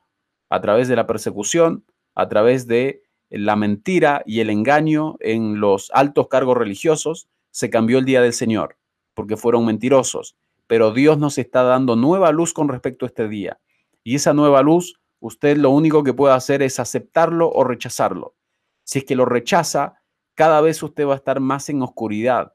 a 0.51 0.61
través 0.61 0.89
de 0.89 0.97
la 0.97 1.07
persecución, 1.07 1.85
a 2.17 2.29
través 2.29 2.67
de 2.67 3.05
la 3.31 3.55
mentira 3.55 4.25
y 4.27 4.41
el 4.41 4.51
engaño 4.51 5.15
en 5.21 5.61
los 5.61 5.93
altos 5.95 6.27
cargos 6.27 6.57
religiosos, 6.57 7.29
se 7.53 7.71
cambió 7.71 7.99
el 7.99 8.05
día 8.05 8.21
del 8.21 8.33
Señor 8.33 8.77
porque 9.15 9.37
fueron 9.37 9.65
mentirosos, 9.65 10.35
pero 10.67 10.91
Dios 10.91 11.17
nos 11.17 11.39
está 11.39 11.63
dando 11.63 11.95
nueva 11.95 12.33
luz 12.33 12.53
con 12.53 12.69
respecto 12.69 13.07
a 13.07 13.09
este 13.09 13.29
día. 13.29 13.61
Y 14.03 14.17
esa 14.17 14.35
nueva 14.35 14.63
luz, 14.63 14.99
usted 15.21 15.57
lo 15.57 15.71
único 15.71 16.03
que 16.03 16.15
puede 16.15 16.35
hacer 16.35 16.63
es 16.63 16.79
aceptarlo 16.79 17.51
o 17.51 17.65
rechazarlo. 17.65 18.37
Si 18.85 19.01
es 19.01 19.05
que 19.05 19.17
lo 19.17 19.25
rechaza, 19.25 20.03
cada 20.35 20.61
vez 20.61 20.83
usted 20.83 21.07
va 21.07 21.15
a 21.15 21.17
estar 21.17 21.41
más 21.41 21.69
en 21.69 21.83
oscuridad, 21.83 22.55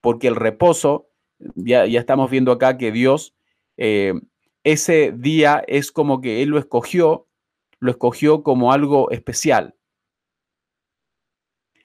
porque 0.00 0.28
el 0.28 0.36
reposo, 0.36 1.08
ya, 1.38 1.86
ya 1.86 2.00
estamos 2.00 2.30
viendo 2.30 2.52
acá 2.52 2.78
que 2.78 2.92
Dios, 2.92 3.34
eh, 3.76 4.14
ese 4.64 5.12
día 5.16 5.64
es 5.66 5.90
como 5.90 6.20
que 6.20 6.42
Él 6.42 6.50
lo 6.50 6.58
escogió, 6.58 7.28
lo 7.78 7.90
escogió 7.90 8.42
como 8.42 8.72
algo 8.72 9.10
especial. 9.10 9.74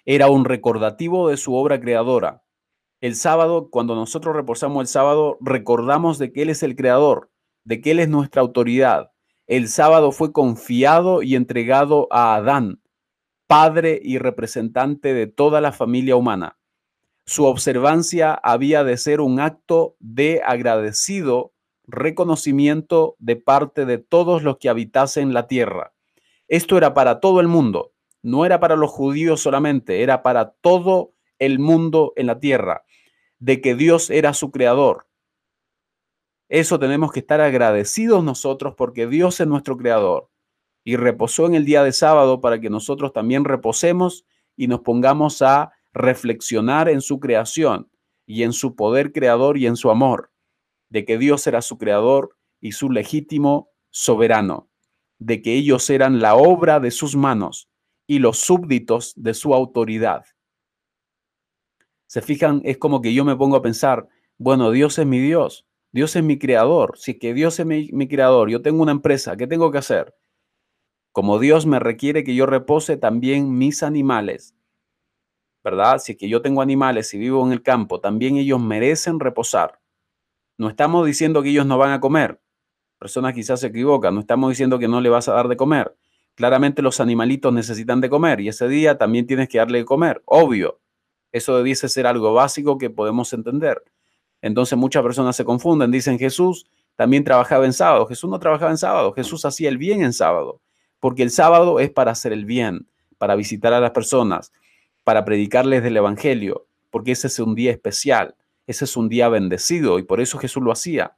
Era 0.05 0.29
un 0.29 0.45
recordativo 0.45 1.29
de 1.29 1.37
su 1.37 1.55
obra 1.55 1.79
creadora 1.79 2.43
el 2.99 3.15
sábado, 3.15 3.69
cuando 3.69 3.93
nosotros 3.93 4.35
reposamos 4.35 4.81
el 4.81 4.87
sábado, 4.87 5.37
recordamos 5.39 6.17
de 6.17 6.31
que 6.31 6.41
Él 6.41 6.49
es 6.49 6.63
el 6.63 6.75
creador, 6.75 7.29
de 7.63 7.79
que 7.79 7.91
Él 7.91 7.99
es 7.99 8.09
nuestra 8.09 8.41
autoridad. 8.41 9.11
El 9.47 9.69
sábado 9.69 10.11
fue 10.11 10.33
confiado 10.33 11.23
y 11.23 11.35
entregado 11.35 12.09
a 12.11 12.35
Adán, 12.35 12.81
padre 13.47 13.97
y 14.03 14.17
representante 14.17 15.13
de 15.13 15.27
toda 15.27 15.61
la 15.61 15.71
familia 15.71 16.17
humana. 16.17 16.59
Su 17.25 17.45
observancia 17.45 18.33
había 18.33 18.83
de 18.83 18.97
ser 18.97 19.21
un 19.21 19.39
acto 19.39 19.95
de 19.99 20.41
agradecido 20.45 21.53
reconocimiento 21.85 23.15
de 23.19 23.37
parte 23.37 23.85
de 23.85 23.97
todos 23.97 24.43
los 24.43 24.57
que 24.57 24.67
habitasen 24.67 25.33
la 25.33 25.47
tierra. 25.47 25.93
Esto 26.49 26.77
era 26.77 26.93
para 26.93 27.21
todo 27.21 27.39
el 27.39 27.47
mundo, 27.47 27.93
no 28.21 28.45
era 28.45 28.59
para 28.59 28.75
los 28.75 28.91
judíos 28.91 29.39
solamente, 29.39 30.03
era 30.03 30.23
para 30.23 30.51
todo 30.59 31.13
el 31.39 31.59
mundo 31.59 32.11
en 32.17 32.27
la 32.27 32.41
tierra 32.41 32.83
de 33.39 33.61
que 33.61 33.75
Dios 33.75 34.09
era 34.09 34.33
su 34.33 34.51
creador. 34.51 35.06
Eso 36.49 36.79
tenemos 36.79 37.11
que 37.11 37.19
estar 37.19 37.41
agradecidos 37.41 38.23
nosotros 38.23 38.75
porque 38.77 39.07
Dios 39.07 39.39
es 39.39 39.47
nuestro 39.47 39.77
creador 39.77 40.29
y 40.83 40.95
reposó 40.95 41.45
en 41.45 41.55
el 41.55 41.65
día 41.65 41.83
de 41.83 41.91
sábado 41.91 42.39
para 42.39 42.61
que 42.61 42.69
nosotros 42.69 43.11
también 43.11 43.43
reposemos 43.43 44.25
y 44.55 44.67
nos 44.67 44.79
pongamos 44.79 45.41
a 45.41 45.73
reflexionar 45.93 46.87
en 46.87 47.01
su 47.01 47.19
creación 47.19 47.89
y 48.25 48.43
en 48.43 48.53
su 48.53 48.75
poder 48.75 49.11
creador 49.11 49.57
y 49.57 49.67
en 49.67 49.75
su 49.75 49.91
amor, 49.91 50.31
de 50.89 51.03
que 51.03 51.17
Dios 51.17 51.45
era 51.47 51.61
su 51.61 51.77
creador 51.77 52.37
y 52.61 52.71
su 52.71 52.89
legítimo 52.89 53.69
soberano, 53.89 54.69
de 55.19 55.41
que 55.41 55.55
ellos 55.55 55.89
eran 55.89 56.21
la 56.21 56.35
obra 56.35 56.79
de 56.79 56.91
sus 56.91 57.17
manos 57.17 57.69
y 58.05 58.19
los 58.19 58.39
súbditos 58.39 59.13
de 59.17 59.33
su 59.33 59.53
autoridad. 59.53 60.23
Se 62.05 62.21
fijan, 62.21 62.61
es 62.63 62.77
como 62.77 63.01
que 63.01 63.13
yo 63.13 63.25
me 63.25 63.35
pongo 63.35 63.57
a 63.57 63.61
pensar, 63.61 64.07
bueno, 64.37 64.71
Dios 64.71 64.97
es 64.97 65.05
mi 65.05 65.19
Dios, 65.19 65.66
Dios 65.91 66.15
es 66.15 66.23
mi 66.23 66.37
creador. 66.37 66.97
Si 66.97 67.11
es 67.11 67.19
que 67.19 67.33
Dios 67.33 67.59
es 67.59 67.65
mi, 67.65 68.07
creador, 68.07 68.49
yo 68.49 68.61
tengo 68.61 68.81
una 68.83 68.91
empresa, 68.91 69.37
¿qué 69.37 69.47
tengo 69.47 69.71
que 69.71 69.77
hacer? 69.77 70.15
Como 71.11 71.39
Dios 71.39 71.65
me 71.65 71.79
requiere 71.79 72.23
que 72.23 72.35
yo 72.35 72.45
repose 72.45 72.97
también 72.97 73.57
mis 73.57 73.81
animales, 73.81 74.55
¿verdad? 75.63 75.97
Si 75.99 76.13
es 76.13 76.17
que 76.17 76.29
yo 76.29 76.41
tengo 76.41 76.61
animales 76.61 77.13
y 77.13 77.17
vivo 77.17 77.45
en 77.45 77.51
el 77.51 77.63
campo, 77.63 77.99
también 77.99 78.37
ellos 78.37 78.59
merecen 78.59 79.19
reposar. 79.19 79.79
No 80.57 80.69
estamos 80.69 81.05
diciendo 81.05 81.41
que 81.41 81.49
ellos 81.49 81.65
no 81.65 81.77
van 81.77 81.91
a 81.91 81.99
comer. 81.99 82.39
Personas 82.99 83.33
quizás 83.33 83.59
se 83.59 83.67
equivocan, 83.67 84.13
no 84.13 84.21
estamos 84.21 84.49
diciendo 84.49 84.79
que 84.79 84.87
no 84.87 85.01
le 85.01 85.09
vas 85.09 85.27
a 85.27 85.33
dar 85.33 85.47
de 85.47 85.57
comer. 85.57 85.95
Claramente 86.35 86.81
los 86.83 86.99
animalitos 86.99 87.51
necesitan 87.51 88.01
de 88.01 88.09
comer 88.09 88.41
y 88.41 88.49
ese 88.49 88.67
día 88.67 88.97
también 88.97 89.25
tienes 89.25 89.49
que 89.49 89.57
darle 89.57 89.79
de 89.79 89.85
comer, 89.85 90.21
obvio. 90.25 90.79
Eso 91.31 91.57
debiese 91.57 91.89
ser 91.89 92.07
algo 92.07 92.33
básico 92.33 92.77
que 92.77 92.89
podemos 92.89 93.33
entender. 93.33 93.83
Entonces 94.41 94.77
muchas 94.77 95.03
personas 95.03 95.35
se 95.35 95.45
confunden, 95.45 95.91
dicen 95.91 96.19
Jesús 96.19 96.65
también 96.95 97.23
trabajaba 97.23 97.65
en 97.65 97.73
sábado. 97.73 98.07
Jesús 98.07 98.29
no 98.29 98.39
trabajaba 98.39 98.71
en 98.71 98.77
sábado, 98.77 99.13
Jesús 99.13 99.45
hacía 99.45 99.69
el 99.69 99.77
bien 99.77 100.01
en 100.01 100.13
sábado, 100.13 100.61
porque 100.99 101.23
el 101.23 101.31
sábado 101.31 101.79
es 101.79 101.89
para 101.91 102.11
hacer 102.11 102.33
el 102.33 102.45
bien, 102.45 102.87
para 103.17 103.35
visitar 103.35 103.73
a 103.73 103.79
las 103.79 103.91
personas, 103.91 104.51
para 105.03 105.23
predicarles 105.25 105.83
del 105.83 105.97
Evangelio, 105.97 106.67
porque 106.89 107.11
ese 107.11 107.27
es 107.27 107.39
un 107.39 107.55
día 107.55 107.71
especial, 107.71 108.35
ese 108.65 108.85
es 108.85 108.97
un 108.97 109.09
día 109.09 109.29
bendecido 109.29 109.99
y 109.99 110.03
por 110.03 110.19
eso 110.19 110.37
Jesús 110.37 110.63
lo 110.63 110.71
hacía. 110.71 111.15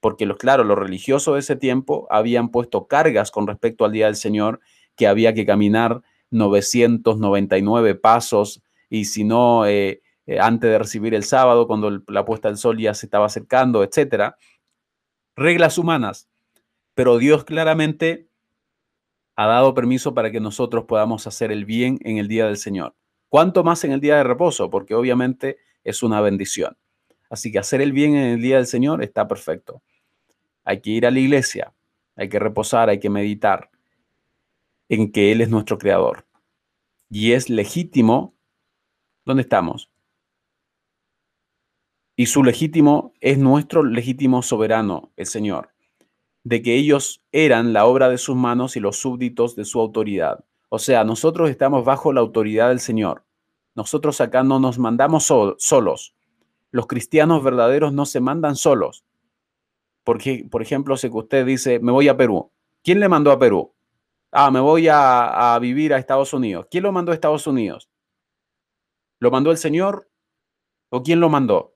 Porque 0.00 0.26
los, 0.26 0.36
claro, 0.36 0.62
los 0.62 0.78
religiosos 0.78 1.34
de 1.34 1.40
ese 1.40 1.56
tiempo 1.56 2.06
habían 2.10 2.50
puesto 2.50 2.86
cargas 2.86 3.30
con 3.30 3.46
respecto 3.46 3.84
al 3.84 3.92
día 3.92 4.06
del 4.06 4.16
Señor, 4.16 4.60
que 4.94 5.06
había 5.06 5.34
que 5.34 5.46
caminar 5.46 6.02
999 6.30 7.94
pasos 7.94 8.62
y 8.88 9.06
si 9.06 9.24
no, 9.24 9.66
eh, 9.66 10.02
eh, 10.26 10.38
antes 10.40 10.70
de 10.70 10.78
recibir 10.78 11.14
el 11.14 11.24
sábado, 11.24 11.66
cuando 11.66 12.02
la 12.08 12.24
puesta 12.24 12.48
del 12.48 12.56
sol 12.56 12.78
ya 12.78 12.94
se 12.94 13.06
estaba 13.06 13.26
acercando, 13.26 13.82
etcétera. 13.82 14.36
Reglas 15.36 15.78
humanas. 15.78 16.28
Pero 16.94 17.18
Dios 17.18 17.44
claramente 17.44 18.28
ha 19.36 19.46
dado 19.46 19.74
permiso 19.74 20.14
para 20.14 20.30
que 20.30 20.40
nosotros 20.40 20.84
podamos 20.84 21.26
hacer 21.26 21.52
el 21.52 21.64
bien 21.64 21.98
en 22.02 22.18
el 22.18 22.28
día 22.28 22.46
del 22.46 22.56
Señor. 22.56 22.94
¿Cuánto 23.28 23.64
más 23.64 23.84
en 23.84 23.92
el 23.92 24.00
día 24.00 24.16
de 24.16 24.24
reposo? 24.24 24.70
Porque 24.70 24.94
obviamente 24.94 25.58
es 25.84 26.02
una 26.02 26.20
bendición. 26.20 26.76
Así 27.28 27.52
que 27.52 27.58
hacer 27.58 27.80
el 27.80 27.92
bien 27.92 28.14
en 28.16 28.34
el 28.34 28.40
día 28.40 28.56
del 28.56 28.66
Señor 28.66 29.02
está 29.02 29.28
perfecto. 29.28 29.82
Hay 30.64 30.80
que 30.80 30.90
ir 30.90 31.06
a 31.06 31.10
la 31.10 31.18
iglesia, 31.18 31.74
hay 32.16 32.28
que 32.28 32.38
reposar, 32.38 32.88
hay 32.88 32.98
que 32.98 33.10
meditar 33.10 33.70
en 34.88 35.12
que 35.12 35.32
Él 35.32 35.40
es 35.40 35.50
nuestro 35.50 35.76
creador. 35.76 36.26
Y 37.10 37.32
es 37.32 37.50
legítimo 37.50 38.36
¿Dónde 39.26 39.42
estamos? 39.42 39.90
Y 42.18 42.26
su 42.26 42.42
legítimo 42.42 43.12
es 43.20 43.36
nuestro 43.36 43.84
legítimo 43.84 44.40
soberano, 44.40 45.12
el 45.16 45.26
Señor, 45.26 45.74
de 46.44 46.62
que 46.62 46.74
ellos 46.74 47.22
eran 47.30 47.74
la 47.74 47.84
obra 47.84 48.08
de 48.08 48.16
sus 48.16 48.34
manos 48.34 48.74
y 48.76 48.80
los 48.80 48.96
súbditos 48.96 49.54
de 49.54 49.66
su 49.66 49.78
autoridad. 49.80 50.42
O 50.70 50.78
sea, 50.78 51.04
nosotros 51.04 51.50
estamos 51.50 51.84
bajo 51.84 52.14
la 52.14 52.22
autoridad 52.22 52.70
del 52.70 52.80
Señor. 52.80 53.24
Nosotros 53.74 54.22
acá 54.22 54.42
no 54.42 54.58
nos 54.58 54.78
mandamos 54.78 55.30
solos. 55.58 56.14
Los 56.70 56.86
cristianos 56.86 57.44
verdaderos 57.44 57.92
no 57.92 58.06
se 58.06 58.20
mandan 58.20 58.56
solos. 58.56 59.04
Porque, 60.02 60.46
por 60.50 60.62
ejemplo, 60.62 60.96
si 60.96 61.08
usted 61.08 61.44
dice, 61.44 61.80
me 61.80 61.92
voy 61.92 62.08
a 62.08 62.16
Perú. 62.16 62.50
¿Quién 62.82 62.98
le 62.98 63.10
mandó 63.10 63.30
a 63.30 63.38
Perú? 63.38 63.74
Ah, 64.32 64.50
me 64.50 64.60
voy 64.60 64.88
a, 64.88 65.54
a 65.54 65.58
vivir 65.58 65.92
a 65.92 65.98
Estados 65.98 66.32
Unidos. 66.32 66.66
¿Quién 66.70 66.84
lo 66.84 66.92
mandó 66.92 67.12
a 67.12 67.14
Estados 67.14 67.46
Unidos? 67.46 67.90
¿Lo 69.20 69.30
mandó 69.30 69.50
el 69.50 69.58
Señor 69.58 70.08
o 70.88 71.02
quién 71.02 71.20
lo 71.20 71.28
mandó? 71.28 71.75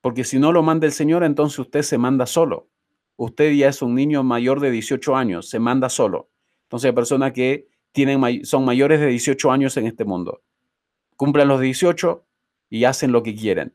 Porque 0.00 0.24
si 0.24 0.38
no 0.38 0.52
lo 0.52 0.62
manda 0.62 0.86
el 0.86 0.92
Señor, 0.92 1.24
entonces 1.24 1.58
usted 1.58 1.82
se 1.82 1.98
manda 1.98 2.26
solo. 2.26 2.68
Usted 3.16 3.52
ya 3.52 3.68
es 3.68 3.82
un 3.82 3.94
niño 3.94 4.22
mayor 4.22 4.60
de 4.60 4.70
18 4.70 5.16
años, 5.16 5.48
se 5.48 5.58
manda 5.58 5.88
solo. 5.88 6.30
Entonces 6.64 6.92
personas 6.92 7.32
que 7.32 7.68
son 8.44 8.64
mayores 8.64 9.00
de 9.00 9.06
18 9.06 9.50
años 9.50 9.76
en 9.76 9.86
este 9.86 10.04
mundo. 10.04 10.42
Cumplen 11.16 11.48
los 11.48 11.60
18 11.60 12.24
y 12.70 12.84
hacen 12.84 13.10
lo 13.10 13.22
que 13.22 13.34
quieren. 13.34 13.74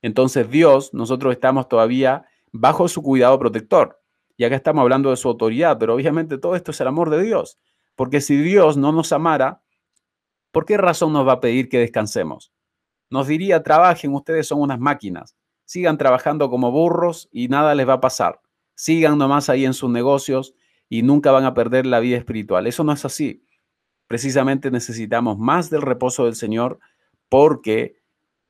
Entonces 0.00 0.48
Dios, 0.48 0.94
nosotros 0.94 1.32
estamos 1.32 1.68
todavía 1.68 2.26
bajo 2.52 2.86
su 2.88 3.02
cuidado 3.02 3.38
protector. 3.38 4.00
Y 4.36 4.44
acá 4.44 4.56
estamos 4.56 4.82
hablando 4.82 5.10
de 5.10 5.16
su 5.16 5.28
autoridad, 5.28 5.78
pero 5.78 5.94
obviamente 5.94 6.38
todo 6.38 6.56
esto 6.56 6.70
es 6.70 6.80
el 6.80 6.88
amor 6.88 7.10
de 7.10 7.22
Dios. 7.22 7.58
Porque 7.96 8.20
si 8.20 8.36
Dios 8.36 8.76
no 8.76 8.92
nos 8.92 9.12
amara, 9.12 9.62
¿por 10.50 10.64
qué 10.64 10.76
razón 10.76 11.12
nos 11.12 11.26
va 11.26 11.34
a 11.34 11.40
pedir 11.40 11.68
que 11.68 11.78
descansemos? 11.78 12.52
Nos 13.12 13.26
diría, 13.26 13.62
trabajen, 13.62 14.14
ustedes 14.14 14.46
son 14.46 14.62
unas 14.62 14.80
máquinas, 14.80 15.36
sigan 15.66 15.98
trabajando 15.98 16.48
como 16.48 16.70
burros 16.70 17.28
y 17.30 17.48
nada 17.48 17.74
les 17.74 17.86
va 17.86 17.92
a 17.92 18.00
pasar. 18.00 18.40
Sigan 18.74 19.18
nomás 19.18 19.50
ahí 19.50 19.66
en 19.66 19.74
sus 19.74 19.90
negocios 19.90 20.54
y 20.88 21.02
nunca 21.02 21.30
van 21.30 21.44
a 21.44 21.52
perder 21.52 21.84
la 21.84 22.00
vida 22.00 22.16
espiritual. 22.16 22.66
Eso 22.66 22.84
no 22.84 22.92
es 22.94 23.04
así. 23.04 23.44
Precisamente 24.06 24.70
necesitamos 24.70 25.38
más 25.38 25.68
del 25.68 25.82
reposo 25.82 26.24
del 26.24 26.36
Señor 26.36 26.78
porque 27.28 28.00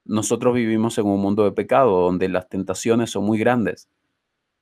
nosotros 0.05 0.55
vivimos 0.55 0.97
en 0.97 1.07
un 1.07 1.21
mundo 1.21 1.43
de 1.43 1.51
pecado 1.51 2.03
donde 2.03 2.29
las 2.29 2.49
tentaciones 2.49 3.11
son 3.11 3.25
muy 3.25 3.41
grandes. 3.41 3.89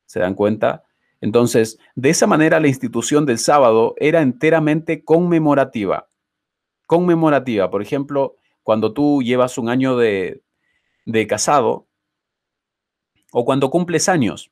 ¿Se 0.07 0.19
dan 0.19 0.33
cuenta? 0.33 0.85
Entonces, 1.21 1.79
de 1.95 2.09
esa 2.09 2.27
manera 2.27 2.59
la 2.59 2.69
institución 2.69 3.27
del 3.27 3.37
sábado 3.37 3.95
era 3.99 4.23
enteramente 4.23 5.05
conmemorativa. 5.05 6.09
Conmemorativa, 6.87 7.71
por 7.71 7.83
ejemplo, 7.83 8.40
cuando 8.63 8.93
tú 8.93 9.23
llevas 9.23 9.59
un 9.59 9.69
año 9.69 9.97
de, 9.97 10.43
de 11.07 11.27
casado 11.27 11.89
o 13.33 13.45
cuando 13.45 13.71
cumples 13.71 14.09
años, 14.09 14.51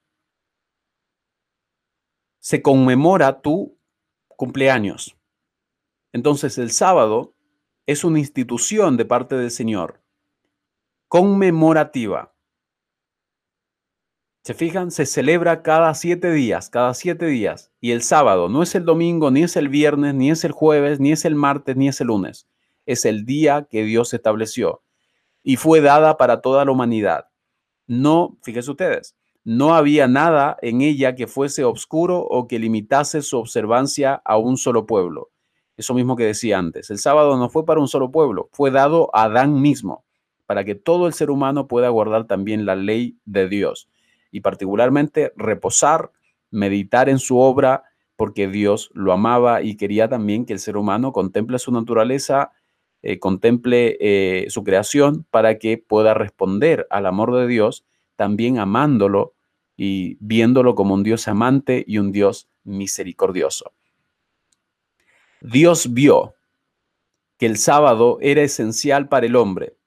se 2.38 2.62
conmemora 2.62 3.40
tu 3.40 3.76
cumpleaños. 4.28 5.16
Entonces 6.12 6.58
el 6.58 6.70
sábado 6.70 7.34
es 7.86 8.04
una 8.04 8.18
institución 8.18 8.96
de 8.96 9.04
parte 9.04 9.36
del 9.36 9.50
Señor 9.50 10.02
conmemorativa. 11.08 12.34
¿Se 14.44 14.54
fijan? 14.54 14.90
Se 14.90 15.04
celebra 15.04 15.62
cada 15.62 15.92
siete 15.94 16.30
días, 16.32 16.70
cada 16.70 16.94
siete 16.94 17.26
días. 17.26 17.72
Y 17.80 17.90
el 17.90 18.02
sábado 18.02 18.48
no 18.48 18.62
es 18.62 18.74
el 18.74 18.84
domingo, 18.84 19.30
ni 19.30 19.42
es 19.42 19.56
el 19.56 19.68
viernes, 19.68 20.14
ni 20.14 20.30
es 20.30 20.44
el 20.44 20.52
jueves, 20.52 21.00
ni 21.00 21.12
es 21.12 21.24
el 21.24 21.34
martes, 21.34 21.76
ni 21.76 21.88
es 21.88 22.00
el 22.00 22.06
lunes. 22.06 22.46
Es 22.88 23.04
el 23.04 23.26
día 23.26 23.68
que 23.70 23.84
Dios 23.84 24.14
estableció. 24.14 24.82
Y 25.42 25.56
fue 25.56 25.82
dada 25.82 26.16
para 26.16 26.40
toda 26.40 26.64
la 26.64 26.72
humanidad. 26.72 27.26
No, 27.86 28.38
fíjense 28.42 28.70
ustedes, 28.70 29.14
no 29.44 29.74
había 29.74 30.08
nada 30.08 30.56
en 30.62 30.80
ella 30.80 31.14
que 31.14 31.26
fuese 31.26 31.64
oscuro 31.64 32.18
o 32.18 32.48
que 32.48 32.58
limitase 32.58 33.20
su 33.20 33.38
observancia 33.38 34.20
a 34.24 34.38
un 34.38 34.56
solo 34.56 34.86
pueblo. 34.86 35.30
Eso 35.76 35.92
mismo 35.92 36.16
que 36.16 36.24
decía 36.24 36.58
antes. 36.58 36.90
El 36.90 36.98
sábado 36.98 37.36
no 37.36 37.50
fue 37.50 37.64
para 37.64 37.80
un 37.80 37.88
solo 37.88 38.10
pueblo, 38.10 38.48
fue 38.52 38.70
dado 38.70 39.10
a 39.12 39.24
Adán 39.24 39.60
mismo 39.60 40.04
para 40.46 40.64
que 40.64 40.74
todo 40.74 41.06
el 41.06 41.12
ser 41.12 41.30
humano 41.30 41.68
pueda 41.68 41.90
guardar 41.90 42.26
también 42.26 42.64
la 42.64 42.74
ley 42.74 43.18
de 43.26 43.48
Dios 43.50 43.90
y 44.30 44.40
particularmente 44.40 45.32
reposar, 45.36 46.10
meditar 46.50 47.10
en 47.10 47.18
su 47.18 47.38
obra, 47.38 47.84
porque 48.16 48.48
Dios 48.48 48.90
lo 48.94 49.12
amaba 49.12 49.62
y 49.62 49.76
quería 49.76 50.08
también 50.08 50.46
que 50.46 50.54
el 50.54 50.58
ser 50.58 50.78
humano 50.78 51.12
contemple 51.12 51.58
su 51.58 51.70
naturaleza, 51.70 52.50
eh, 53.10 53.18
contemple 53.18 53.96
eh, 54.00 54.50
su 54.50 54.62
creación 54.64 55.24
para 55.30 55.58
que 55.58 55.78
pueda 55.78 56.12
responder 56.12 56.86
al 56.90 57.06
amor 57.06 57.34
de 57.34 57.46
Dios, 57.46 57.86
también 58.16 58.58
amándolo 58.58 59.34
y 59.78 60.18
viéndolo 60.20 60.74
como 60.74 60.92
un 60.92 61.04
Dios 61.04 61.26
amante 61.26 61.84
y 61.86 61.96
un 61.96 62.12
Dios 62.12 62.50
misericordioso. 62.64 63.72
Dios 65.40 65.94
vio 65.94 66.34
que 67.38 67.46
el 67.46 67.56
sábado 67.56 68.18
era 68.20 68.42
esencial 68.42 69.08
para 69.08 69.24
el 69.24 69.36
hombre 69.36 69.78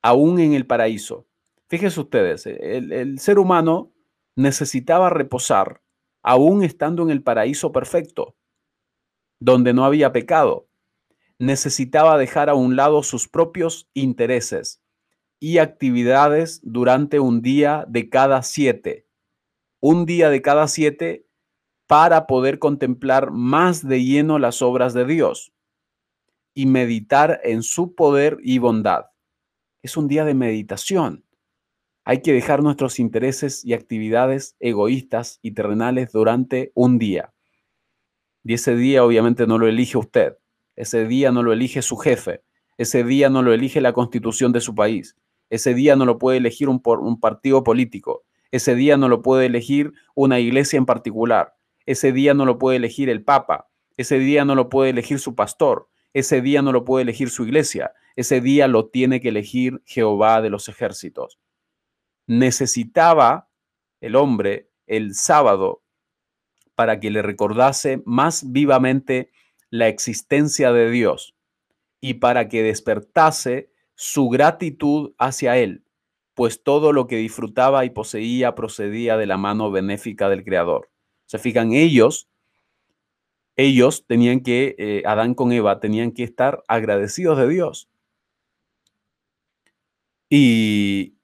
aún 0.00 0.38
en 0.38 0.52
el 0.52 0.68
paraíso. 0.68 1.26
Fíjense 1.66 1.98
ustedes, 1.98 2.46
el, 2.46 3.18
ser 3.18 3.40
humano 3.40 3.92
necesitaba 4.36 5.10
reposar 5.10 5.82
aún 6.22 6.62
estando 6.62 7.02
en 7.02 7.10
el 7.10 7.24
paraíso 7.24 7.72
perfecto, 7.72 8.36
donde 9.40 9.74
no 9.74 9.84
había 9.84 10.12
pecado. 10.12 10.69
Necesitaba 11.40 12.18
dejar 12.18 12.50
a 12.50 12.54
un 12.54 12.76
lado 12.76 13.02
sus 13.02 13.26
propios 13.26 13.88
intereses 13.94 14.82
y 15.40 15.56
actividades 15.56 16.60
durante 16.62 17.18
un 17.18 17.40
día 17.40 17.86
de 17.88 18.10
cada 18.10 18.42
siete. 18.42 19.08
Un 19.80 20.04
día 20.04 20.28
de 20.28 20.42
cada 20.42 20.68
siete 20.68 21.26
para 21.86 22.26
poder 22.26 22.58
contemplar 22.58 23.30
más 23.30 23.88
de 23.88 24.04
lleno 24.04 24.38
las 24.38 24.60
obras 24.60 24.92
de 24.92 25.06
Dios 25.06 25.54
y 26.52 26.66
meditar 26.66 27.40
en 27.42 27.62
su 27.62 27.94
poder 27.94 28.36
y 28.42 28.58
bondad 28.58 29.06
es 29.82 29.96
un 29.96 30.08
día 30.08 30.26
de 30.26 30.34
meditación. 30.34 31.24
Hay 32.04 32.20
que 32.20 32.34
dejar 32.34 32.62
nuestros 32.62 32.98
intereses 32.98 33.64
y 33.64 33.72
actividades 33.72 34.56
egoístas 34.60 35.38
y 35.40 35.52
terrenales 35.52 36.12
durante 36.12 36.70
un 36.74 36.98
día. 36.98 37.32
Y 38.44 38.52
ese 38.52 38.76
día 38.76 39.04
obviamente 39.04 39.46
no 39.46 39.56
lo 39.56 39.66
elige 39.66 39.96
usted. 39.96 40.36
Ese 40.76 41.06
día 41.06 41.32
no 41.32 41.42
lo 41.42 41.52
elige 41.52 41.82
su 41.82 41.96
jefe. 41.96 42.42
Ese 42.78 43.04
día 43.04 43.28
no 43.28 43.42
lo 43.42 43.52
elige 43.52 43.80
la 43.80 43.92
constitución 43.92 44.52
de 44.52 44.60
su 44.60 44.74
país. 44.74 45.16
Ese 45.50 45.74
día 45.74 45.96
no 45.96 46.06
lo 46.06 46.18
puede 46.18 46.38
elegir 46.38 46.68
un, 46.68 46.80
partido 47.20 47.64
político. 47.64 48.24
Ese 48.52 48.74
día 48.74 48.96
no 48.96 49.08
lo 49.08 49.20
puede 49.20 49.46
elegir 49.46 49.92
una 50.14 50.38
iglesia 50.38 50.78
en 50.78 50.86
particular. 50.86 51.54
Ese 51.86 52.12
día 52.12 52.34
no 52.34 52.46
lo 52.46 52.58
puede 52.58 52.76
elegir 52.76 53.08
el 53.10 53.22
Papa. 53.24 53.68
Ese 53.96 54.18
día 54.18 54.44
no 54.44 54.54
lo 54.54 54.68
puede 54.68 54.90
elegir 54.90 55.18
su 55.18 55.34
pastor. 55.34 55.88
Ese 56.14 56.40
día 56.40 56.62
no 56.62 56.72
lo 56.72 56.84
puede 56.84 57.02
elegir 57.02 57.30
su 57.30 57.44
iglesia. 57.44 57.92
Ese 58.16 58.40
día 58.40 58.68
lo 58.68 58.88
tiene 58.88 59.20
que 59.20 59.28
elegir 59.28 59.82
Jehová 59.84 60.40
de 60.40 60.50
los 60.50 60.68
ejércitos. 60.68 61.38
Necesitaba 62.26 63.50
el 64.00 64.16
hombre 64.16 64.70
el 64.86 65.14
sábado 65.14 65.82
para 66.74 66.98
que 66.98 67.10
le 67.10 67.22
recordase 67.22 68.02
más 68.06 68.52
vivamente 68.52 69.30
la 69.70 69.88
existencia 69.88 70.72
de 70.72 70.90
Dios 70.90 71.34
y 72.00 72.14
para 72.14 72.48
que 72.48 72.62
despertase 72.62 73.70
su 73.94 74.28
gratitud 74.28 75.12
hacia 75.18 75.56
Él, 75.58 75.84
pues 76.34 76.62
todo 76.62 76.92
lo 76.92 77.06
que 77.06 77.16
disfrutaba 77.16 77.84
y 77.84 77.90
poseía 77.90 78.54
procedía 78.54 79.16
de 79.16 79.26
la 79.26 79.36
mano 79.36 79.70
benéfica 79.70 80.28
del 80.28 80.44
Creador. 80.44 80.90
Se 81.26 81.38
fijan, 81.38 81.72
ellos, 81.72 82.28
ellos 83.56 84.06
tenían 84.06 84.40
que, 84.40 84.74
eh, 84.78 85.02
Adán 85.04 85.34
con 85.34 85.52
Eva, 85.52 85.80
tenían 85.80 86.12
que 86.12 86.24
estar 86.24 86.64
agradecidos 86.66 87.38
de 87.38 87.48
Dios. 87.48 87.90
Y, 90.30 91.16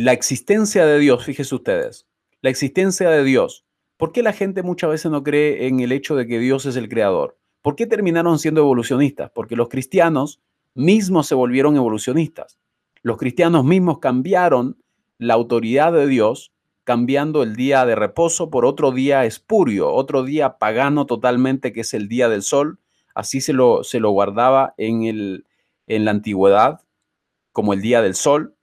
la 0.00 0.12
existencia 0.12 0.84
de 0.84 0.98
Dios, 0.98 1.24
fíjense 1.24 1.54
ustedes, 1.54 2.06
la 2.42 2.50
existencia 2.50 3.08
de 3.08 3.22
Dios. 3.22 3.64
¿Por 3.96 4.12
qué 4.12 4.22
la 4.22 4.32
gente 4.32 4.62
muchas 4.62 4.90
veces 4.90 5.10
no 5.10 5.22
cree 5.22 5.66
en 5.66 5.80
el 5.80 5.92
hecho 5.92 6.16
de 6.16 6.26
que 6.26 6.38
Dios 6.40 6.66
es 6.66 6.76
el 6.76 6.88
creador? 6.88 7.37
¿Por 7.62 7.76
qué 7.76 7.86
terminaron 7.86 8.38
siendo 8.38 8.60
evolucionistas? 8.60 9.30
Porque 9.30 9.56
los 9.56 9.68
cristianos 9.68 10.40
mismos 10.74 11.26
se 11.26 11.34
volvieron 11.34 11.76
evolucionistas. 11.76 12.58
Los 13.02 13.18
cristianos 13.18 13.64
mismos 13.64 13.98
cambiaron 13.98 14.76
la 15.18 15.34
autoridad 15.34 15.92
de 15.92 16.06
Dios, 16.06 16.52
cambiando 16.84 17.42
el 17.42 17.56
día 17.56 17.84
de 17.84 17.94
reposo 17.94 18.50
por 18.50 18.64
otro 18.64 18.92
día 18.92 19.24
espurio, 19.24 19.92
otro 19.92 20.22
día 20.22 20.58
pagano 20.58 21.06
totalmente, 21.06 21.72
que 21.72 21.80
es 21.80 21.92
el 21.94 22.08
día 22.08 22.28
del 22.28 22.42
sol. 22.42 22.78
Así 23.14 23.40
se 23.40 23.52
lo, 23.52 23.84
se 23.84 24.00
lo 24.00 24.10
guardaba 24.10 24.74
en, 24.76 25.02
el, 25.02 25.44
en 25.86 26.04
la 26.04 26.12
antigüedad 26.12 26.80
como 27.52 27.72
el 27.72 27.82
día 27.82 28.02
del 28.02 28.14
sol 28.14 28.54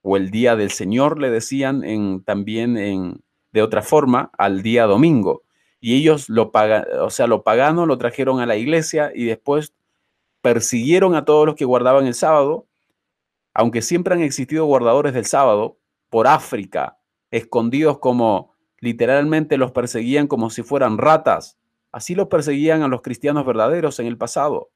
o 0.00 0.16
el 0.16 0.30
día 0.30 0.56
del 0.56 0.70
Señor, 0.70 1.20
le 1.20 1.30
decían 1.30 2.22
también 2.24 2.76
en, 2.76 3.22
de 3.52 3.62
otra 3.62 3.82
forma 3.82 4.30
al 4.38 4.62
día 4.62 4.86
domingo. 4.86 5.42
Y 5.82 5.96
ellos 5.96 6.30
lo 6.30 6.50
pagan, 6.50 6.86
o 7.02 7.10
sea, 7.10 7.26
lo 7.26 7.42
pagano 7.42 7.84
lo 7.84 7.98
trajeron 7.98 8.40
a 8.40 8.46
la 8.46 8.56
iglesia 8.56 9.12
y 9.14 9.26
después 9.26 9.74
persiguieron 10.40 11.14
a 11.14 11.26
todos 11.26 11.44
los 11.44 11.54
que 11.54 11.66
guardaban 11.66 12.06
el 12.06 12.14
sábado, 12.14 12.66
aunque 13.52 13.82
siempre 13.82 14.14
han 14.14 14.22
existido 14.22 14.64
guardadores 14.64 15.12
del 15.12 15.26
sábado 15.26 15.76
por 16.08 16.26
África, 16.26 16.98
escondidos 17.30 17.98
como 17.98 18.54
literalmente 18.80 19.58
los 19.58 19.72
perseguían 19.72 20.26
como 20.26 20.48
si 20.48 20.62
fueran 20.62 20.96
ratas. 20.96 21.58
Así 21.90 22.14
los 22.14 22.28
perseguían 22.28 22.82
a 22.82 22.88
los 22.88 23.02
cristianos 23.02 23.44
verdaderos 23.44 24.00
en 24.00 24.06
el 24.06 24.16
pasado 24.16 24.70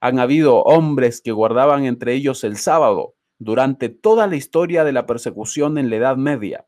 han 0.00 0.18
habido 0.18 0.62
hombres 0.62 1.20
que 1.20 1.32
guardaban 1.32 1.84
entre 1.84 2.14
ellos 2.14 2.44
el 2.44 2.56
sábado 2.56 3.14
durante 3.38 3.88
toda 3.88 4.26
la 4.26 4.36
historia 4.36 4.84
de 4.84 4.92
la 4.92 5.06
persecución 5.06 5.78
en 5.78 5.90
la 5.90 5.96
Edad 5.96 6.16
Media. 6.16 6.66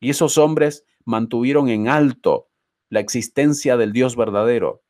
Y 0.00 0.10
esos 0.10 0.38
hombres 0.38 0.84
mantuvieron 1.04 1.68
en 1.68 1.88
alto 1.88 2.48
la 2.90 3.00
existencia 3.00 3.78
del 3.78 3.92
Dios 3.94 4.16
verdadero, 4.16 4.82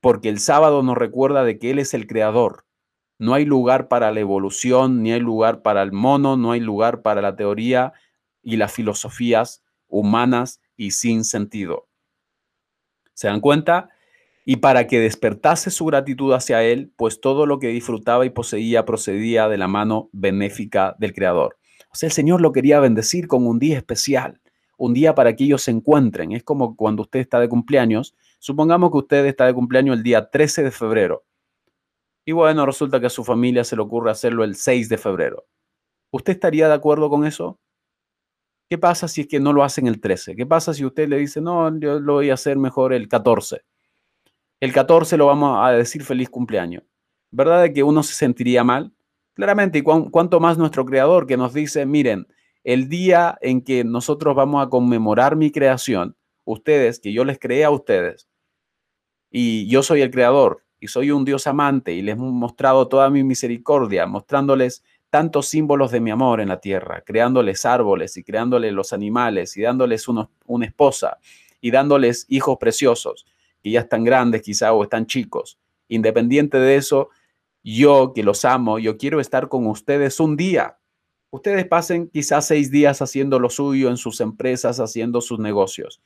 porque 0.00 0.28
el 0.28 0.38
sábado 0.38 0.84
nos 0.84 0.96
recuerda 0.96 1.42
de 1.42 1.58
que 1.58 1.72
Él 1.72 1.80
es 1.80 1.94
el 1.94 2.06
creador. 2.06 2.66
No 3.18 3.34
hay 3.34 3.44
lugar 3.44 3.88
para 3.88 4.12
la 4.12 4.20
evolución, 4.20 5.02
ni 5.02 5.12
hay 5.12 5.20
lugar 5.20 5.62
para 5.62 5.82
el 5.82 5.90
mono, 5.90 6.36
no 6.36 6.52
hay 6.52 6.60
lugar 6.60 7.02
para 7.02 7.20
la 7.20 7.34
teoría 7.34 7.92
y 8.42 8.56
las 8.56 8.72
filosofías 8.72 9.64
humanas 9.88 10.60
y 10.76 10.92
sin 10.92 11.24
sentido. 11.24 11.88
¿Se 13.14 13.26
dan 13.26 13.40
cuenta? 13.40 13.90
y 14.44 14.56
para 14.56 14.86
que 14.86 14.98
despertase 14.98 15.70
su 15.70 15.84
gratitud 15.86 16.32
hacia 16.32 16.62
él, 16.62 16.92
pues 16.96 17.20
todo 17.20 17.46
lo 17.46 17.58
que 17.58 17.68
disfrutaba 17.68 18.26
y 18.26 18.30
poseía 18.30 18.84
procedía 18.84 19.48
de 19.48 19.58
la 19.58 19.68
mano 19.68 20.10
benéfica 20.12 20.96
del 20.98 21.12
Creador. 21.12 21.58
O 21.92 21.94
sea, 21.94 22.08
el 22.08 22.12
Señor 22.12 22.40
lo 22.40 22.52
quería 22.52 22.80
bendecir 22.80 23.28
con 23.28 23.46
un 23.46 23.58
día 23.58 23.76
especial, 23.76 24.40
un 24.76 24.94
día 24.94 25.14
para 25.14 25.34
que 25.34 25.44
ellos 25.44 25.62
se 25.62 25.70
encuentren. 25.70 26.32
Es 26.32 26.42
como 26.42 26.76
cuando 26.76 27.02
usted 27.02 27.20
está 27.20 27.40
de 27.40 27.48
cumpleaños. 27.48 28.14
Supongamos 28.38 28.90
que 28.90 28.98
usted 28.98 29.26
está 29.26 29.46
de 29.46 29.54
cumpleaños 29.54 29.96
el 29.96 30.02
día 30.02 30.30
13 30.30 30.64
de 30.64 30.70
febrero. 30.70 31.24
Y 32.24 32.32
bueno, 32.32 32.66
resulta 32.66 33.00
que 33.00 33.06
a 33.06 33.10
su 33.10 33.24
familia 33.24 33.64
se 33.64 33.76
le 33.76 33.82
ocurre 33.82 34.10
hacerlo 34.10 34.44
el 34.44 34.54
6 34.54 34.88
de 34.88 34.98
febrero. 34.98 35.44
¿Usted 36.10 36.34
estaría 36.34 36.68
de 36.68 36.74
acuerdo 36.74 37.10
con 37.10 37.24
eso? 37.26 37.58
¿Qué 38.68 38.78
pasa 38.78 39.08
si 39.08 39.22
es 39.22 39.26
que 39.26 39.40
no 39.40 39.52
lo 39.52 39.64
hacen 39.64 39.86
el 39.86 40.00
13? 40.00 40.36
¿Qué 40.36 40.46
pasa 40.46 40.72
si 40.72 40.84
usted 40.84 41.08
le 41.08 41.18
dice, 41.18 41.40
no, 41.40 41.78
yo 41.78 42.00
lo 42.00 42.14
voy 42.14 42.30
a 42.30 42.34
hacer 42.34 42.56
mejor 42.56 42.92
el 42.92 43.08
14? 43.08 43.62
El 44.60 44.72
14 44.72 45.16
lo 45.16 45.26
vamos 45.26 45.58
a 45.60 45.72
decir 45.72 46.04
feliz 46.04 46.30
cumpleaños. 46.30 46.84
¿Verdad 47.30 47.62
de 47.62 47.72
que 47.72 47.82
uno 47.82 48.02
se 48.02 48.14
sentiría 48.14 48.62
mal? 48.62 48.92
Claramente, 49.34 49.78
y 49.78 49.82
cuánto 49.82 50.38
más 50.38 50.58
nuestro 50.58 50.84
creador 50.84 51.26
que 51.26 51.36
nos 51.36 51.52
dice, 51.54 51.84
miren, 51.86 52.26
el 52.64 52.88
día 52.88 53.38
en 53.40 53.62
que 53.62 53.84
nosotros 53.84 54.34
vamos 54.34 54.64
a 54.64 54.68
conmemorar 54.68 55.36
mi 55.36 55.50
creación, 55.50 56.16
ustedes, 56.44 57.00
que 57.00 57.12
yo 57.12 57.24
les 57.24 57.38
creé 57.38 57.64
a 57.64 57.70
ustedes, 57.70 58.28
y 59.30 59.68
yo 59.68 59.82
soy 59.82 60.02
el 60.02 60.10
creador, 60.10 60.64
y 60.78 60.88
soy 60.88 61.10
un 61.10 61.24
Dios 61.24 61.46
amante, 61.46 61.92
y 61.92 62.02
les 62.02 62.16
he 62.16 62.18
mostrado 62.18 62.88
toda 62.88 63.08
mi 63.10 63.24
misericordia, 63.24 64.06
mostrándoles 64.06 64.82
tantos 65.10 65.46
símbolos 65.46 65.90
de 65.90 66.00
mi 66.00 66.10
amor 66.10 66.40
en 66.40 66.48
la 66.48 66.60
tierra, 66.60 67.02
creándoles 67.04 67.66
árboles 67.66 68.16
y 68.16 68.24
creándoles 68.24 68.72
los 68.72 68.92
animales 68.92 69.56
y 69.56 69.62
dándoles 69.62 70.08
una 70.08 70.66
esposa 70.66 71.18
y 71.60 71.70
dándoles 71.70 72.24
hijos 72.28 72.56
preciosos, 72.58 73.26
que 73.62 73.70
ya 73.70 73.80
están 73.80 74.04
grandes 74.04 74.42
quizá 74.42 74.72
o 74.72 74.82
están 74.82 75.06
chicos. 75.06 75.58
Independiente 75.88 76.58
de 76.58 76.76
eso, 76.76 77.10
yo 77.62 78.12
que 78.14 78.22
los 78.22 78.44
amo, 78.46 78.78
yo 78.78 78.96
quiero 78.96 79.20
estar 79.20 79.48
con 79.48 79.66
ustedes 79.66 80.18
un 80.18 80.36
día. 80.36 80.78
Ustedes 81.32 81.66
pasen 81.66 82.10
quizás 82.10 82.46
seis 82.46 82.70
días 82.70 83.00
haciendo 83.00 83.38
lo 83.38 83.48
suyo 83.48 83.88
en 83.88 83.96
sus 83.96 84.20
empresas, 84.20 84.80
haciendo 84.80 85.22
sus 85.22 85.38
negocios, 85.38 86.02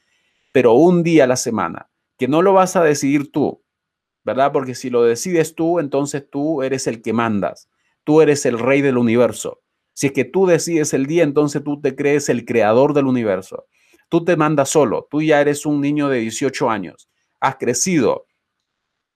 pero 0.52 0.74
un 0.74 1.02
día 1.02 1.24
a 1.24 1.26
la 1.26 1.34
semana, 1.34 1.90
que 2.16 2.28
no 2.28 2.42
lo 2.42 2.52
vas 2.52 2.76
a 2.76 2.84
decidir 2.84 3.32
tú, 3.32 3.60
¿verdad? 4.22 4.52
Porque 4.52 4.76
si 4.76 4.88
lo 4.88 5.02
decides 5.02 5.56
tú, 5.56 5.80
entonces 5.80 6.30
tú 6.30 6.62
eres 6.62 6.86
el 6.86 7.02
que 7.02 7.12
mandas, 7.12 7.68
tú 8.04 8.20
eres 8.20 8.46
el 8.46 8.56
rey 8.56 8.82
del 8.82 8.98
universo. 8.98 9.62
Si 9.94 10.06
es 10.06 10.12
que 10.12 10.24
tú 10.24 10.46
decides 10.46 10.94
el 10.94 11.06
día, 11.06 11.24
entonces 11.24 11.64
tú 11.64 11.80
te 11.80 11.96
crees 11.96 12.28
el 12.28 12.44
creador 12.44 12.94
del 12.94 13.06
universo. 13.06 13.66
Tú 14.08 14.24
te 14.24 14.36
mandas 14.36 14.68
solo, 14.68 15.08
tú 15.10 15.22
ya 15.22 15.40
eres 15.40 15.66
un 15.66 15.80
niño 15.80 16.08
de 16.08 16.20
18 16.20 16.70
años, 16.70 17.10
has 17.40 17.56
crecido, 17.56 18.26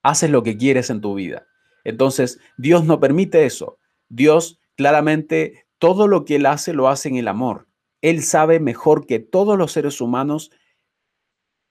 haces 0.02 0.30
lo 0.30 0.42
que 0.42 0.56
quieres 0.56 0.90
en 0.90 1.00
tu 1.00 1.14
vida. 1.14 1.46
Entonces, 1.84 2.40
Dios 2.58 2.84
no 2.84 2.98
permite 2.98 3.46
eso. 3.46 3.78
Dios 4.08 4.58
claramente 4.74 5.66
todo 5.80 6.06
lo 6.06 6.24
que 6.24 6.36
Él 6.36 6.46
hace 6.46 6.72
lo 6.72 6.88
hace 6.88 7.08
en 7.08 7.16
el 7.16 7.26
amor. 7.26 7.66
Él 8.02 8.22
sabe 8.22 8.60
mejor 8.60 9.06
que 9.06 9.18
todos 9.18 9.58
los 9.58 9.72
seres 9.72 10.00
humanos 10.00 10.52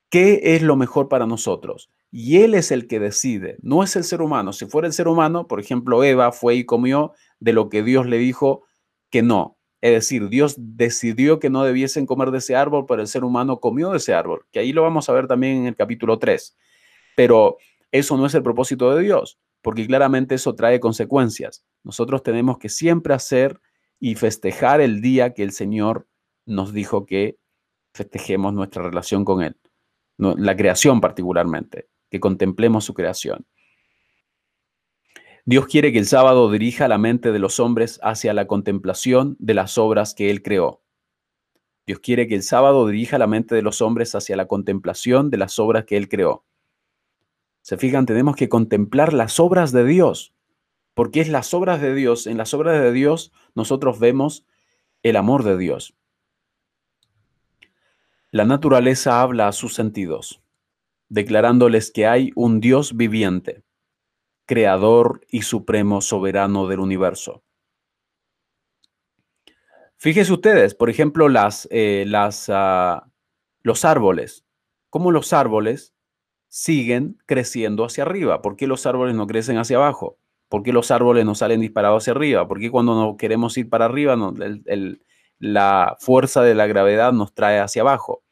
qué 0.10 0.41
es 0.55 0.62
lo 0.62 0.76
mejor 0.76 1.07
para 1.07 1.26
nosotros. 1.26 1.89
Y 2.12 2.38
Él 2.41 2.55
es 2.55 2.72
el 2.72 2.88
que 2.88 2.99
decide, 2.99 3.57
no 3.62 3.84
es 3.84 3.95
el 3.95 4.03
ser 4.03 4.22
humano. 4.22 4.51
Si 4.51 4.66
fuera 4.66 4.88
el 4.88 4.93
ser 4.93 5.07
humano, 5.07 5.47
por 5.47 5.60
ejemplo, 5.60 6.03
Eva 6.03 6.32
fue 6.32 6.55
y 6.55 6.66
comió 6.66 7.14
de 7.39 7.53
lo 7.53 7.70
que 7.70 7.84
Dios 7.84 8.07
le 8.07 8.18
dijo 8.18 8.64
que 9.12 9.22
no. 9.22 9.57
Es 9.80 9.91
decir, 9.91 10.28
Dios 10.28 10.55
decidió 10.57 11.39
que 11.39 11.49
no 11.49 11.64
debiesen 11.64 12.05
comer 12.05 12.32
de 12.32 12.39
ese 12.39 12.55
árbol, 12.55 12.86
pero 12.88 13.01
el 13.01 13.07
ser 13.07 13.24
humano 13.24 13.60
comió 13.60 13.91
de 13.91 13.97
ese 13.97 14.14
árbol, 14.14 14.45
que 14.51 14.60
ahí 14.60 14.74
lo 14.74 14.82
vamos 14.82 15.07
a 15.07 15.14
ver 15.14 15.28
también 15.28 15.57
en 15.57 15.66
el 15.68 15.76
capítulo 15.76 16.20
3. 16.20 16.57
Pero 17.16 17.57
eso 17.91 18.18
no 18.18 18.26
es 18.26 18.34
el 18.34 18.43
propósito 18.43 18.93
de 18.93 19.03
Dios 19.03 19.39
porque 19.62 19.86
claramente 19.86 20.36
eso 20.36 20.55
trae 20.55 20.80
consecuencias. 20.80 21.64
Nosotros 21.84 22.24
tenemos 22.24 22.57
que 22.57 22.70
siempre 22.70 23.14
hacer 23.14 23.60
y 24.00 24.16
festejar 24.16 24.82
el 24.82 25.02
día 25.02 25.34
que 25.34 25.43
el 25.43 25.52
Señor 25.52 26.08
nos 26.45 26.74
dijo 26.74 27.06
que 27.06 27.38
festejemos 27.93 28.54
nuestra 28.54 28.84
relación 28.84 29.26
con 29.26 29.43
Él, 29.43 29.58
la 30.18 30.56
creación 30.56 31.02
particularmente, 31.02 31.89
que 32.10 32.20
contemplemos 32.20 32.86
su 32.86 32.93
creación. 32.93 33.45
Dios 35.45 35.68
quiere 35.68 35.91
que 35.91 36.00
el 36.00 36.06
sábado 36.06 36.52
dirija 36.52 36.88
la 36.88 36.97
mente 36.97 37.32
de 37.32 37.39
los 37.39 37.60
hombres 37.60 38.00
hacia 38.04 38.34
la 38.34 38.47
contemplación 38.47 39.36
de 39.39 39.54
las 39.54 39.78
obras 39.78 40.14
que 40.14 40.30
Él 40.30 40.43
creó. 40.43 40.84
Dios 41.88 42.00
quiere 42.00 42.28
que 42.28 42.36
el 42.36 42.43
sábado 42.43 42.86
dirija 42.88 43.18
la 43.18 43.26
mente 43.26 43.56
de 43.56 43.64
los 43.64 43.82
hombres 43.82 44.14
hacia 44.14 44.36
la 44.36 44.47
contemplación 44.47 45.32
de 45.32 45.38
las 45.38 45.58
obras 45.58 45.86
que 45.86 45.97
Él 45.97 46.08
creó. 46.08 46.45
Se 47.62 47.78
fijan, 47.78 48.06
tenemos 48.06 48.36
que 48.36 48.47
contemplar 48.47 49.12
las 49.14 49.39
obras 49.39 49.72
de 49.72 49.86
Dios, 49.86 50.34
porque 50.93 51.22
es 51.22 51.30
las 51.30 51.54
obras 51.54 51.82
de 51.82 51.95
Dios, 51.95 52.28
en 52.28 52.38
las 52.38 52.54
obras 52.54 52.80
de 52.80 52.91
Dios 52.91 53.32
nosotros 53.56 54.00
vemos 54.00 54.45
el 55.04 55.16
amor 55.16 55.43
de 55.43 55.58
Dios. 55.58 55.95
La 58.32 58.45
naturaleza 58.45 59.22
habla 59.22 59.47
a 59.47 59.52
sus 59.52 59.74
sentidos, 59.74 60.41
declarándoles 61.08 61.91
que 61.91 62.06
hay 62.06 62.32
un 62.36 62.60
Dios 62.60 62.95
viviente, 62.95 63.64
creador 64.45 65.26
y 65.30 65.41
supremo 65.41 66.02
soberano 66.02 66.68
del 66.68 66.80
universo. 66.80 67.43
Fíjense 69.97 70.32
ustedes, 70.32 70.76
por 70.76 70.89
ejemplo, 70.89 71.28
las, 71.28 71.68
eh, 71.72 72.06
ah, 72.14 73.08
los 73.64 73.86
árboles, 73.86 74.45
cómo 74.89 75.12
los 75.12 75.34
árboles 75.34 75.93
siguen 76.47 77.18
creciendo 77.26 77.84
hacia 77.84 78.04
arriba. 78.04 78.41
¿Por 78.41 78.56
qué 78.56 78.66
los 78.66 78.86
árboles 78.86 79.16
no 79.16 79.28
crecen 79.28 79.58
hacia 79.58 79.78
abajo? 79.78 80.18
¿Por 80.50 80.64
qué 80.64 80.74
los 80.74 80.91
árboles 80.91 81.26
no 81.26 81.36
salen 81.36 81.62
disparados 81.62 82.04
hacia 82.04 82.12
arriba? 82.12 82.47
¿Por 82.47 82.60
qué 82.60 82.72
cuando 82.72 82.95
no 82.95 83.18
queremos 83.18 83.58
ir 83.58 83.70
para 83.70 83.86
arriba 83.86 84.18
la 85.39 85.95
fuerza 86.00 86.41
de 86.41 86.56
la 86.56 86.68
gravedad 86.68 87.14
nos 87.14 87.34
trae 87.34 87.60
hacia 87.60 87.84
abajo? 87.84 88.24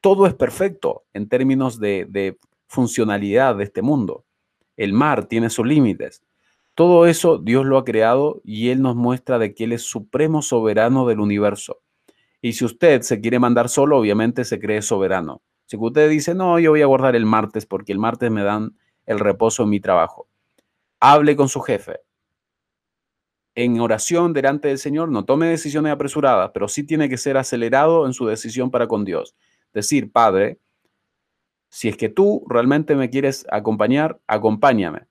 Todo 0.00 0.26
es 0.26 0.34
perfecto 0.34 1.04
en 1.14 1.28
términos 1.28 1.78
de, 1.78 2.06
de 2.08 2.38
funcionalidad 2.66 3.56
de 3.56 3.64
este 3.64 3.80
mundo. 3.80 4.24
El 4.76 4.92
mar 4.92 5.26
tiene 5.26 5.48
sus 5.48 5.66
límites. 5.66 6.22
Todo 6.74 7.06
eso 7.06 7.38
Dios 7.38 7.64
lo 7.64 7.78
ha 7.78 7.84
creado 7.84 8.40
y 8.44 8.70
Él 8.70 8.82
nos 8.82 8.96
muestra 8.96 9.38
de 9.38 9.54
que 9.54 9.64
Él 9.64 9.72
es 9.72 9.82
supremo 9.82 10.42
soberano 10.42 11.06
del 11.06 11.20
universo. 11.20 11.80
Y 12.42 12.54
si 12.54 12.64
usted 12.64 13.02
se 13.02 13.20
quiere 13.20 13.38
mandar 13.38 13.68
solo, 13.68 13.96
obviamente 13.96 14.44
se 14.44 14.58
cree 14.58 14.82
soberano. 14.82 15.40
Si 15.66 15.76
usted 15.78 16.10
dice, 16.10 16.34
no, 16.34 16.58
yo 16.58 16.72
voy 16.72 16.82
a 16.82 16.86
guardar 16.86 17.16
el 17.16 17.24
martes 17.24 17.64
porque 17.64 17.92
el 17.92 17.98
martes 17.98 18.30
me 18.30 18.42
dan 18.42 18.76
el 19.06 19.18
reposo 19.18 19.62
en 19.62 19.70
mi 19.70 19.80
trabajo, 19.80 20.28
hable 21.12 21.36
con 21.36 21.50
su 21.50 21.60
jefe. 21.60 22.00
En 23.54 23.78
oración 23.78 24.32
delante 24.32 24.68
del 24.68 24.78
Señor, 24.78 25.10
no 25.10 25.26
tome 25.26 25.46
decisiones 25.46 25.92
apresuradas, 25.92 26.50
pero 26.54 26.66
sí 26.66 26.82
tiene 26.82 27.10
que 27.10 27.18
ser 27.18 27.36
acelerado 27.36 28.06
en 28.06 28.14
su 28.14 28.26
decisión 28.26 28.70
para 28.70 28.88
con 28.88 29.04
Dios. 29.04 29.36
Decir, 29.74 30.10
Padre, 30.10 30.58
si 31.68 31.88
es 31.88 31.98
que 31.98 32.08
tú 32.08 32.44
realmente 32.48 32.96
me 32.96 33.10
quieres 33.10 33.46
acompañar, 33.50 34.18
acompáñame. 34.26 35.06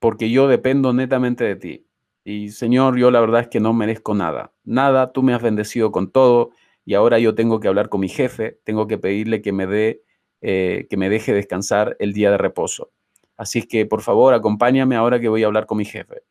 Porque 0.00 0.30
yo 0.30 0.48
dependo 0.48 0.92
netamente 0.92 1.44
de 1.44 1.56
ti. 1.56 1.86
Y 2.24 2.48
Señor, 2.50 2.98
yo 2.98 3.12
la 3.12 3.20
verdad 3.20 3.42
es 3.42 3.48
que 3.48 3.60
no 3.60 3.72
merezco 3.72 4.14
nada. 4.14 4.52
Nada, 4.64 5.12
tú 5.12 5.22
me 5.22 5.32
has 5.32 5.42
bendecido 5.42 5.92
con 5.92 6.10
todo 6.10 6.50
y 6.84 6.94
ahora 6.94 7.20
yo 7.20 7.34
tengo 7.36 7.60
que 7.60 7.68
hablar 7.68 7.88
con 7.88 8.00
mi 8.00 8.08
jefe, 8.08 8.58
tengo 8.64 8.88
que 8.88 8.98
pedirle 8.98 9.42
que 9.42 9.52
me 9.52 9.66
dé, 9.66 10.02
eh, 10.40 10.86
que 10.90 10.96
me 10.96 11.08
deje 11.08 11.32
descansar 11.32 11.96
el 12.00 12.12
día 12.12 12.32
de 12.32 12.38
reposo. 12.38 12.93
Así 13.36 13.62
que 13.62 13.86
por 13.86 14.02
favor 14.02 14.34
acompáñame 14.34 14.96
ahora 14.96 15.20
que 15.20 15.28
voy 15.28 15.42
a 15.42 15.46
hablar 15.46 15.66
con 15.66 15.78
mi 15.78 15.84
jefe. 15.84 16.22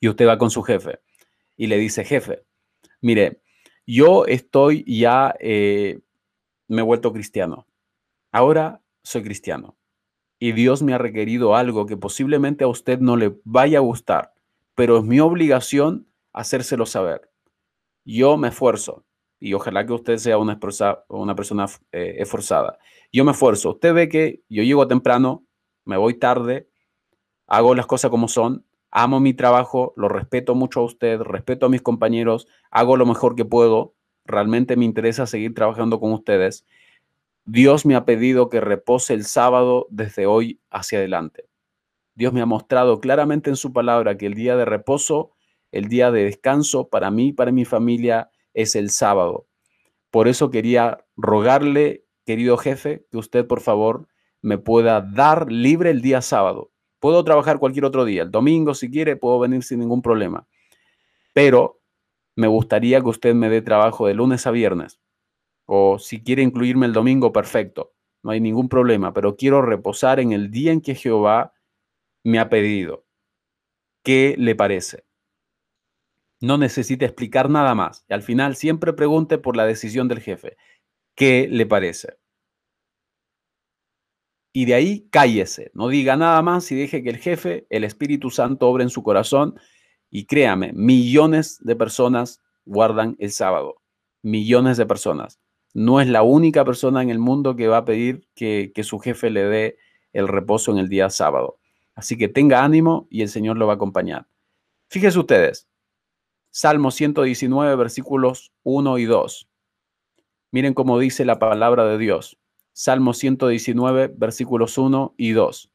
Y 0.00 0.08
usted 0.08 0.26
va 0.26 0.38
con 0.38 0.50
su 0.50 0.62
jefe 0.62 1.00
y 1.56 1.66
le 1.66 1.78
dice, 1.78 2.04
jefe, 2.04 2.44
mire, 3.00 3.40
yo 3.86 4.26
estoy 4.26 4.84
ya, 4.86 5.34
eh, 5.40 6.00
me 6.68 6.82
he 6.82 6.84
vuelto 6.84 7.12
cristiano. 7.12 7.66
Ahora 8.32 8.82
soy 9.02 9.22
cristiano. 9.22 9.76
Y 10.38 10.52
Dios 10.52 10.82
me 10.82 10.94
ha 10.94 10.98
requerido 10.98 11.54
algo 11.54 11.86
que 11.86 11.96
posiblemente 11.96 12.64
a 12.64 12.68
usted 12.68 12.98
no 12.98 13.16
le 13.16 13.36
vaya 13.44 13.78
a 13.78 13.82
gustar, 13.82 14.34
pero 14.74 14.98
es 14.98 15.04
mi 15.04 15.20
obligación 15.20 16.08
hacérselo 16.32 16.86
saber. 16.86 17.30
Yo 18.04 18.36
me 18.36 18.48
esfuerzo, 18.48 19.04
y 19.44 19.54
ojalá 19.54 19.86
que 19.86 19.92
usted 19.92 20.16
sea 20.16 20.38
una, 20.38 20.58
una 21.08 21.34
persona 21.34 21.66
eh, 21.92 22.16
esforzada. 22.18 22.78
Yo 23.12 23.24
me 23.24 23.32
esfuerzo. 23.32 23.70
Usted 23.70 23.94
ve 23.94 24.08
que 24.08 24.42
yo 24.48 24.62
llego 24.62 24.88
temprano, 24.88 25.44
me 25.84 25.96
voy 25.96 26.14
tarde, 26.14 26.68
hago 27.46 27.74
las 27.74 27.86
cosas 27.86 28.10
como 28.10 28.28
son, 28.28 28.64
amo 28.90 29.20
mi 29.20 29.34
trabajo, 29.34 29.92
lo 29.96 30.08
respeto 30.08 30.54
mucho 30.54 30.80
a 30.80 30.84
usted, 30.84 31.20
respeto 31.20 31.66
a 31.66 31.68
mis 31.68 31.82
compañeros, 31.82 32.46
hago 32.70 32.96
lo 32.96 33.06
mejor 33.06 33.34
que 33.34 33.44
puedo, 33.44 33.94
realmente 34.24 34.76
me 34.76 34.84
interesa 34.84 35.26
seguir 35.26 35.54
trabajando 35.54 36.00
con 36.00 36.12
ustedes. 36.12 36.64
Dios 37.44 37.84
me 37.84 37.94
ha 37.94 38.04
pedido 38.04 38.48
que 38.48 38.60
repose 38.60 39.12
el 39.12 39.24
sábado 39.24 39.86
desde 39.90 40.26
hoy 40.26 40.60
hacia 40.70 40.98
adelante. 40.98 41.48
Dios 42.14 42.32
me 42.32 42.40
ha 42.40 42.46
mostrado 42.46 43.00
claramente 43.00 43.50
en 43.50 43.56
su 43.56 43.72
palabra 43.72 44.16
que 44.16 44.26
el 44.26 44.34
día 44.34 44.56
de 44.56 44.64
reposo, 44.64 45.32
el 45.72 45.88
día 45.88 46.10
de 46.10 46.24
descanso 46.24 46.88
para 46.88 47.10
mí 47.10 47.28
y 47.28 47.32
para 47.32 47.52
mi 47.52 47.64
familia 47.64 48.30
es 48.54 48.76
el 48.76 48.90
sábado. 48.90 49.46
Por 50.10 50.28
eso 50.28 50.50
quería 50.50 51.04
rogarle, 51.16 52.04
querido 52.24 52.56
jefe, 52.56 53.04
que 53.10 53.18
usted 53.18 53.46
por 53.46 53.60
favor 53.60 54.06
me 54.44 54.58
pueda 54.58 55.00
dar 55.00 55.50
libre 55.50 55.90
el 55.90 56.02
día 56.02 56.20
sábado. 56.20 56.70
Puedo 57.00 57.24
trabajar 57.24 57.58
cualquier 57.58 57.86
otro 57.86 58.04
día, 58.04 58.22
el 58.22 58.30
domingo 58.30 58.74
si 58.74 58.90
quiere, 58.90 59.16
puedo 59.16 59.38
venir 59.38 59.62
sin 59.62 59.80
ningún 59.80 60.02
problema. 60.02 60.46
Pero 61.32 61.80
me 62.36 62.46
gustaría 62.46 63.00
que 63.00 63.08
usted 63.08 63.34
me 63.34 63.48
dé 63.48 63.62
trabajo 63.62 64.06
de 64.06 64.14
lunes 64.14 64.46
a 64.46 64.50
viernes. 64.50 65.00
O 65.66 65.98
si 65.98 66.22
quiere 66.22 66.42
incluirme 66.42 66.84
el 66.84 66.92
domingo, 66.92 67.32
perfecto. 67.32 67.94
No 68.22 68.32
hay 68.32 68.40
ningún 68.40 68.68
problema, 68.68 69.14
pero 69.14 69.34
quiero 69.36 69.62
reposar 69.62 70.20
en 70.20 70.32
el 70.32 70.50
día 70.50 70.72
en 70.72 70.82
que 70.82 70.94
Jehová 70.94 71.54
me 72.22 72.38
ha 72.38 72.50
pedido. 72.50 73.06
¿Qué 74.02 74.34
le 74.38 74.54
parece? 74.54 75.04
No 76.40 76.58
necesita 76.58 77.06
explicar 77.06 77.48
nada 77.48 77.74
más. 77.74 78.04
Y 78.08 78.12
al 78.12 78.22
final 78.22 78.56
siempre 78.56 78.92
pregunte 78.92 79.38
por 79.38 79.56
la 79.56 79.64
decisión 79.64 80.06
del 80.08 80.20
jefe. 80.20 80.58
¿Qué 81.14 81.48
le 81.50 81.64
parece? 81.64 82.18
Y 84.56 84.66
de 84.66 84.74
ahí 84.74 85.08
cállese, 85.10 85.72
no 85.74 85.88
diga 85.88 86.16
nada 86.16 86.40
más 86.40 86.70
y 86.70 86.76
deje 86.76 87.02
que 87.02 87.10
el 87.10 87.18
jefe, 87.18 87.66
el 87.70 87.82
Espíritu 87.82 88.30
Santo, 88.30 88.68
obre 88.68 88.84
en 88.84 88.88
su 88.88 89.02
corazón. 89.02 89.58
Y 90.10 90.26
créame, 90.26 90.72
millones 90.72 91.58
de 91.60 91.74
personas 91.74 92.40
guardan 92.64 93.16
el 93.18 93.32
sábado. 93.32 93.82
Millones 94.22 94.76
de 94.76 94.86
personas. 94.86 95.40
No 95.72 96.00
es 96.00 96.06
la 96.06 96.22
única 96.22 96.64
persona 96.64 97.02
en 97.02 97.10
el 97.10 97.18
mundo 97.18 97.56
que 97.56 97.66
va 97.66 97.78
a 97.78 97.84
pedir 97.84 98.28
que, 98.36 98.72
su 98.84 99.00
jefe 99.00 99.28
le 99.28 99.42
dé 99.42 99.76
el 100.12 100.28
reposo 100.28 100.70
en 100.70 100.78
el 100.78 100.88
día 100.88 101.10
sábado. 101.10 101.58
Así 101.96 102.16
que 102.16 102.28
tenga 102.28 102.62
ánimo 102.62 103.08
y 103.10 103.22
el 103.22 103.30
Señor 103.30 103.56
lo 103.56 103.66
va 103.66 103.72
a 103.72 103.76
acompañar. 103.76 104.28
Fíjense 104.88 105.18
ustedes, 105.18 105.66
Salmo 106.52 106.92
119, 106.92 107.74
versículos 107.74 108.52
1 108.62 108.98
y 108.98 109.04
2. 109.06 109.48
Miren 110.52 110.74
cómo 110.74 111.00
dice 111.00 111.24
la 111.24 111.40
palabra 111.40 111.86
de 111.86 111.98
Dios. 111.98 112.38
Salmo 112.74 113.14
119, 113.14 114.12
versículos 114.14 114.76
1 114.76 115.14
y 115.16 115.32
2. 115.32 115.70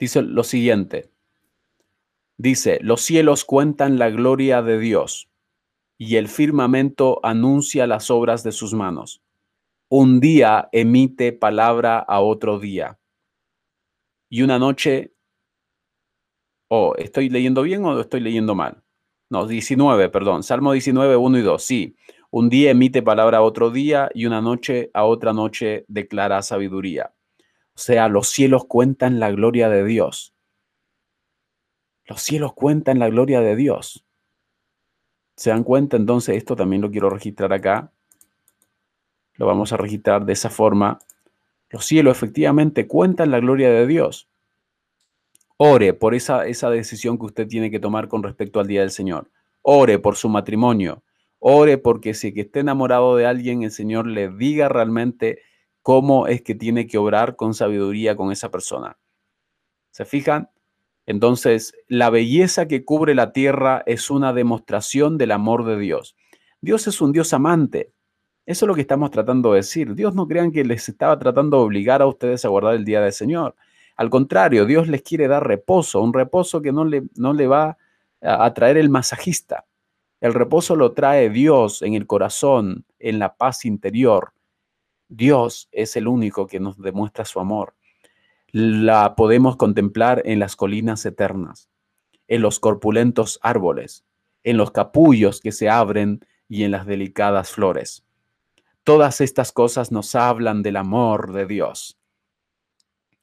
Dice 0.00 0.22
lo 0.22 0.42
siguiente. 0.42 1.12
Dice, 2.36 2.78
los 2.82 3.02
cielos 3.02 3.44
cuentan 3.44 4.00
la 4.00 4.10
gloria 4.10 4.62
de 4.62 4.80
Dios 4.80 5.28
y 5.96 6.16
el 6.16 6.26
firmamento 6.26 7.20
anuncia 7.22 7.86
las 7.86 8.10
obras 8.10 8.42
de 8.42 8.50
sus 8.50 8.74
manos 8.74 9.22
un 9.88 10.20
día 10.20 10.68
emite 10.72 11.32
palabra 11.32 11.98
a 11.98 12.20
otro 12.20 12.58
día. 12.58 12.98
Y 14.30 14.42
una 14.42 14.58
noche, 14.58 15.14
oh, 16.68 16.94
¿estoy 16.98 17.30
leyendo 17.30 17.62
bien 17.62 17.84
o 17.84 17.98
estoy 17.98 18.20
leyendo 18.20 18.54
mal? 18.54 18.82
No, 19.30 19.46
19, 19.46 20.10
perdón, 20.10 20.42
Salmo 20.42 20.72
19, 20.72 21.16
1 21.16 21.38
y 21.38 21.42
2, 21.42 21.62
sí. 21.62 21.96
Un 22.30 22.48
día 22.48 22.70
emite 22.70 23.02
palabra 23.02 23.38
a 23.38 23.42
otro 23.42 23.70
día 23.70 24.10
y 24.14 24.26
una 24.26 24.40
noche 24.40 24.90
a 24.92 25.04
otra 25.04 25.32
noche 25.32 25.84
declara 25.88 26.42
sabiduría. 26.42 27.12
O 27.74 27.78
sea, 27.78 28.08
los 28.08 28.28
cielos 28.28 28.64
cuentan 28.66 29.20
la 29.20 29.30
gloria 29.30 29.68
de 29.68 29.84
Dios. 29.84 30.34
Los 32.06 32.20
cielos 32.22 32.52
cuentan 32.54 32.98
la 32.98 33.08
gloria 33.08 33.40
de 33.40 33.56
Dios. 33.56 34.04
¿Se 35.36 35.50
dan 35.50 35.62
cuenta? 35.64 35.96
Entonces, 35.96 36.36
esto 36.36 36.56
también 36.56 36.82
lo 36.82 36.90
quiero 36.90 37.10
registrar 37.10 37.52
acá 37.52 37.92
lo 39.38 39.46
vamos 39.46 39.72
a 39.72 39.78
registrar 39.78 40.26
de 40.26 40.34
esa 40.34 40.50
forma. 40.50 40.98
Los 41.70 41.86
cielos 41.86 42.16
efectivamente 42.16 42.86
cuentan 42.86 43.30
la 43.30 43.40
gloria 43.40 43.70
de 43.70 43.86
Dios. 43.86 44.28
Ore 45.56 45.94
por 45.94 46.14
esa, 46.14 46.46
esa 46.46 46.70
decisión 46.70 47.18
que 47.18 47.26
usted 47.26 47.48
tiene 47.48 47.70
que 47.70 47.80
tomar 47.80 48.08
con 48.08 48.22
respecto 48.22 48.60
al 48.60 48.66
día 48.66 48.82
del 48.82 48.90
Señor. 48.90 49.30
Ore 49.62 49.98
por 49.98 50.16
su 50.16 50.28
matrimonio. 50.28 51.02
Ore 51.38 51.78
porque 51.78 52.14
si 52.14 52.34
que 52.34 52.42
esté 52.42 52.60
enamorado 52.60 53.16
de 53.16 53.26
alguien, 53.26 53.62
el 53.62 53.70
Señor 53.70 54.06
le 54.06 54.28
diga 54.28 54.68
realmente 54.68 55.40
cómo 55.82 56.26
es 56.26 56.42
que 56.42 56.54
tiene 56.54 56.86
que 56.86 56.98
obrar 56.98 57.36
con 57.36 57.54
sabiduría 57.54 58.16
con 58.16 58.32
esa 58.32 58.50
persona. 58.50 58.98
¿Se 59.90 60.04
fijan? 60.04 60.50
Entonces, 61.06 61.72
la 61.86 62.10
belleza 62.10 62.68
que 62.68 62.84
cubre 62.84 63.14
la 63.14 63.32
tierra 63.32 63.82
es 63.86 64.10
una 64.10 64.32
demostración 64.32 65.16
del 65.16 65.32
amor 65.32 65.64
de 65.64 65.78
Dios. 65.78 66.16
Dios 66.60 66.86
es 66.86 67.00
un 67.00 67.12
Dios 67.12 67.32
amante. 67.32 67.92
Eso 68.44 68.64
es 68.64 68.68
lo 68.68 68.74
que 68.74 68.82
estamos 68.82 69.10
tratando 69.10 69.52
de 69.52 69.60
decir. 69.60 69.94
Dios 69.94 70.14
no 70.14 70.26
crean 70.28 70.52
que 70.52 70.64
les 70.64 70.88
estaba 70.88 71.18
tratando 71.18 71.58
de 71.58 71.62
obligar 71.64 72.02
a 72.02 72.06
ustedes 72.06 72.44
a 72.44 72.48
guardar 72.48 72.74
el 72.74 72.84
día 72.84 73.00
del 73.00 73.12
Señor. 73.12 73.54
Al 73.96 74.10
contrario, 74.10 74.66
Dios 74.66 74.88
les 74.88 75.02
quiere 75.02 75.28
dar 75.28 75.46
reposo, 75.46 76.00
un 76.00 76.12
reposo 76.12 76.60
que 76.60 76.72
no 76.72 76.84
le, 76.84 77.04
no 77.16 77.32
le 77.32 77.46
va 77.46 77.78
a 78.20 78.52
traer 78.54 78.76
el 78.76 78.90
masajista. 78.90 79.67
El 80.20 80.34
reposo 80.34 80.74
lo 80.74 80.92
trae 80.92 81.30
Dios 81.30 81.82
en 81.82 81.94
el 81.94 82.06
corazón, 82.06 82.84
en 82.98 83.18
la 83.18 83.36
paz 83.36 83.64
interior. 83.64 84.32
Dios 85.08 85.68
es 85.70 85.94
el 85.96 86.08
único 86.08 86.46
que 86.46 86.58
nos 86.58 86.76
demuestra 86.78 87.24
su 87.24 87.38
amor. 87.38 87.74
La 88.50 89.14
podemos 89.14 89.56
contemplar 89.56 90.22
en 90.24 90.40
las 90.40 90.56
colinas 90.56 91.06
eternas, 91.06 91.68
en 92.26 92.42
los 92.42 92.58
corpulentos 92.58 93.38
árboles, 93.42 94.04
en 94.42 94.56
los 94.56 94.72
capullos 94.72 95.40
que 95.40 95.52
se 95.52 95.68
abren 95.68 96.20
y 96.48 96.64
en 96.64 96.72
las 96.72 96.86
delicadas 96.86 97.50
flores. 97.50 98.04
Todas 98.82 99.20
estas 99.20 99.52
cosas 99.52 99.92
nos 99.92 100.14
hablan 100.14 100.62
del 100.62 100.76
amor 100.76 101.32
de 101.32 101.46
Dios. 101.46 101.98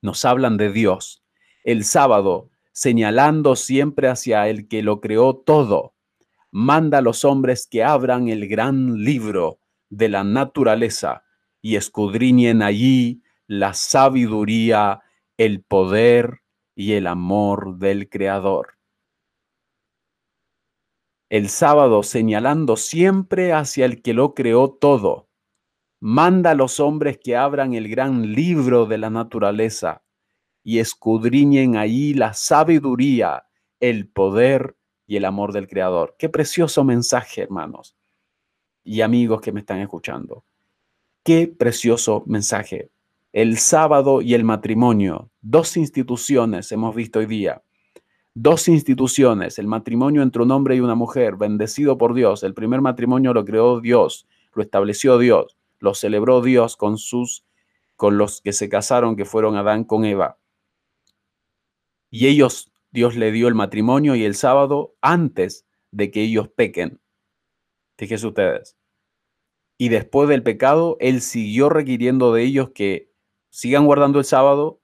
Nos 0.02 0.24
hablan 0.24 0.58
de 0.58 0.72
Dios. 0.72 1.24
El 1.64 1.84
sábado, 1.84 2.52
señalando 2.72 3.56
siempre 3.56 4.08
hacia 4.08 4.48
el 4.48 4.68
que 4.68 4.84
lo 4.84 5.02
creó 5.02 5.36
todo, 5.36 5.95
manda 6.58 7.00
a 7.00 7.02
los 7.02 7.26
hombres 7.26 7.68
que 7.70 7.84
abran 7.84 8.30
el 8.30 8.48
gran 8.48 9.04
libro 9.04 9.60
de 9.90 10.08
la 10.08 10.24
naturaleza 10.24 11.26
y 11.62 11.76
escudriñen 11.76 12.62
allí 12.62 13.22
la 13.46 13.74
sabiduría, 13.74 15.02
el 15.36 15.62
poder 15.64 16.44
y 16.74 16.94
el 16.94 17.08
amor 17.08 17.78
del 17.78 18.08
Creador. 18.08 18.78
El 21.30 21.50
sábado 21.50 22.04
señalando 22.04 22.78
siempre 22.78 23.52
hacia 23.52 23.84
el 23.84 24.02
que 24.02 24.14
lo 24.14 24.34
creó 24.34 24.72
todo, 24.72 25.28
manda 26.00 26.52
a 26.52 26.56
los 26.56 26.80
hombres 26.80 27.20
que 27.22 27.36
abran 27.36 27.74
el 27.74 27.90
gran 27.90 28.32
libro 28.32 28.86
de 28.86 28.98
la 28.98 29.10
naturaleza 29.10 30.06
y 30.64 30.80
escudriñen 30.80 31.76
ahí 31.76 32.14
la 32.14 32.34
sabiduría, 32.34 33.44
el 33.82 34.08
poder 34.08 34.78
y 35.08 35.18
el 35.18 35.26
amor 35.26 35.54
del 35.54 35.68
Creador. 35.68 36.16
Qué 36.18 36.30
precioso 36.30 36.84
mensaje, 36.84 37.42
hermanos 37.42 37.96
y 38.84 39.02
amigos 39.02 39.42
que 39.42 39.52
me 39.52 39.62
están 39.62 39.80
escuchando. 39.80 40.44
Qué 41.24 41.48
precioso 41.48 42.24
mensaje. 42.28 42.92
El 43.34 43.58
sábado 43.58 44.22
y 44.22 44.34
el 44.36 44.44
matrimonio, 44.44 45.32
dos 45.42 45.76
instituciones 45.76 46.72
hemos 46.72 46.96
visto 46.96 47.20
hoy 47.20 47.26
día. 47.26 47.62
Dos 48.34 48.68
instituciones, 48.68 49.60
el 49.60 49.68
matrimonio 49.68 50.22
entre 50.22 50.44
un 50.44 50.52
hombre 50.52 50.76
y 50.76 50.82
una 50.82 50.96
mujer, 50.96 51.36
bendecido 51.36 51.98
por 51.98 52.14
Dios. 52.14 52.44
El 52.44 52.54
primer 52.54 52.82
matrimonio 52.82 53.34
lo 53.34 53.44
creó 53.44 53.82
Dios, 53.82 54.28
lo 54.54 54.62
estableció 54.62 55.18
Dios 55.18 55.56
lo 55.80 55.94
celebró 55.94 56.42
Dios 56.42 56.76
con 56.78 56.98
sus 56.98 57.46
con 57.96 58.18
los 58.18 58.42
que 58.42 58.52
se 58.52 58.68
casaron, 58.68 59.16
que 59.16 59.24
fueron 59.24 59.56
Adán 59.56 59.86
con 59.86 60.04
Eva. 60.04 60.38
Y 62.10 62.28
ellos, 62.28 62.70
Dios 62.96 63.18
le 63.18 63.34
dio 63.34 63.50
el 63.50 63.56
matrimonio 63.56 64.16
y 64.16 64.24
el 64.24 64.36
sábado 64.36 64.96
antes 65.02 65.68
de 65.92 66.12
que 66.12 66.22
ellos 66.22 66.48
pequen. 66.48 67.02
Fíjense 67.98 68.26
ustedes. 68.26 68.78
Y 69.78 69.90
después 69.90 70.30
del 70.30 70.44
pecado, 70.44 70.96
Él 71.02 71.20
siguió 71.20 71.68
requiriendo 71.68 72.34
de 72.34 72.44
ellos 72.44 72.70
que 72.74 73.12
sigan 73.50 73.86
guardando 73.86 74.20
el 74.20 74.24
sábado 74.24 74.80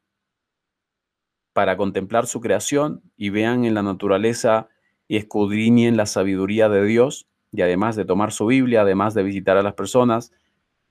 para 1.53 1.77
contemplar 1.77 2.27
su 2.27 2.41
creación 2.41 3.01
y 3.15 3.29
vean 3.29 3.63
en 3.63 3.75
la 3.75 3.81
naturaleza 3.81 4.67
y 5.07 5.15
escudriñen 5.15 5.95
la 5.95 6.05
sabiduría 6.05 6.67
de 6.67 6.85
Dios 6.85 7.29
y 7.53 7.61
además 7.61 7.95
de 7.95 8.03
tomar 8.03 8.33
su 8.33 8.45
Biblia, 8.45 8.81
además 8.81 9.13
de 9.13 9.23
visitar 9.23 9.55
a 9.55 9.63
las 9.63 9.75
personas, 9.75 10.33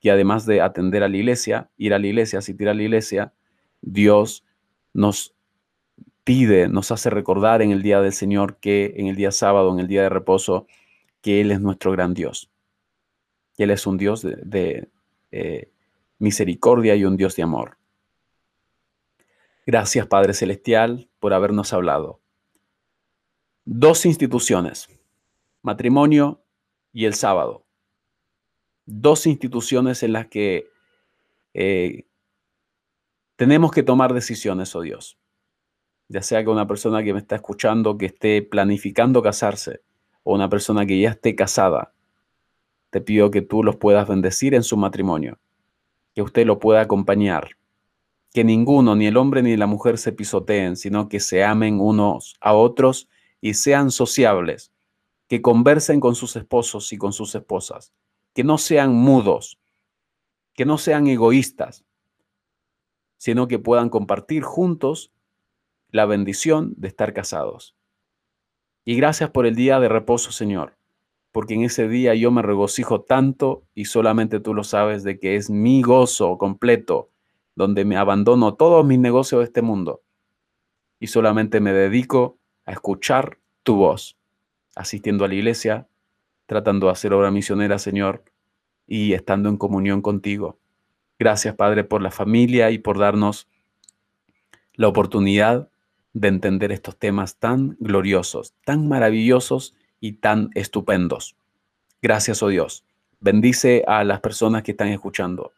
que 0.01 0.11
además 0.11 0.47
de 0.47 0.63
atender 0.63 1.03
a 1.03 1.09
la 1.11 1.19
iglesia, 1.19 1.71
ir 1.77 1.93
a 1.93 1.99
la 1.99 2.07
iglesia, 2.07 2.39
asistir 2.39 2.71
a 2.71 2.75
la 2.75 2.83
iglesia, 2.83 3.35
Dios 3.83 4.47
nos 4.95 5.35
pide, 6.31 6.69
nos 6.69 6.93
hace 6.93 7.11
recordar 7.11 7.61
en 7.61 7.73
el 7.73 7.83
día 7.83 8.01
del 8.01 8.13
Señor 8.13 8.59
que 8.59 8.95
en 8.99 9.09
el 9.09 9.17
día 9.17 9.33
sábado, 9.33 9.73
en 9.73 9.81
el 9.81 9.89
día 9.89 10.03
de 10.03 10.11
reposo, 10.11 10.69
que 11.23 11.41
Él 11.41 11.51
es 11.51 11.61
nuestro 11.61 11.91
gran 11.91 12.15
Dios. 12.15 12.53
Que 13.57 13.65
Él 13.65 13.71
es 13.73 13.85
un 13.85 13.99
Dios 13.99 14.23
de, 14.23 14.89
eh, 15.33 15.73
misericordia 16.21 16.95
y 16.95 17.05
un 17.05 17.17
Dios 17.17 17.35
de 17.35 17.43
amor. 17.43 17.79
Gracias 19.67 20.07
Padre 20.07 20.33
Celestial 20.33 21.09
por 21.19 21.35
habernos 21.35 21.73
hablado. 21.73 22.21
Dos 23.65 24.07
instituciones, 24.07 24.89
matrimonio 25.63 26.45
y 26.93 27.07
el 27.07 27.15
sábado 27.15 27.67
dos 28.87 29.27
instituciones 29.27 30.03
en 30.03 30.13
las 30.13 30.27
que 30.27 30.69
eh, 31.55 32.07
tenemos 33.37 33.73
que 33.73 33.83
tomar 33.83 34.13
decisiones, 34.13 34.75
oh 34.75 34.83
Dios. 34.83 35.20
Ya 36.11 36.23
sea 36.23 36.43
que 36.43 36.51
una 36.51 36.67
persona 36.67 37.05
que 37.05 37.13
me 37.13 37.21
está 37.21 37.37
escuchando, 37.37 37.97
que 37.97 38.07
esté 38.07 38.43
planificando 38.43 39.23
casarse, 39.23 39.83
o 40.25 40.35
una 40.35 40.49
persona 40.49 40.85
que 40.85 41.01
ya 41.01 41.11
esté 41.11 41.37
casada, 41.37 41.93
te 42.91 43.01
pido 43.01 43.31
que 43.31 43.43
tú 43.43 43.63
los 43.63 43.77
puedas 43.77 44.09
bendecir 44.09 44.55
en 44.55 44.65
su 44.65 44.77
matrimonio, 44.77 45.39
que 46.13 46.23
usted 46.23 46.47
lo 46.47 46.59
pueda 46.59 46.81
acompañar, 46.81 47.51
que 48.33 48.43
ninguno, 48.43 48.97
ni 48.97 49.07
el 49.07 49.17
hombre 49.17 49.41
ni 49.45 49.57
la 49.57 49.69
mujer 49.69 49.99
se 49.99 50.11
pisoteen, 50.11 50.75
sino 50.75 51.09
que 51.09 51.21
se 51.21 51.45
amen 51.45 51.79
unos 51.81 52.35
a 52.41 52.55
otros 52.55 53.09
y 53.41 53.55
sean 53.55 53.93
sociables, 53.93 54.73
que 55.29 55.41
conversen 55.41 56.01
con 56.01 56.17
sus 56.17 56.35
esposos 56.35 56.93
y 56.93 56.99
con 56.99 57.13
sus 57.13 57.37
esposas, 57.37 57.93
que 58.35 58.43
no 58.43 58.59
sean 58.59 58.93
mudos, 58.93 59.61
que 60.55 60.65
no 60.65 60.77
sean 60.77 61.07
egoístas, 61.07 61.85
sino 63.17 63.47
que 63.47 63.61
puedan 63.61 63.91
compartir 63.91 64.43
juntos 64.43 65.13
la 65.93 66.07
bendición 66.07 66.75
de 66.77 66.89
estar 66.89 67.13
casados. 67.13 67.75
Y 68.85 68.97
gracias 68.97 69.31
por 69.31 69.47
el 69.47 69.55
día 69.55 69.79
de 69.81 69.89
reposo, 69.89 70.33
Señor, 70.33 70.77
porque 71.33 71.55
en 71.55 71.63
ese 71.63 71.89
día 71.89 72.15
yo 72.15 72.31
me 72.31 72.43
regocijo 72.43 73.03
tanto 73.03 73.65
y 73.75 73.85
solamente 73.85 74.41
tú 74.41 74.55
lo 74.55 74.65
sabes 74.65 75.05
de 75.05 75.19
que 75.19 75.37
es 75.37 75.51
mi 75.51 75.83
gozo 75.83 76.39
completo, 76.39 77.11
donde 77.55 77.85
me 77.85 77.97
abandono 77.97 78.55
todos 78.55 78.85
mis 78.85 78.99
negocios 78.99 79.41
de 79.41 79.45
este 79.45 79.63
mundo 79.63 80.03
y 81.01 81.09
solamente 81.09 81.61
me 81.61 81.73
dedico 81.73 82.39
a 82.67 82.73
escuchar 82.73 83.39
tu 83.63 83.77
voz, 83.77 84.17
asistiendo 84.77 85.25
a 85.25 85.29
la 85.29 85.35
iglesia, 85.35 85.89
tratando 86.47 86.87
de 86.87 86.93
hacer 86.93 87.13
obra 87.13 87.31
misionera, 87.31 87.79
Señor, 87.79 88.23
y 88.87 89.15
estando 89.15 89.49
en 89.49 89.57
comunión 89.57 90.03
contigo. 90.03 90.59
Gracias, 91.19 91.55
Padre, 91.55 91.85
por 91.85 92.03
la 92.03 92.11
familia 92.11 92.71
y 92.71 92.79
por 92.79 92.99
darnos 92.99 93.49
la 94.75 94.89
oportunidad 94.89 95.71
de 96.13 96.29
entender 96.29 96.73
estos 96.73 96.99
temas 96.99 97.37
tan 97.37 97.77
gloriosos, 97.81 98.55
tan 98.65 98.89
maravillosos 98.89 99.75
y 100.01 100.15
tan 100.15 100.51
estupendos. 100.55 101.37
Gracias, 102.03 102.43
oh 102.43 102.49
Dios. 102.49 102.85
Bendice 103.21 103.85
a 103.87 104.03
las 104.05 104.21
personas 104.21 104.63
que 104.63 104.73
están 104.73 104.89
escuchando. 104.89 105.53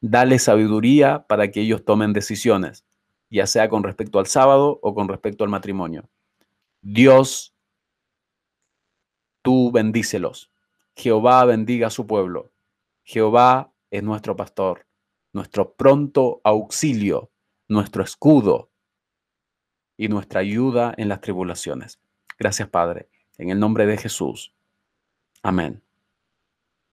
Dale 0.00 0.38
sabiduría 0.38 1.26
para 1.26 1.50
que 1.50 1.60
ellos 1.60 1.84
tomen 1.84 2.12
decisiones, 2.12 2.84
ya 3.30 3.46
sea 3.46 3.68
con 3.68 3.82
respecto 3.82 4.18
al 4.18 4.26
sábado 4.26 4.78
o 4.82 4.94
con 4.94 5.08
respecto 5.08 5.44
al 5.44 5.50
matrimonio. 5.50 6.08
Dios, 6.80 7.54
tú 9.42 9.70
bendícelos. 9.70 10.50
Jehová 10.94 11.44
bendiga 11.44 11.88
a 11.88 11.90
su 11.90 12.06
pueblo. 12.06 12.50
Jehová 13.04 13.72
es 13.90 14.02
nuestro 14.02 14.36
pastor, 14.36 14.86
nuestro 15.32 15.74
pronto 15.74 16.40
auxilio, 16.42 17.30
nuestro 17.68 18.02
escudo 18.02 18.70
y 19.96 20.08
nuestra 20.08 20.40
ayuda 20.40 20.94
en 20.96 21.08
las 21.08 21.20
tribulaciones. 21.20 22.00
Gracias, 22.38 22.68
Padre. 22.68 23.08
En 23.38 23.50
el 23.50 23.58
nombre 23.58 23.86
de 23.86 23.96
Jesús. 23.96 24.54
Amén. 25.42 25.85